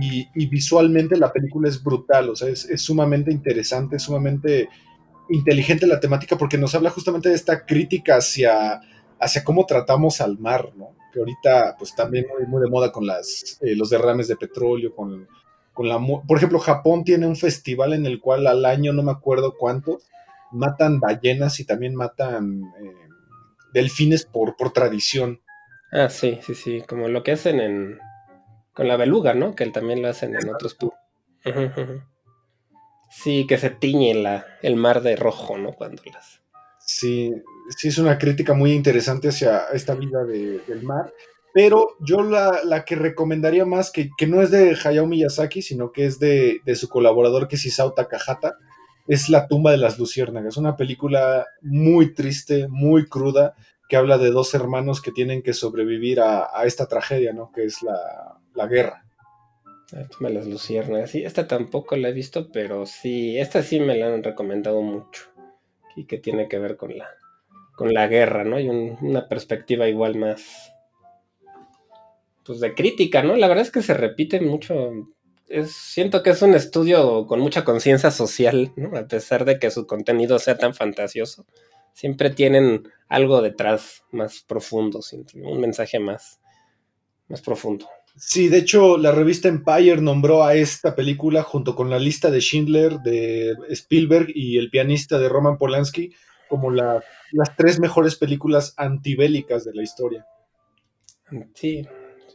y, 0.00 0.46
visualmente 0.46 1.16
la 1.16 1.32
película 1.32 1.68
es 1.68 1.82
brutal, 1.82 2.30
o 2.30 2.36
sea, 2.36 2.48
es, 2.48 2.64
es 2.64 2.82
sumamente 2.82 3.30
interesante, 3.30 3.98
sumamente 3.98 4.68
inteligente 5.30 5.86
la 5.86 6.00
temática 6.00 6.36
porque 6.36 6.58
nos 6.58 6.74
habla 6.74 6.90
justamente 6.90 7.28
de 7.28 7.34
esta 7.34 7.64
crítica 7.64 8.16
hacia, 8.16 8.80
hacia 9.20 9.44
cómo 9.44 9.66
tratamos 9.66 10.20
al 10.20 10.38
mar, 10.38 10.72
¿no? 10.76 10.94
que 11.14 11.20
ahorita 11.20 11.76
pues 11.78 11.94
también 11.94 12.26
muy, 12.28 12.46
muy 12.46 12.60
de 12.60 12.68
moda 12.68 12.90
con 12.90 13.04
eh, 13.08 13.76
los 13.76 13.88
derrames 13.88 14.26
de 14.26 14.36
petróleo, 14.36 14.94
con, 14.94 15.28
con 15.74 15.88
la... 15.88 15.98
Por 15.98 16.38
ejemplo, 16.38 16.58
Japón 16.58 17.04
tiene 17.04 17.26
un 17.26 17.36
festival 17.36 17.92
en 17.92 18.06
el 18.06 18.20
cual 18.20 18.46
al 18.46 18.64
año, 18.64 18.92
no 18.92 19.02
me 19.02 19.12
acuerdo 19.12 19.56
cuánto, 19.58 19.98
matan 20.52 21.00
ballenas 21.00 21.60
y 21.60 21.66
también 21.66 21.94
matan 21.94 22.62
eh, 22.80 23.08
delfines 23.74 24.24
por, 24.24 24.56
por 24.56 24.72
tradición. 24.72 25.42
Ah, 25.92 26.08
sí, 26.08 26.38
sí, 26.42 26.54
sí, 26.54 26.82
como 26.88 27.08
lo 27.08 27.22
que 27.22 27.32
hacen 27.32 27.60
en... 27.60 27.98
con 28.72 28.88
la 28.88 28.96
beluga, 28.96 29.34
¿no? 29.34 29.54
Que 29.54 29.66
también 29.66 30.00
lo 30.00 30.08
hacen 30.08 30.34
en 30.34 30.48
otros... 30.48 30.76
Sí, 33.10 33.46
que 33.46 33.58
se 33.58 33.70
tiñe 33.70 34.14
la, 34.14 34.44
el 34.62 34.76
mar 34.76 35.02
de 35.02 35.14
rojo, 35.16 35.58
¿no? 35.58 35.72
Cuando 35.72 36.02
las... 36.06 36.40
Sí, 36.80 37.32
sí 37.76 37.88
es 37.88 37.98
una 37.98 38.18
crítica 38.18 38.54
muy 38.54 38.72
interesante 38.72 39.28
hacia 39.28 39.66
esta 39.72 39.94
vida 39.94 40.24
del 40.24 40.82
mar. 40.82 41.12
Pero 41.54 41.96
yo 42.00 42.20
la, 42.22 42.84
que 42.84 42.96
recomendaría 42.96 43.64
más, 43.64 43.92
que, 43.92 44.10
no 44.26 44.42
es 44.42 44.50
de 44.50 44.76
Hayao 44.84 45.06
Miyazaki, 45.06 45.62
sino 45.62 45.92
que 45.92 46.04
es 46.04 46.18
de, 46.18 46.60
su 46.74 46.88
colaborador, 46.88 47.46
que 47.46 47.54
es 47.54 47.64
Isao 47.64 47.92
Takahata, 47.92 48.56
es 49.06 49.28
La 49.28 49.46
tumba 49.46 49.70
de 49.70 49.76
las 49.76 49.96
luciérnagas. 49.96 50.56
Una 50.56 50.76
película 50.76 51.46
muy 51.62 52.12
triste, 52.12 52.66
muy 52.66 53.06
cruda, 53.06 53.54
que 53.88 53.96
habla 53.96 54.18
de 54.18 54.32
dos 54.32 54.52
hermanos 54.54 55.00
que 55.00 55.12
tienen 55.12 55.44
que 55.44 55.52
sobrevivir 55.52 56.20
a, 56.20 56.50
esta 56.64 56.88
tragedia, 56.88 57.32
¿no? 57.32 57.52
Que 57.52 57.66
es 57.66 57.82
la, 57.82 58.66
guerra. 58.66 59.04
La 59.92 60.08
tumba 60.08 60.30
de 60.30 60.34
las 60.34 60.48
luciérnagas. 60.48 61.12
Sí, 61.12 61.22
esta 61.22 61.46
tampoco 61.46 61.94
la 61.94 62.08
he 62.08 62.12
visto, 62.12 62.50
pero 62.50 62.84
sí, 62.84 63.38
esta 63.38 63.62
sí 63.62 63.78
me 63.78 63.96
la 63.96 64.12
han 64.12 64.24
recomendado 64.24 64.82
mucho. 64.82 65.26
Y 65.94 66.06
que 66.06 66.18
tiene 66.18 66.48
que 66.48 66.58
ver 66.58 66.76
con 66.76 66.98
la, 66.98 67.10
con 67.76 67.94
la 67.94 68.08
guerra, 68.08 68.42
¿no? 68.42 68.58
Y 68.58 68.68
una 68.68 69.28
perspectiva 69.28 69.86
igual 69.86 70.16
más, 70.16 70.73
pues 72.44 72.60
de 72.60 72.74
crítica, 72.74 73.22
¿no? 73.22 73.36
La 73.36 73.48
verdad 73.48 73.64
es 73.64 73.70
que 73.70 73.82
se 73.82 73.94
repite 73.94 74.40
mucho. 74.40 74.74
Es, 75.48 75.72
siento 75.72 76.22
que 76.22 76.30
es 76.30 76.42
un 76.42 76.54
estudio 76.54 77.26
con 77.26 77.40
mucha 77.40 77.64
conciencia 77.64 78.10
social, 78.10 78.72
¿no? 78.76 78.96
A 78.96 79.06
pesar 79.06 79.44
de 79.44 79.58
que 79.58 79.70
su 79.70 79.86
contenido 79.86 80.38
sea 80.38 80.56
tan 80.56 80.74
fantasioso, 80.74 81.46
siempre 81.92 82.30
tienen 82.30 82.88
algo 83.08 83.42
detrás 83.42 84.02
más 84.10 84.44
profundo, 84.46 85.00
un 85.34 85.60
mensaje 85.60 85.98
más, 85.98 86.40
más 87.28 87.40
profundo. 87.40 87.86
Sí, 88.16 88.48
de 88.48 88.58
hecho, 88.58 88.96
la 88.96 89.10
revista 89.10 89.48
Empire 89.48 90.00
nombró 90.00 90.44
a 90.44 90.54
esta 90.54 90.94
película 90.94 91.42
junto 91.42 91.74
con 91.74 91.90
la 91.90 91.98
lista 91.98 92.30
de 92.30 92.40
Schindler, 92.40 93.00
de 93.00 93.56
Spielberg 93.70 94.28
y 94.34 94.56
el 94.56 94.70
pianista 94.70 95.18
de 95.18 95.28
Roman 95.28 95.58
Polanski 95.58 96.14
como 96.48 96.70
las 96.70 97.02
tres 97.56 97.80
mejores 97.80 98.14
películas 98.14 98.74
antibélicas 98.76 99.64
de 99.64 99.74
la 99.74 99.82
historia. 99.82 100.26
Sí, 101.54 101.84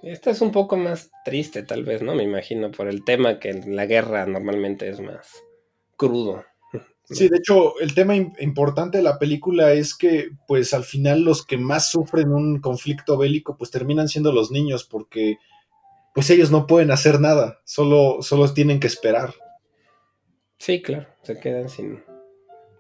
esta 0.04 0.32
es 0.32 0.42
un 0.42 0.52
poco 0.52 0.78
más 0.78 1.12
triste 1.26 1.64
tal 1.64 1.84
vez, 1.84 2.02
¿no? 2.02 2.16
Me 2.16 2.24
imagino, 2.24 2.72
por 2.72 2.88
el 2.88 3.04
tema 3.04 3.40
que 3.40 3.54
la 3.54 3.86
guerra 3.86 4.26
normalmente 4.26 4.90
es 4.90 5.00
más 5.00 5.44
crudo. 5.98 6.44
Sí, 7.12 7.28
de 7.28 7.38
hecho, 7.38 7.80
el 7.80 7.96
tema 7.96 8.16
importante 8.16 9.00
de 9.00 9.04
la 9.04 9.18
película 9.18 9.74
es 9.74 9.96
que, 9.96 10.30
pues, 10.48 10.76
al 10.76 10.84
final 10.84 11.24
los 11.24 11.44
que 11.44 11.58
más 11.58 11.90
sufren 11.90 12.32
un 12.32 12.62
conflicto 12.62 13.18
bélico, 13.18 13.58
pues, 13.58 13.72
terminan 13.72 14.08
siendo 14.08 14.32
los 14.32 14.52
niños, 14.52 14.84
porque, 14.84 15.38
pues, 16.14 16.30
ellos 16.30 16.52
no 16.52 16.68
pueden 16.68 16.92
hacer 16.92 17.20
nada, 17.20 17.62
solo, 17.66 18.22
solo 18.22 18.54
tienen 18.54 18.80
que 18.80 18.86
esperar. 18.86 19.34
Sí, 20.60 20.84
claro, 20.84 21.08
se 21.24 21.40
quedan 21.40 21.68
sin, 21.70 22.04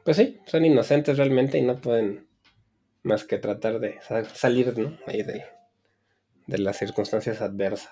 pues 0.04 0.18
sí, 0.18 0.40
son 0.46 0.66
inocentes 0.66 1.18
realmente 1.18 1.58
y 1.58 1.62
no 1.62 1.80
pueden 1.80 2.28
más 3.04 3.24
que 3.24 3.38
tratar 3.38 3.80
de 3.80 4.00
salir 4.34 4.78
¿no? 4.78 4.98
ahí 5.06 5.24
de, 5.24 5.44
las 6.58 6.78
circunstancias 6.78 7.42
adversas. 7.42 7.92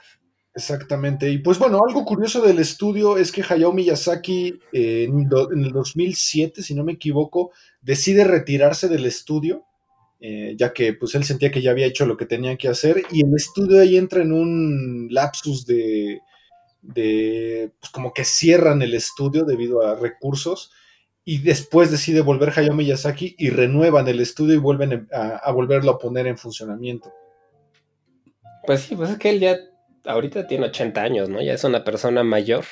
Exactamente. 0.53 1.29
Y 1.29 1.37
pues 1.37 1.59
bueno, 1.59 1.79
algo 1.87 2.03
curioso 2.03 2.41
del 2.41 2.57
estudio 2.57 3.17
es 3.17 3.31
que 3.31 3.43
Hayao 3.47 3.73
Miyazaki 3.73 4.59
eh, 4.73 5.03
en, 5.03 5.63
el 5.63 5.71
2007, 5.71 6.63
si 6.63 6.73
no 6.73 6.83
me 6.83 6.93
equivoco, 6.93 7.51
decide 7.81 8.23
retirarse 8.23 8.87
del 8.87 9.05
estudio, 9.05 9.65
eh, 10.19 10.55
ya 10.57 10.73
que 10.73 10.93
pues 10.93 11.13
él 11.13 11.23
sentía 11.23 11.51
que 11.51 11.61
ya 11.61 11.69
había 11.71 11.85
hecho 11.85 12.07
lo 12.07 12.17
que 12.17 12.25
tenía 12.25 12.57
que 12.57 12.69
hacer 12.69 13.03
y 13.11 13.23
el 13.23 13.35
estudio 13.35 13.79
ahí 13.79 13.97
entra 13.97 14.23
en 14.23 14.31
un 14.31 15.07
lapsus 15.11 15.67
de, 15.67 16.21
de 16.81 17.71
pues 17.79 17.91
como 17.91 18.11
que 18.11 18.25
cierran 18.25 18.81
el 18.81 18.95
estudio 18.95 19.45
debido 19.45 19.85
a 19.85 19.95
recursos 19.95 20.71
y 21.29 21.39
después 21.39 21.91
decide 21.91 22.21
volver 22.21 22.53
Hayao 22.55 22.73
Miyazaki 22.73 23.35
y 23.37 23.49
renuevan 23.49 24.07
el 24.07 24.21
estudio 24.21 24.55
y 24.55 24.59
vuelven 24.59 25.09
a, 25.11 25.51
volverlo 25.51 25.91
a 25.91 25.99
poner 25.99 26.25
en 26.25 26.37
funcionamiento. 26.37 27.11
Pues 28.67 28.81
sí, 28.81 28.97
pues 28.97 29.11
es 29.11 29.17
que 29.17 29.29
él 29.29 29.39
ya 29.39 29.57
ahorita 30.05 30.45
tiene 30.45 30.67
80 30.67 31.01
años, 31.01 31.29
¿no? 31.29 31.41
Ya 31.41 31.53
es 31.53 31.63
una 31.63 31.85
persona 31.85 32.23
mayor. 32.23 32.65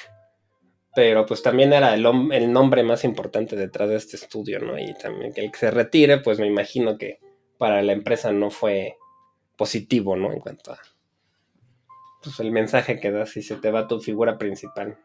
Pero 0.94 1.26
pues 1.26 1.42
también 1.42 1.72
era 1.72 1.94
el, 1.94 2.04
nombre 2.52 2.84
más 2.84 3.06
importante 3.06 3.56
detrás 3.56 3.88
de 3.88 3.96
este 3.96 4.18
estudio, 4.18 4.60
¿no? 4.60 4.78
Y 4.78 4.94
también 4.94 5.34
que 5.34 5.46
el 5.46 5.52
que 5.52 5.58
se 5.58 5.72
retire, 5.72 6.20
pues 6.20 6.38
me 6.38 6.48
imagino 6.48 6.98
que 6.98 7.20
para 7.58 7.82
la 7.82 7.94
empresa 7.94 8.34
no 8.34 8.50
fue 8.50 8.98
positivo, 9.58 10.18
¿no? 10.18 10.34
En 10.34 10.40
cuanto 10.40 10.74
a 10.74 10.80
pues, 12.22 12.42
el 12.42 12.52
mensaje 12.52 13.00
que 13.00 13.12
das 13.12 13.30
si 13.30 13.42
se 13.42 13.56
te 13.56 13.72
va 13.72 13.88
tu 13.88 14.02
figura 14.02 14.38
principal. 14.38 14.98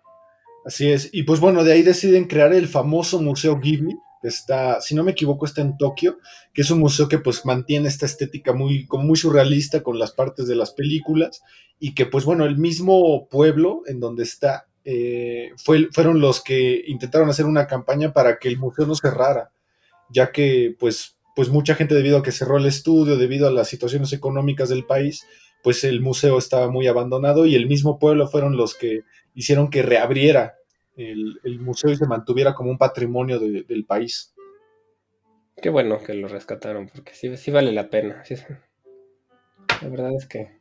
Así 0.65 0.91
es. 0.91 1.11
Y 1.13 1.23
pues 1.23 1.39
bueno, 1.39 1.63
de 1.63 1.73
ahí 1.73 1.83
deciden 1.83 2.25
crear 2.25 2.53
el 2.53 2.67
famoso 2.67 3.23
Museo 3.23 3.61
Ghibli, 3.61 3.97
está, 4.23 4.81
si 4.81 4.95
no 4.95 5.03
me 5.03 5.13
equivoco, 5.13 5.47
está 5.47 5.63
en 5.63 5.77
Tokio, 5.77 6.19
que 6.53 6.63
es 6.63 6.71
un 6.71 6.79
museo 6.79 7.09
que 7.09 7.19
pues 7.19 7.45
mantiene 7.45 7.89
esta 7.89 8.07
estética 8.07 8.53
muy, 8.53 8.87
como 8.87 9.05
muy 9.05 9.17
surrealista 9.17 9.83
con 9.83 9.99
las 9.99 10.13
partes 10.13 10.47
de 10.47 10.57
las 10.57 10.73
películas 10.73 11.43
y 11.79 11.95
que 11.95 12.07
pues 12.07 12.25
bueno, 12.25 12.45
el 12.45 12.59
mismo 12.59 13.29
pueblo 13.29 13.83
en 13.87 14.01
donde 14.01 14.25
está 14.25 14.67
eh, 14.85 15.53
fue, 15.57 15.89
fueron 15.93 16.21
los 16.21 16.43
que 16.43 16.83
intentaron 16.87 17.29
hacer 17.29 17.47
una 17.47 17.67
campaña 17.67 18.13
para 18.13 18.39
que 18.39 18.49
el 18.49 18.59
museo 18.59 18.87
no 18.87 18.95
cerrara, 18.95 19.51
ya 20.09 20.33
que 20.33 20.75
pues, 20.79 21.17
pues 21.37 21.49
mucha 21.49 21.75
gente 21.75 21.95
debido 21.95 22.19
a 22.19 22.23
que 22.23 22.33
cerró 22.33 22.59
el 22.59 22.67
estudio, 22.67 23.17
debido 23.17 23.49
a 23.49 23.53
las 23.53 23.69
situaciones 23.69 24.13
económicas 24.13 24.69
del 24.69 24.87
país, 24.87 25.27
pues 25.63 25.85
el 25.85 26.01
museo 26.01 26.39
estaba 26.39 26.71
muy 26.71 26.87
abandonado 26.87 27.47
y 27.47 27.55
el 27.55 27.67
mismo 27.67 27.99
pueblo 27.99 28.27
fueron 28.29 28.57
los 28.57 28.75
que 28.75 29.03
hicieron 29.35 29.71
que 29.71 29.83
reabriera 29.83 30.55
el, 30.97 31.61
museo 31.61 31.91
y 31.91 31.97
se 31.97 32.07
mantuviera 32.07 32.55
como 32.55 32.71
un 32.71 32.79
patrimonio 32.79 33.39
del 33.39 33.85
país. 33.85 34.35
Qué 35.61 35.69
bueno 35.69 35.99
que 35.99 36.15
lo 36.15 36.29
rescataron, 36.29 36.89
porque 36.89 37.15
sí, 37.15 37.37
sí 37.37 37.51
vale 37.51 37.73
la 37.73 37.91
pena. 37.91 38.23
la 39.83 39.89
verdad 39.89 40.15
es 40.17 40.27
que, 40.27 40.59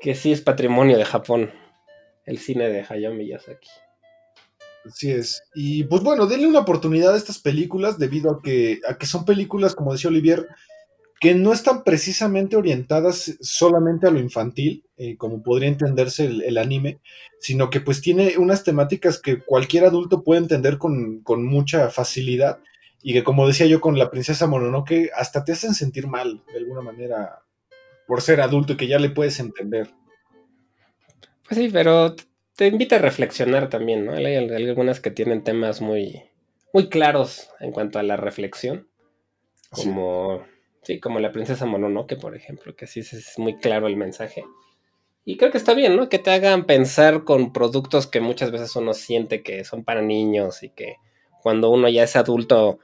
que 0.00 0.14
sí 0.14 0.32
es 0.32 0.40
patrimonio 0.40 0.98
de 0.98 1.04
Japón, 1.04 1.52
el 2.24 2.38
cine 2.38 2.68
de 2.68 2.84
Hayao 2.88 3.14
Miyazaki. 3.14 3.68
Así 4.84 5.10
es. 5.10 5.42
Y 5.54 5.84
pues 5.84 6.02
bueno, 6.02 6.26
denle 6.26 6.46
una 6.46 6.60
oportunidad 6.60 7.14
a 7.14 7.16
estas 7.16 7.38
películas 7.38 7.98
debido 7.98 8.30
a 8.30 8.42
que, 8.42 8.80
a 8.88 8.96
que 8.96 9.06
son 9.06 9.24
películas, 9.24 9.74
como 9.74 9.92
decía 9.92 10.10
Olivier, 10.10 10.48
que 11.20 11.34
no 11.34 11.52
están 11.52 11.82
precisamente 11.82 12.56
orientadas 12.56 13.36
solamente 13.40 14.06
a 14.06 14.10
lo 14.10 14.20
infantil, 14.20 14.84
eh, 14.98 15.16
como 15.16 15.42
podría 15.42 15.68
entenderse 15.68 16.26
el, 16.26 16.58
anime, 16.58 17.00
sino 17.40 17.70
que 17.70 17.80
pues 17.80 18.02
tiene 18.02 18.36
unas 18.36 18.64
temáticas 18.64 19.20
que 19.20 19.38
cualquier 19.38 19.84
adulto 19.84 20.22
puede 20.22 20.40
entender 20.40 20.78
con, 20.78 21.22
mucha 21.44 21.90
facilidad 21.90 22.58
y 23.02 23.14
que 23.14 23.24
como 23.24 23.46
decía 23.46 23.66
yo 23.66 23.80
con 23.80 23.98
la 23.98 24.10
princesa 24.10 24.46
Mononoke, 24.46 25.10
hasta 25.16 25.44
te 25.44 25.52
hacen 25.52 25.74
sentir 25.74 26.06
mal 26.06 26.42
de 26.52 26.58
alguna 26.58 26.82
manera 26.82 27.40
por 28.06 28.20
ser 28.20 28.40
adulto 28.40 28.74
y 28.74 28.76
que 28.76 28.88
ya 28.88 28.98
le 28.98 29.10
puedes 29.10 29.40
entender. 29.40 29.90
Pues 31.48 31.58
sí, 31.58 31.70
pero 31.72 32.14
te 32.56 32.66
invita 32.66 32.96
a 32.96 33.00
reflexionar 33.00 33.68
también, 33.70 34.04
¿no? 34.04 34.12
Hay 34.12 34.36
algunas 34.36 35.00
que 35.00 35.10
tienen 35.10 35.44
temas 35.44 35.80
muy, 35.80 36.24
muy 36.72 36.88
claros 36.88 37.48
en 37.60 37.72
cuanto 37.72 37.98
a 37.98 38.02
la 38.02 38.16
reflexión, 38.16 38.88
como... 39.70 40.42
Sí, 40.44 40.55
como 41.00 41.20
la 41.20 41.32
princesa 41.32 41.66
Mononoke, 41.66 42.16
por 42.16 42.34
ejemplo, 42.34 42.74
que 42.76 42.84
así 42.84 43.00
es 43.00 43.38
muy 43.38 43.56
claro 43.58 43.86
el 43.86 43.96
mensaje. 43.96 44.44
Y 45.24 45.36
creo 45.36 45.50
que 45.50 45.58
está 45.58 45.74
bien, 45.74 45.96
¿no? 45.96 46.08
Que 46.08 46.20
te 46.20 46.30
hagan 46.30 46.66
pensar 46.66 47.24
con 47.24 47.52
productos 47.52 48.06
que 48.06 48.20
muchas 48.20 48.52
veces 48.52 48.76
uno 48.76 48.94
siente 48.94 49.42
que 49.42 49.64
son 49.64 49.82
para 49.82 50.00
niños 50.00 50.62
y 50.62 50.70
que 50.70 50.96
cuando 51.42 51.70
uno 51.70 51.88
ya 51.88 52.04
es 52.04 52.14
adulto 52.14 52.78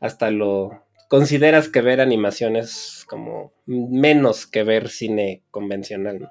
hasta 0.00 0.30
lo 0.30 0.84
consideras 1.08 1.68
que 1.68 1.82
ver 1.82 2.00
animaciones 2.00 3.04
como 3.06 3.52
menos 3.66 4.46
que 4.46 4.64
ver 4.64 4.88
cine 4.88 5.42
convencional. 5.50 6.30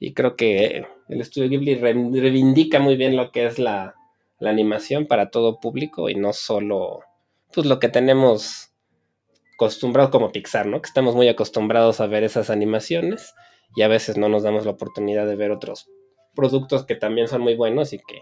Y 0.00 0.12
creo 0.14 0.34
que 0.34 0.84
el 1.08 1.20
estudio 1.20 1.48
Ghibli 1.48 1.76
reivindica 1.76 2.80
muy 2.80 2.96
bien 2.96 3.16
lo 3.16 3.30
que 3.30 3.46
es 3.46 3.60
la, 3.60 3.94
la 4.40 4.50
animación 4.50 5.06
para 5.06 5.30
todo 5.30 5.60
público 5.60 6.10
y 6.10 6.16
no 6.16 6.32
solo 6.32 7.00
pues 7.54 7.66
lo 7.66 7.78
que 7.78 7.88
tenemos 7.88 8.72
acostumbrados 9.56 10.10
como 10.10 10.32
Pixar, 10.32 10.66
¿no? 10.66 10.80
Que 10.80 10.86
estamos 10.86 11.14
muy 11.14 11.28
acostumbrados 11.28 12.00
a 12.00 12.06
ver 12.06 12.24
esas 12.24 12.50
animaciones 12.50 13.34
y 13.74 13.82
a 13.82 13.88
veces 13.88 14.16
no 14.16 14.28
nos 14.28 14.42
damos 14.42 14.64
la 14.64 14.72
oportunidad 14.72 15.26
de 15.26 15.34
ver 15.34 15.50
otros 15.50 15.88
productos 16.34 16.84
que 16.84 16.94
también 16.94 17.26
son 17.26 17.40
muy 17.40 17.56
buenos 17.56 17.92
y 17.92 17.98
que 17.98 18.20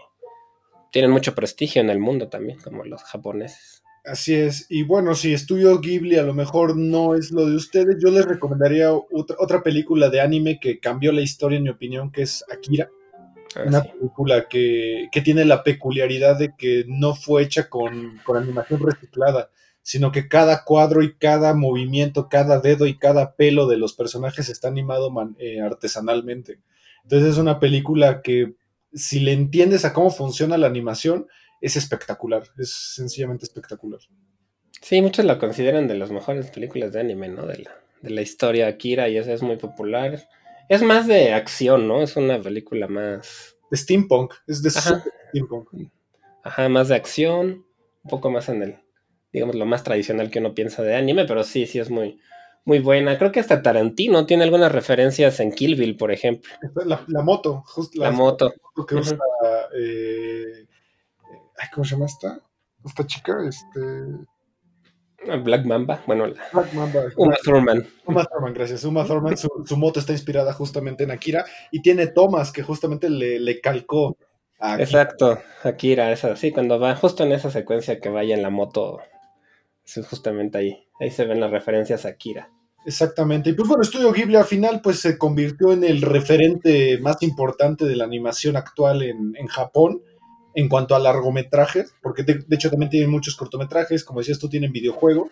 tienen 0.91 1.11
mucho 1.11 1.35
prestigio 1.35 1.81
en 1.81 1.89
el 1.89 1.99
mundo 1.99 2.29
también, 2.29 2.57
como 2.59 2.85
los 2.85 3.03
japoneses. 3.03 3.83
Así 4.05 4.33
es, 4.33 4.67
y 4.69 4.83
bueno, 4.83 5.15
si 5.15 5.33
Estudio 5.33 5.79
Ghibli 5.81 6.15
a 6.15 6.23
lo 6.23 6.33
mejor 6.33 6.77
no 6.77 7.15
es 7.15 7.31
lo 7.31 7.45
de 7.47 7.55
ustedes, 7.55 7.97
yo 7.99 8.11
les 8.11 8.23
recomendaría 8.23 8.93
otra, 8.93 9.35
otra 9.39 9.63
película 9.63 10.09
de 10.09 10.21
anime 10.21 10.59
que 10.61 10.79
cambió 10.79 11.11
la 11.11 11.21
historia, 11.21 11.57
en 11.57 11.63
mi 11.63 11.69
opinión, 11.69 12.11
que 12.11 12.21
es 12.21 12.45
Akira. 12.49 12.89
Ah, 13.55 13.63
una 13.65 13.83
película 13.83 14.47
que, 14.47 15.07
que, 15.11 15.21
tiene 15.21 15.43
la 15.43 15.63
peculiaridad 15.63 16.37
de 16.37 16.53
que 16.55 16.85
no 16.87 17.15
fue 17.15 17.43
hecha 17.43 17.67
con, 17.67 18.19
con 18.23 18.37
animación 18.37 18.79
reciclada 18.79 19.49
sino 19.85 20.11
que 20.11 20.27
cada 20.27 20.63
cuadro 20.63 21.03
y 21.03 21.15
cada 21.15 21.53
movimiento, 21.53 22.27
cada 22.27 22.59
dedo 22.59 22.87
y 22.87 22.97
cada 22.97 23.35
pelo 23.35 23.67
de 23.67 23.77
los 23.77 23.93
personajes 23.93 24.49
está 24.49 24.67
animado 24.67 25.13
eh, 25.37 25.61
artesanalmente. 25.61 26.59
Entonces 27.03 27.33
es 27.33 27.37
una 27.37 27.59
película 27.59 28.23
que 28.23 28.55
si 28.95 29.19
le 29.19 29.31
entiendes 29.31 29.85
a 29.85 29.93
cómo 29.93 30.09
funciona 30.09 30.57
la 30.57 30.65
animación, 30.65 31.27
es 31.61 31.75
espectacular, 31.75 32.41
es 32.57 32.71
sencillamente 32.71 33.45
espectacular. 33.45 33.99
Sí, 34.81 35.03
muchos 35.03 35.23
la 35.23 35.37
consideran 35.37 35.87
de 35.87 35.93
las 35.93 36.09
mejores 36.09 36.49
películas 36.49 36.91
de 36.91 37.01
anime, 37.01 37.29
¿no? 37.29 37.45
De 37.45 37.59
la, 37.59 37.79
de 38.01 38.09
la 38.09 38.23
historia 38.23 38.65
Akira 38.65 39.07
y 39.07 39.17
esa 39.17 39.33
es 39.33 39.43
muy 39.43 39.57
popular. 39.57 40.27
Es 40.67 40.81
más 40.81 41.05
de 41.05 41.31
acción, 41.31 41.87
¿no? 41.87 42.01
Es 42.01 42.17
una 42.17 42.41
película 42.41 42.87
más... 42.87 43.55
De 43.69 43.77
steampunk, 43.77 44.33
es 44.47 44.63
de 44.63 44.71
steampunk. 44.71 45.69
Ajá, 46.43 46.69
más 46.69 46.87
de 46.87 46.95
acción, 46.95 47.67
un 48.03 48.09
poco 48.09 48.31
más 48.31 48.49
en 48.49 48.63
el 48.63 48.84
digamos, 49.35 49.55
lo 49.55 49.65
más 49.65 49.83
tradicional 49.83 50.31
que 50.31 50.39
uno 50.39 50.53
piensa 50.53 50.81
de 50.81 50.95
anime, 50.95 51.25
pero 51.25 51.43
sí, 51.43 51.65
sí 51.65 51.77
es 51.77 51.89
muy, 51.89 52.21
muy 52.63 52.79
buena. 52.79 53.17
Creo 53.17 53.33
que 53.33 53.41
hasta 53.41 53.61
Tarantino 53.61 54.25
tiene 54.25 54.45
algunas 54.45 54.71
referencias 54.71 55.41
en 55.41 55.51
Kill 55.51 55.75
Bill, 55.75 55.97
por 55.97 56.09
ejemplo. 56.09 56.49
La, 56.85 57.21
moto, 57.21 57.61
justo 57.65 57.99
la, 58.01 58.11
moto. 58.11 58.53
que 58.87 58.95
usa, 58.95 59.17
eh, 59.77 60.65
¿cómo 61.73 61.83
se 61.83 61.91
llama 61.91 62.05
esta? 62.05 62.39
Esta 62.85 63.05
chica, 63.05 63.35
este... 63.45 63.79
Ah, 65.27 65.35
Black 65.35 65.65
Mamba, 65.65 66.01
bueno, 66.07 66.31
Black 66.53 66.73
Mamba. 66.73 67.03
Uma 67.17 67.35
Thurman. 67.43 67.85
Uma 68.05 68.23
Thurman, 68.23 68.53
gracias. 68.53 68.85
Uma 68.85 69.05
Thurman, 69.05 69.35
su, 69.35 69.49
moto 69.75 69.99
está 69.99 70.13
inspirada 70.13 70.53
justamente 70.53 71.03
en 71.03 71.11
Akira 71.11 71.43
y 71.71 71.81
tiene 71.81 72.07
tomas 72.07 72.53
que 72.53 72.63
justamente 72.63 73.09
le, 73.09 73.41
le 73.41 73.59
calcó 73.59 74.15
a 74.59 74.75
Akira. 74.75 74.83
Exacto, 74.85 75.39
Akira, 75.63 76.13
esa, 76.13 76.37
sí, 76.37 76.53
cuando 76.53 76.79
va 76.79 76.95
justo 76.95 77.23
en 77.25 77.33
esa 77.33 77.51
secuencia 77.51 77.99
que 77.99 78.07
vaya 78.07 78.33
en 78.33 78.43
la 78.43 78.49
moto 78.49 79.01
justamente 80.07 80.57
ahí. 80.57 80.87
Ahí 80.99 81.11
se 81.11 81.25
ven 81.25 81.39
las 81.39 81.51
referencias 81.51 82.05
a 82.05 82.15
Kira. 82.15 82.49
Exactamente. 82.85 83.49
Y 83.49 83.53
pues 83.53 83.67
bueno, 83.67 83.81
Estudio 83.81 84.11
Ghibli 84.11 84.35
al 84.35 84.45
final 84.45 84.79
pues 84.81 84.99
se 84.99 85.17
convirtió 85.17 85.73
en 85.73 85.83
el 85.83 86.01
referente 86.01 86.99
más 86.99 87.21
importante 87.23 87.85
de 87.85 87.95
la 87.95 88.03
animación 88.03 88.57
actual 88.57 89.01
en, 89.01 89.47
Japón 89.47 90.03
en 90.53 90.69
cuanto 90.69 90.95
a 90.95 90.99
largometrajes, 90.99 91.95
porque 92.01 92.23
de, 92.23 92.45
hecho 92.51 92.69
también 92.69 92.91
tienen 92.91 93.09
muchos 93.09 93.35
cortometrajes, 93.35 94.03
como 94.05 94.19
decías 94.19 94.39
tú, 94.39 94.49
tienen 94.49 94.71
videojuego, 94.71 95.31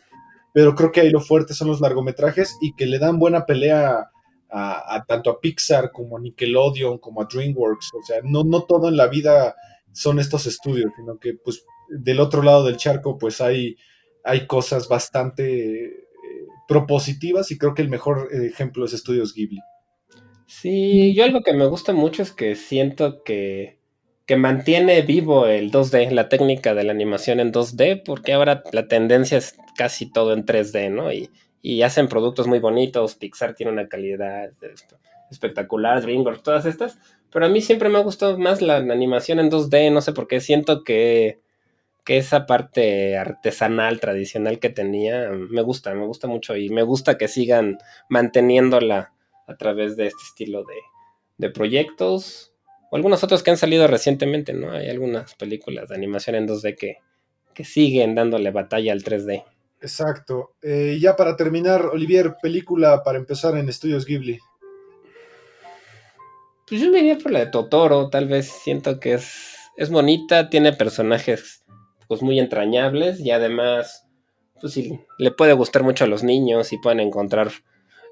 pero 0.51 0.73
creo 0.73 0.91
que 0.91 1.01
ahí 1.01 1.11
lo 1.11 1.21
fuerte 1.21 1.53
son 1.53 1.67
los 1.67 1.79
largometrajes 1.79 2.57
y 2.59 2.75
que 2.75 2.87
le 2.87 2.97
dan 2.97 3.19
buena 3.19 3.45
pelea 3.45 4.09
a, 4.49 5.05
tanto 5.07 5.29
a 5.29 5.39
Pixar 5.39 5.91
como 5.91 6.17
a 6.17 6.19
Nickelodeon, 6.19 6.97
como 6.97 7.21
a 7.21 7.27
DreamWorks. 7.31 7.89
O 7.93 8.03
sea, 8.05 8.17
no, 8.23 8.43
no 8.43 8.63
todo 8.63 8.89
en 8.89 8.97
la 8.97 9.07
vida 9.07 9.55
son 9.91 10.19
estos 10.19 10.47
estudios, 10.47 10.91
sino 10.95 11.17
que 11.19 11.35
pues 11.35 11.65
del 11.89 12.19
otro 12.19 12.41
lado 12.41 12.65
del 12.65 12.77
charco 12.77 13.17
pues 13.17 13.41
hay 13.41 13.77
hay 14.23 14.47
cosas 14.47 14.87
bastante 14.87 15.85
eh, 15.85 16.05
propositivas 16.67 17.51
y 17.51 17.57
creo 17.57 17.73
que 17.73 17.81
el 17.81 17.89
mejor 17.89 18.29
ejemplo 18.33 18.85
es 18.85 18.93
Estudios 18.93 19.33
Ghibli. 19.33 19.59
Sí, 20.47 21.13
yo 21.13 21.23
algo 21.23 21.41
que 21.41 21.53
me 21.53 21.65
gusta 21.65 21.93
mucho 21.93 22.21
es 22.21 22.31
que 22.31 22.55
siento 22.55 23.23
que, 23.23 23.79
que 24.25 24.37
mantiene 24.37 25.01
vivo 25.01 25.47
el 25.47 25.71
2D, 25.71 26.11
la 26.11 26.29
técnica 26.29 26.73
de 26.73 26.83
la 26.83 26.91
animación 26.91 27.39
en 27.39 27.51
2D, 27.51 28.03
porque 28.05 28.33
ahora 28.33 28.63
la 28.71 28.87
tendencia 28.87 29.37
es 29.37 29.55
casi 29.75 30.11
todo 30.11 30.33
en 30.33 30.45
3D, 30.45 30.91
¿no? 30.91 31.11
Y, 31.11 31.29
y 31.61 31.81
hacen 31.81 32.07
productos 32.07 32.45
muy 32.47 32.59
bonitos, 32.59 33.15
Pixar 33.15 33.55
tiene 33.55 33.71
una 33.71 33.87
calidad 33.87 34.51
espectacular, 35.31 36.01
DreamWorks, 36.01 36.43
todas 36.43 36.65
estas, 36.65 36.99
pero 37.31 37.45
a 37.45 37.49
mí 37.49 37.61
siempre 37.61 37.89
me 37.89 37.97
ha 37.97 38.01
gustado 38.01 38.37
más 38.37 38.61
la 38.61 38.75
animación 38.77 39.39
en 39.39 39.49
2D, 39.49 39.91
no 39.91 40.01
sé 40.01 40.11
por 40.11 40.27
qué, 40.27 40.39
siento 40.39 40.83
que 40.83 41.39
que 42.03 42.17
esa 42.17 42.45
parte 42.45 43.17
artesanal, 43.17 43.99
tradicional 43.99 44.59
que 44.59 44.69
tenía, 44.69 45.29
me 45.29 45.61
gusta, 45.61 45.93
me 45.93 46.05
gusta 46.05 46.27
mucho 46.27 46.55
y 46.55 46.69
me 46.69 46.83
gusta 46.83 47.17
que 47.17 47.27
sigan 47.27 47.77
manteniéndola 48.09 49.13
a 49.47 49.55
través 49.55 49.95
de 49.95 50.07
este 50.07 50.23
estilo 50.23 50.63
de, 50.63 51.49
proyectos 51.49 52.53
o 52.89 52.95
algunos 52.95 53.21
otros 53.21 53.43
que 53.43 53.51
han 53.51 53.57
salido 53.57 53.85
recientemente, 53.87 54.53
¿no? 54.53 54.71
Hay 54.71 54.89
algunas 54.89 55.35
películas 55.35 55.89
de 55.89 55.95
animación 55.95 56.37
en 56.37 56.47
2D 56.47 56.77
que, 56.77 56.99
que 57.53 57.65
siguen 57.65 58.15
dándole 58.15 58.49
batalla 58.51 58.93
al 58.93 59.03
3D. 59.03 59.43
Exacto. 59.81 60.55
Eh, 60.61 60.93
y 60.95 61.01
ya 61.01 61.17
para 61.17 61.35
terminar, 61.35 61.87
Olivier, 61.87 62.35
película 62.41 63.03
para 63.03 63.17
empezar 63.17 63.57
en 63.57 63.67
Estudios 63.67 64.05
Ghibli. 64.05 64.39
Pues 66.65 66.79
yo 66.79 66.89
me 66.89 66.99
iría 66.99 67.17
por 67.17 67.33
la 67.33 67.39
de 67.39 67.47
Totoro, 67.47 68.09
tal 68.09 68.29
vez 68.29 68.47
siento 68.47 69.01
que 69.01 69.15
es, 69.15 69.57
es 69.75 69.89
bonita, 69.89 70.49
tiene 70.49 70.71
personajes 70.71 71.62
pues 72.13 72.21
muy 72.21 72.39
entrañables 72.39 73.19
y 73.19 73.31
además 73.31 74.07
pues 74.61 74.73
sí, 74.73 74.99
le 75.17 75.31
puede 75.31 75.53
gustar 75.53 75.81
mucho 75.81 76.03
a 76.03 76.07
los 76.07 76.23
niños 76.23 76.71
y 76.71 76.77
pueden 76.77 76.99
encontrar 76.99 77.49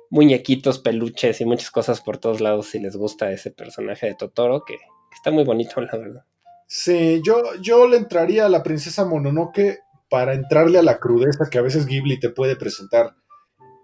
muñequitos, 0.09 0.79
peluches 0.79 1.39
y 1.39 1.45
muchas 1.45 1.69
cosas 1.69 2.01
por 2.01 2.17
todos 2.17 2.41
lados 2.41 2.65
si 2.65 2.79
les 2.79 2.95
gusta 2.95 3.31
ese 3.31 3.51
personaje 3.51 4.07
de 4.07 4.15
Totoro 4.15 4.65
que, 4.65 4.73
que 4.77 5.15
está 5.15 5.29
muy 5.29 5.43
bonito 5.43 5.79
la 5.81 5.95
verdad. 5.95 6.25
Sí, 6.65 7.21
yo, 7.23 7.43
yo 7.61 7.87
le 7.87 7.97
entraría 7.97 8.47
a 8.47 8.49
la 8.49 8.63
princesa 8.63 9.05
Mononoke 9.05 9.81
para 10.09 10.33
entrarle 10.33 10.79
a 10.79 10.83
la 10.83 10.97
crudeza 10.97 11.47
que 11.51 11.59
a 11.59 11.61
veces 11.61 11.85
Ghibli 11.85 12.19
te 12.19 12.29
puede 12.31 12.55
presentar. 12.55 13.13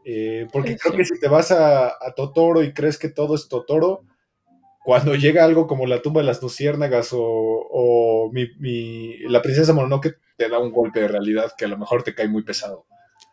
Eh, 0.03 0.47
porque 0.51 0.71
Sí, 0.71 0.77
creo 0.79 0.91
sí. 0.93 0.97
que 0.97 1.05
si 1.05 1.19
te 1.19 1.27
vas 1.27 1.51
a, 1.51 1.89
a 1.89 2.13
Totoro 2.15 2.63
y 2.63 2.73
crees 2.73 2.97
que 2.97 3.09
todo 3.09 3.35
es 3.35 3.47
Totoro, 3.49 4.01
cuando 4.87 5.15
llega 5.15 5.43
algo 5.43 5.67
como 5.67 5.85
la 5.85 6.01
tumba 6.01 6.21
de 6.21 6.27
las 6.27 6.41
luciérnagas 6.41 7.11
o, 7.11 7.19
o 7.21 8.31
mi, 8.31 8.45
mi- 8.57 9.17
la 9.27 9.41
princesa 9.41 9.73
Mononoke 9.73 10.15
te 10.37 10.47
da 10.47 10.59
un 10.59 10.71
golpe 10.71 11.01
de 11.01 11.09
realidad 11.09 11.51
que 11.57 11.65
a 11.65 11.67
lo 11.67 11.77
mejor 11.77 12.03
te 12.03 12.15
cae 12.15 12.29
muy 12.29 12.43
pesado. 12.43 12.85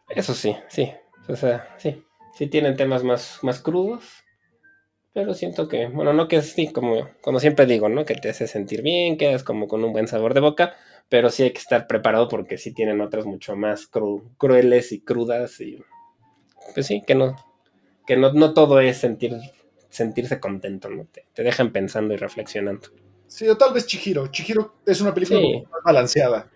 Eso 0.09 0.35
sí, 0.35 0.57
sí. 0.69 0.93
O 1.29 1.37
sea, 1.37 1.73
sí. 1.79 2.03
Sí 2.37 2.49
tienen 2.49 2.75
temas 2.77 3.05
más, 3.05 3.39
más 3.43 3.61
crudos. 3.61 4.03
Pero 5.13 5.33
siento 5.33 5.69
que, 5.69 5.87
bueno, 5.87 6.13
no 6.13 6.27
que 6.27 6.43
sí, 6.43 6.73
como, 6.73 7.09
como 7.21 7.39
siempre 7.39 7.67
digo, 7.67 7.89
¿no? 7.89 8.05
Que 8.05 8.17
te 8.17 8.31
hace 8.31 8.49
sentir 8.49 8.83
bien, 8.83 9.17
quedas 9.17 9.45
como 9.45 9.69
con 9.69 9.85
un 9.85 9.93
buen 9.93 10.09
sabor 10.09 10.35
de 10.35 10.41
boca. 10.41 10.75
Pero 11.09 11.31
sí 11.31 11.45
hay 11.45 11.53
que 11.53 11.61
estar 11.61 11.87
preparado 11.87 12.29
porque 12.29 12.59
sí 12.59 12.75
tienen 12.75 13.01
otras 13.01 13.27
mucho 13.27 13.55
más 13.55 13.89
cru- 13.89 14.29
crueles 14.39 14.91
y 14.91 15.03
crudas. 15.03 15.61
Y 15.61 15.79
pues 16.75 16.87
sí, 16.89 17.05
que 17.07 17.15
no. 17.15 17.37
Que 18.09 18.17
no, 18.17 18.33
no 18.33 18.55
todo 18.55 18.81
es 18.81 18.97
sentir, 18.99 19.35
sentirse 19.95 20.40
contento, 20.40 20.88
¿no? 20.90 21.07
Te, 21.07 21.26
te 21.32 21.42
dejan 21.42 21.72
pensando 21.72 22.12
y 22.14 22.16
reflexionando. 22.16 22.88
Sí, 23.26 23.49
o 23.49 23.57
tal 23.57 23.72
vez 23.72 23.86
Chihiro. 23.86 24.26
Chihiro 24.28 24.74
es 24.86 25.01
una 25.01 25.14
película 25.14 25.40
Sí. 25.40 25.62
más 25.70 25.82
balanceada. 25.84 26.51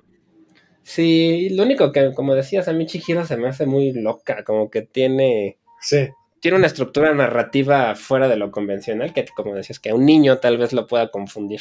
Sí, 0.82 1.50
lo 1.50 1.64
único 1.64 1.92
que, 1.92 2.12
como 2.14 2.34
decías, 2.34 2.68
a 2.68 2.72
mí 2.72 2.86
Chihiro 2.86 3.24
se 3.26 3.36
me 3.36 3.48
hace 3.48 3.66
muy 3.66 3.92
loca, 3.92 4.42
como 4.44 4.70
que 4.70 4.82
tiene. 4.82 5.58
Sí, 5.80 6.08
tiene 6.40 6.56
una 6.56 6.66
estructura 6.66 7.12
narrativa 7.14 7.94
fuera 7.94 8.28
de 8.28 8.36
lo 8.36 8.50
convencional 8.50 9.12
que, 9.12 9.26
como 9.36 9.54
decías, 9.54 9.80
que 9.80 9.90
a 9.90 9.94
un 9.94 10.06
niño 10.06 10.38
tal 10.38 10.56
vez 10.56 10.72
lo 10.72 10.86
pueda 10.86 11.10
confundir. 11.10 11.60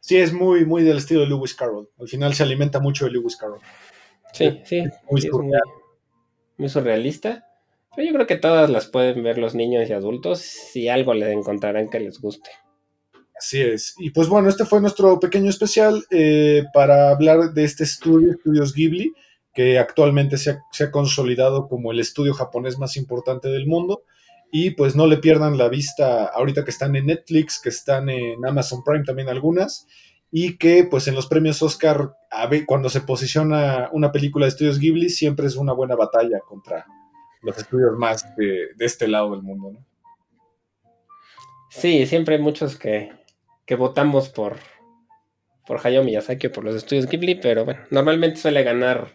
sí, 0.00 0.16
es 0.16 0.32
muy, 0.32 0.64
muy 0.64 0.82
del 0.82 0.98
estilo 0.98 1.20
de 1.20 1.26
Lewis 1.28 1.54
Carroll. 1.54 1.88
Al 1.98 2.08
final 2.08 2.34
se 2.34 2.42
alimenta 2.42 2.80
mucho 2.80 3.04
de 3.04 3.10
Lewis 3.12 3.36
Carroll. 3.36 3.60
Sí, 4.32 4.60
sí, 4.64 4.80
Muy 5.10 5.20
sí, 5.20 5.26
es 5.28 5.32
muy, 5.32 5.42
surreal. 5.42 5.62
muy 6.56 6.68
surrealista. 6.68 7.46
Pero 7.94 8.08
yo 8.08 8.14
creo 8.14 8.26
que 8.26 8.36
todas 8.36 8.70
las 8.70 8.86
pueden 8.86 9.22
ver 9.22 9.38
los 9.38 9.54
niños 9.54 9.88
y 9.88 9.92
adultos 9.92 10.40
si 10.40 10.88
algo 10.88 11.12
les 11.12 11.30
encontrarán 11.30 11.90
que 11.90 12.00
les 12.00 12.20
guste. 12.20 12.50
Así 13.36 13.60
es. 13.60 13.94
Y 13.98 14.10
pues 14.10 14.28
bueno, 14.28 14.48
este 14.48 14.64
fue 14.64 14.80
nuestro 14.80 15.18
pequeño 15.18 15.50
especial 15.50 16.04
eh, 16.10 16.62
para 16.72 17.10
hablar 17.10 17.52
de 17.52 17.64
este 17.64 17.84
estudio, 17.84 18.30
Estudios 18.30 18.72
Ghibli, 18.72 19.12
que 19.52 19.78
actualmente 19.78 20.38
se 20.38 20.50
ha, 20.50 20.90
consolidado 20.90 21.68
como 21.68 21.92
el 21.92 22.00
estudio 22.00 22.34
japonés 22.34 22.78
más 22.78 22.96
importante 22.96 23.48
del 23.48 23.66
mundo. 23.66 24.04
Y 24.50 24.70
pues 24.70 24.94
no 24.94 25.06
le 25.06 25.16
pierdan 25.16 25.58
la 25.58 25.68
vista 25.68 26.26
ahorita 26.26 26.64
que 26.64 26.70
están 26.70 26.94
en 26.94 27.06
Netflix, 27.06 27.60
que 27.60 27.70
están 27.70 28.08
en 28.08 28.44
Amazon 28.46 28.84
Prime 28.84 29.04
también 29.04 29.28
algunas, 29.28 29.86
y 30.30 30.56
que 30.56 30.84
pues 30.84 31.08
en 31.08 31.14
los 31.14 31.26
premios 31.26 31.62
Oscar, 31.62 32.14
cuando 32.66 32.90
se 32.90 33.00
posiciona 33.00 33.88
una 33.92 34.12
película 34.12 34.46
de 34.46 34.50
Estudios 34.50 34.78
Ghibli, 34.78 35.08
siempre 35.08 35.46
es 35.46 35.56
una 35.56 35.72
buena 35.72 35.96
batalla 35.96 36.38
contra 36.46 36.86
los 37.42 37.58
estudios 37.58 37.92
más 37.98 38.34
de, 38.36 38.68
de 38.76 38.84
este 38.84 39.08
lado 39.08 39.32
del 39.32 39.42
mundo. 39.42 39.72
¿no? 39.72 39.86
Sí, 41.70 42.06
siempre 42.06 42.36
hay 42.36 42.40
muchos 42.42 42.76
que, 42.76 43.12
que 43.66 43.74
votamos 43.76 44.28
por, 44.28 44.56
por 45.66 45.80
Hayao 45.84 46.04
Miyazaki 46.04 46.48
o 46.48 46.52
por 46.52 46.64
los 46.64 46.76
estudios 46.76 47.06
Ghibli, 47.06 47.36
pero 47.36 47.64
bueno, 47.64 47.80
normalmente 47.90 48.36
suele 48.38 48.62
ganar 48.62 49.14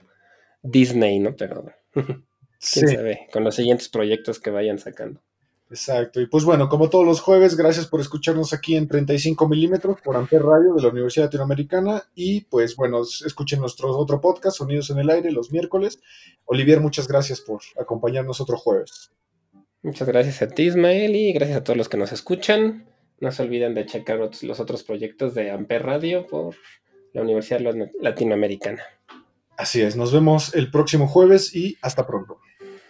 Disney, 0.64 1.20
¿no? 1.20 1.36
Pero 1.36 1.66
quién 1.94 2.26
Sí. 2.60 2.88
sabe, 2.88 3.28
con 3.32 3.44
los 3.44 3.56
siguientes 3.56 3.90
proyectos 3.90 4.40
que 4.40 4.50
vayan 4.50 4.80
sacando. 4.80 5.22
Exacto. 5.70 6.22
Y 6.22 6.28
pues 6.28 6.46
bueno, 6.46 6.70
como 6.70 6.90
todos 6.90 7.06
los 7.06 7.20
jueves, 7.20 7.58
gracias 7.58 7.88
por 7.88 8.00
escucharnos 8.00 8.54
aquí 8.54 8.76
en 8.78 8.88
35 8.88 9.50
milímetros 9.50 10.00
por 10.02 10.16
Amper 10.16 10.42
Radio 10.42 10.74
de 10.74 10.82
la 10.82 10.88
Universidad 10.90 11.26
Latinoamericana. 11.26 12.04
Y 12.16 12.42
pues 12.42 12.76
bueno, 12.78 13.02
escuchen 13.02 13.60
nuestro 13.60 13.90
otro 13.98 14.22
podcast, 14.22 14.58
Sonidos 14.58 14.90
en 14.92 15.00
el 15.00 15.10
Aire, 15.10 15.32
los 15.32 15.52
miércoles. 15.52 16.00
Olivier, 16.46 16.80
muchas 16.80 17.08
gracias 17.08 17.42
por 17.42 17.62
acompañarnos 17.80 18.40
otro 18.40 18.58
jueves. 18.58 19.12
Muchas 19.82 20.08
gracias 20.08 20.42
a 20.42 20.48
ti, 20.48 20.64
Ismael, 20.64 21.16
y 21.16 21.34
gracias 21.34 21.58
a 21.58 21.64
todos 21.64 21.76
los 21.78 21.90
que 21.90 21.98
nos 21.98 22.12
escuchan. 22.14 22.86
No 23.20 23.32
se 23.32 23.44
olviden 23.44 23.74
de 23.74 23.86
checar 23.86 24.20
los 24.20 24.60
otros 24.60 24.84
proyectos 24.84 25.34
de 25.36 25.52
Amper 25.52 25.84
Radio 25.84 26.26
por 26.28 26.56
la 27.14 27.22
Universidad 27.24 27.60
Lat- 27.60 27.92
Latinoamericana. 28.00 28.84
Así 29.58 29.82
es, 29.82 29.96
nos 29.98 30.14
vemos 30.14 30.56
el 30.56 30.72
próximo 30.72 31.08
jueves 31.08 31.54
y 31.56 31.78
hasta 31.82 32.06
pronto. 32.08 32.40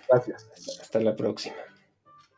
Gracias. 0.09 0.47
Hasta 0.81 0.99
la 0.99 1.15
próxima. 1.15 1.55